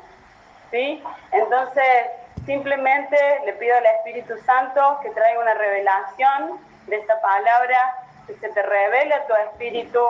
¿Sí? 0.70 1.02
Entonces, 1.32 2.06
simplemente 2.46 3.16
le 3.44 3.52
pido 3.54 3.76
al 3.76 3.86
Espíritu 3.86 4.38
Santo 4.44 4.98
que 5.02 5.10
traiga 5.10 5.40
una 5.40 5.54
revelación 5.54 6.60
de 6.86 6.96
esta 6.96 7.20
palabra, 7.20 7.78
que 8.26 8.34
se 8.34 8.48
te 8.48 8.62
revele 8.62 9.14
a 9.14 9.26
tu 9.26 9.34
espíritu, 9.34 10.00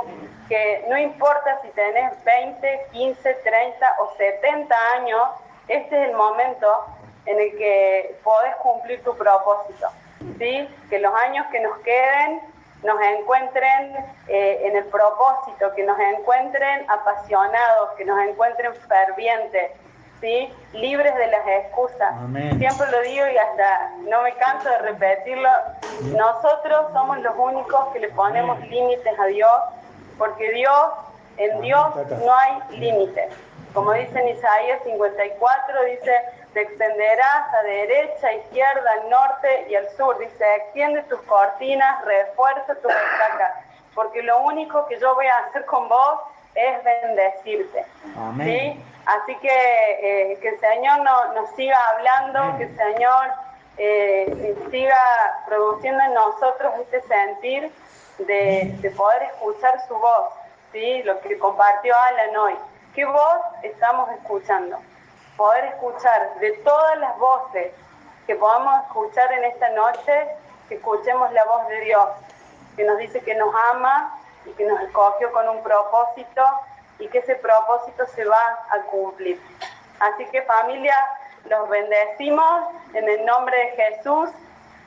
que 0.49 0.85
no 0.89 0.99
importa 0.99 1.61
si 1.63 1.69
tenés 1.71 2.13
20, 2.25 2.87
15, 2.93 3.35
30 3.35 3.97
o 4.01 4.17
70 4.17 4.77
años, 4.95 5.23
este 5.69 6.03
es 6.03 6.09
el 6.11 6.17
momento 6.17 6.87
en 7.27 7.39
el 7.39 7.57
que 7.59 8.17
podés 8.25 8.55
cumplir 8.57 9.03
tu 9.05 9.17
propósito. 9.17 9.89
¿sí? 10.39 10.69
Que 10.89 10.99
los 10.99 11.15
años 11.15 11.47
que 11.53 11.61
nos 11.61 11.79
queden 11.79 12.41
nos 12.83 13.01
encuentren 13.01 13.97
eh, 14.29 14.61
en 14.65 14.77
el 14.77 14.85
propósito, 14.85 15.75
que 15.75 15.83
nos 15.83 15.99
encuentren 15.99 16.89
apasionados, 16.89 17.91
que 17.97 18.05
nos 18.05 18.21
encuentren 18.21 18.73
fervientes, 18.75 19.73
¿sí? 20.21 20.53
libres 20.73 21.15
de 21.15 21.27
las 21.29 21.47
excusas. 21.47 22.15
Siempre 22.59 22.91
lo 22.91 23.01
digo 23.03 23.27
y 23.27 23.39
hasta 23.39 23.91
no 24.09 24.23
me 24.23 24.35
canso 24.35 24.69
de 24.69 24.79
repetirlo, 24.79 25.49
nosotros 26.03 26.87
somos 26.93 27.19
los 27.19 27.35
únicos 27.37 27.89
que 27.93 28.01
le 28.01 28.09
ponemos 28.11 28.61
límites 28.69 29.19
a 29.19 29.27
Dios, 29.27 29.61
porque 30.19 30.51
Dios, 30.53 30.91
en 31.37 31.61
Dios 31.61 31.95
no 32.25 32.35
hay 32.35 32.79
límites. 32.79 33.33
Como 33.75 33.93
dice 33.93 34.19
en 34.19 34.29
Isaías 34.29 34.81
54, 34.85 35.85
dice, 35.85 36.13
te 36.55 36.63
extenderás 36.63 37.55
a 37.55 37.63
derecha, 37.63 38.33
izquierda, 38.33 38.91
al 39.03 39.11
norte 39.11 39.67
y 39.69 39.75
al 39.75 39.89
sur. 39.91 40.19
Dice, 40.19 40.57
extiende 40.57 41.03
tus 41.05 41.21
cortinas, 41.23 42.03
refuerza 42.05 42.75
tus 42.77 42.91
estacas, 42.91 43.55
porque 43.95 44.23
lo 44.23 44.41
único 44.41 44.87
que 44.87 44.99
yo 44.99 45.15
voy 45.15 45.27
a 45.27 45.49
hacer 45.49 45.67
con 45.67 45.89
vos 45.89 46.21
es 46.59 46.85
bendecirte. 46.85 47.85
¿sí? 48.45 48.85
Así 49.07 49.35
que 49.37 50.33
eh, 50.33 50.39
que 50.41 50.49
el 50.49 50.61
Señor 50.61 51.01
nos 51.35 51.51
siga 51.57 51.79
hablando, 51.91 52.59
que 52.59 52.65
el 52.65 52.77
Señor 52.77 53.31
eh, 53.79 54.57
siga 54.71 54.97
produciendo 55.47 56.03
en 56.05 56.15
nosotros 56.15 56.75
este 56.81 57.01
sentir 57.03 57.73
de, 58.19 58.93
poder 58.97 59.23
escuchar 59.23 59.81
su 59.87 59.95
voz, 59.95 60.33
¿sí? 60.73 61.03
lo 61.05 61.21
que 61.21 61.39
compartió 61.39 61.95
Alan 61.97 62.37
hoy. 62.37 62.55
¿Qué 62.95 63.05
voz 63.05 63.41
estamos 63.63 64.11
escuchando? 64.11 64.79
Poder 65.37 65.67
escuchar 65.67 66.35
de 66.41 66.53
todas 66.65 66.99
las 66.99 67.17
voces 67.19 67.73
que 68.27 68.35
podamos 68.35 68.83
escuchar 68.85 69.33
en 69.33 69.45
esta 69.45 69.69
noche, 69.71 70.29
que 70.69 70.75
escuchemos 70.75 71.33
la 71.33 71.45
voz 71.45 71.69
de 71.69 71.81
Dios, 71.83 72.09
que 72.77 72.85
nos 72.85 72.99
dice 72.99 73.21
que 73.21 73.35
nos 73.37 73.55
ama 73.73 74.18
y 74.49 74.53
que 74.55 74.65
nos 74.65 74.81
escogió 74.83 75.31
con 75.33 75.49
un 75.49 75.63
propósito 75.63 76.43
y 76.99 77.09
que 77.09 77.19
ese 77.19 77.37
propósito 77.37 78.07
se 78.07 78.25
va 78.25 78.59
a 78.71 78.81
cumplir. 78.91 79.41
Así 80.01 80.25
que 80.27 80.43
familia, 80.43 80.97
los 81.45 81.69
bendecimos 81.69 82.69
en 82.95 83.09
el 83.09 83.25
nombre 83.25 83.57
de 83.57 83.71
Jesús. 83.71 84.31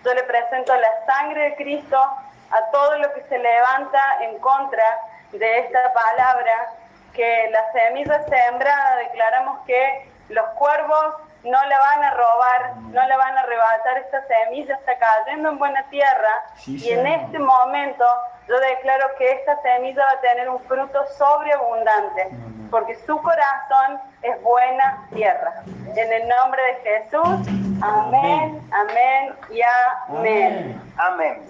Yo 0.03 0.14
le 0.14 0.24
presento 0.24 0.76
la 0.76 1.05
sangre 1.05 1.51
de 1.51 1.55
Cristo 1.55 1.97
a 1.97 2.72
todo 2.72 2.97
lo 2.97 3.14
que 3.14 3.24
se 3.24 3.38
levanta 3.38 4.01
en 4.22 4.39
contra 4.39 4.84
de 5.32 5.59
esta 5.59 5.93
palabra, 5.93 6.74
que 7.14 7.49
la 7.51 7.72
semilla 7.72 8.24
sembrada 8.24 8.97
declaramos 8.97 9.59
que 9.66 10.09
los 10.30 10.45
cuervos 10.51 11.16
no 11.44 11.58
le 11.68 11.78
van 11.78 12.04
a 12.04 12.12
robar, 12.12 12.76
no 12.78 13.08
le 13.08 13.18
van 13.18 13.38
a 13.38 13.42
arrebatar 13.42 13.98
esta 13.98 14.24
semilla, 14.28 14.76
está 14.76 14.94
cayendo 14.98 15.50
en 15.50 15.58
buena 15.58 15.84
tierra 15.89 16.30
y 16.68 16.89
en 16.89 17.08
este 17.08 17.39
momento 17.39 18.06
yo 18.48 18.60
declaro 18.60 19.08
que 19.18 19.32
esta 19.32 19.60
semilla 19.62 20.04
va 20.06 20.12
a 20.12 20.22
tener 20.22 20.50
un 20.50 20.60
fruto 20.62 21.00
sobreabundante, 21.18 22.30
porque 22.70 22.96
su 23.06 23.20
corazón 23.22 24.00
es 24.22 24.42
buena 24.44 25.08
tierra. 25.14 25.64
En 25.96 26.14
el 26.14 26.28
nombre 26.28 26.62
de 26.64 26.76
Jesús, 26.82 27.48
amén, 27.82 28.62
amén 28.72 29.36
y 29.50 29.62
amén. 30.08 30.82
Amén. 30.98 31.42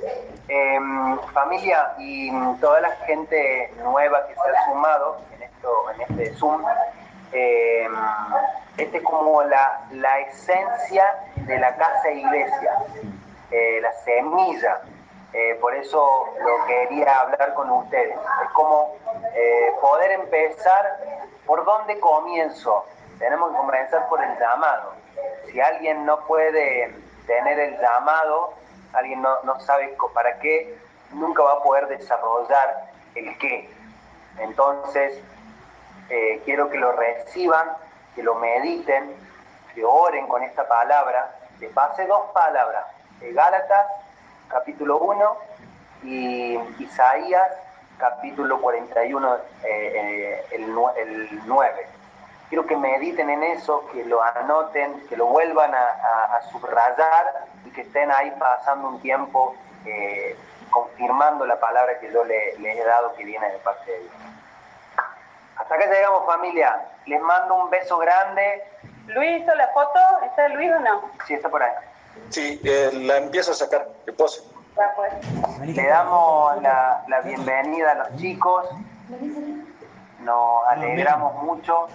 Em, 0.47 1.19
familia 1.33 1.93
y 1.97 2.31
toda 2.59 2.81
la 2.81 2.91
gente 3.05 3.73
nueva 3.81 4.25
que 4.27 4.33
se 4.33 4.41
ha 4.41 4.65
sumado 4.65 5.21
en, 5.35 5.43
esto, 5.43 5.91
en 5.91 6.01
este 6.01 6.35
Zoom, 6.37 6.63
eh, 7.31 7.87
es 8.77 9.03
como 9.03 9.43
la, 9.43 9.81
la, 9.91 10.19
esencia 10.19 11.05
de 11.35 11.57
la 11.59 11.75
casa 11.75 12.11
iglesia, 12.11 12.77
eh, 13.51 13.79
la 13.81 13.93
semilla. 14.03 14.81
Eh, 15.33 15.57
por 15.61 15.73
eso 15.73 16.25
lo 16.43 16.65
quería 16.65 17.21
hablar 17.21 17.53
con 17.53 17.69
ustedes. 17.69 18.17
Es 18.43 18.49
como 18.53 18.95
eh, 19.33 19.71
poder 19.79 20.11
empezar 20.11 20.97
por 21.45 21.63
dónde 21.63 21.99
comienzo. 21.99 22.85
Tenemos 23.17 23.51
que 23.51 23.57
comenzar 23.57 24.07
por 24.09 24.21
el 24.21 24.37
llamado. 24.37 24.93
Si 25.49 25.59
alguien 25.61 26.05
no 26.05 26.25
puede 26.25 26.93
tener 27.27 27.59
el 27.59 27.79
llamado, 27.79 28.53
alguien 28.93 29.21
no, 29.21 29.41
no 29.43 29.59
sabe 29.61 29.95
para 30.13 30.37
qué, 30.39 30.77
nunca 31.11 31.43
va 31.43 31.53
a 31.53 31.63
poder 31.63 31.87
desarrollar 31.87 32.91
el 33.15 33.37
qué. 33.37 33.69
Entonces, 34.39 35.21
eh, 36.13 36.41
quiero 36.43 36.69
que 36.69 36.77
lo 36.77 36.91
reciban, 36.91 37.69
que 38.15 38.21
lo 38.21 38.35
mediten, 38.35 39.15
que 39.73 39.85
oren 39.85 40.27
con 40.27 40.43
esta 40.43 40.67
palabra. 40.67 41.33
Les 41.61 41.71
pase 41.71 42.05
dos 42.05 42.31
palabras, 42.33 42.83
de 43.21 43.31
Gálatas 43.31 43.87
capítulo 44.49 44.97
1 44.97 45.37
y 46.03 46.59
Isaías 46.79 47.49
capítulo 47.97 48.59
41, 48.59 49.35
eh, 49.35 49.39
eh, 49.63 50.45
el, 50.51 50.77
el 50.97 51.41
9. 51.45 51.87
Quiero 52.49 52.65
que 52.65 52.75
mediten 52.75 53.29
en 53.29 53.43
eso, 53.43 53.87
que 53.93 54.03
lo 54.03 54.21
anoten, 54.21 55.07
que 55.07 55.15
lo 55.15 55.27
vuelvan 55.27 55.73
a, 55.73 56.41
subrayar 56.51 57.45
y 57.63 57.69
que 57.69 57.83
estén 57.83 58.11
ahí 58.11 58.33
pasando 58.37 58.89
un 58.89 59.01
tiempo 59.01 59.55
confirmando 60.69 61.45
la 61.45 61.57
palabra 61.57 61.97
que 61.99 62.11
yo 62.11 62.25
les 62.25 62.59
he 62.59 62.83
dado 62.83 63.13
que 63.13 63.23
viene 63.23 63.47
de 63.49 63.57
parte 63.59 63.89
de 63.89 63.99
Dios. 63.99 64.11
Hasta 65.61 65.75
acá 65.75 65.85
llegamos 65.85 66.25
familia. 66.25 66.81
Les 67.05 67.21
mando 67.21 67.55
un 67.55 67.69
beso 67.69 67.99
grande. 67.99 68.63
Luis 69.05 69.43
hizo 69.43 69.53
la 69.53 69.67
foto. 69.67 69.99
¿Está 70.25 70.47
Luis 70.49 70.71
o 70.71 70.79
no? 70.79 71.11
Sí, 71.27 71.35
está 71.35 71.49
por 71.49 71.61
ahí. 71.61 71.71
Sí, 72.29 72.59
eh, 72.63 72.89
la 72.93 73.17
empiezo 73.17 73.51
a 73.51 73.53
sacar. 73.53 73.87
Que 74.05 74.11
pose. 74.11 74.41
Pues. 74.95 75.13
Le 75.67 75.87
damos 75.87 76.59
la, 76.63 77.03
la 77.07 77.21
bienvenida 77.21 77.91
a 77.91 77.95
los 77.95 78.15
chicos. 78.17 78.67
Nos 80.21 80.67
alegramos 80.67 81.35
mucho. 81.43 81.87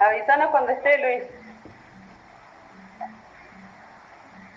Avisanos 0.00 0.50
cuando 0.50 0.72
esté 0.72 0.98
Luis. 0.98 1.24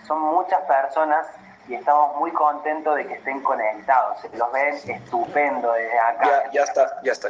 Son 0.04 0.20
muchas 0.20 0.60
personas 0.62 1.26
y 1.68 1.74
estamos 1.74 2.16
muy 2.16 2.30
contentos 2.32 2.96
de 2.96 3.06
que 3.06 3.14
estén 3.14 3.42
conectados. 3.42 4.20
Se 4.20 4.36
los 4.36 4.50
ven 4.52 4.74
estupendo 4.86 5.72
desde 5.72 5.98
acá. 5.98 6.50
Ya, 6.52 6.62
está, 6.62 7.00
ya 7.02 7.12
está, 7.12 7.28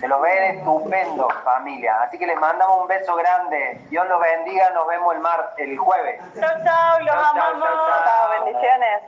Se 0.00 0.08
los 0.08 0.20
ven 0.22 0.56
estupendo, 0.58 1.28
familia. 1.44 2.02
Así 2.02 2.18
que 2.18 2.26
les 2.26 2.38
mandamos 2.38 2.82
un 2.82 2.86
beso 2.88 3.16
grande. 3.16 3.80
Dios 3.90 4.06
los 4.08 4.20
bendiga. 4.20 4.70
Nos 4.70 4.86
vemos 4.86 5.14
el 5.14 5.20
mar, 5.20 5.54
el 5.58 5.76
jueves. 5.76 6.20
Chao, 6.38 6.50
chao. 6.64 7.00
Los 7.00 7.14
amamos. 7.14 7.68
Chao, 8.04 8.30
bendiciones. 8.30 9.02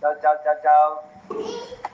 Chao, 0.00 0.12
chao, 0.20 0.34
chao, 0.44 0.54
chao. 0.62 1.84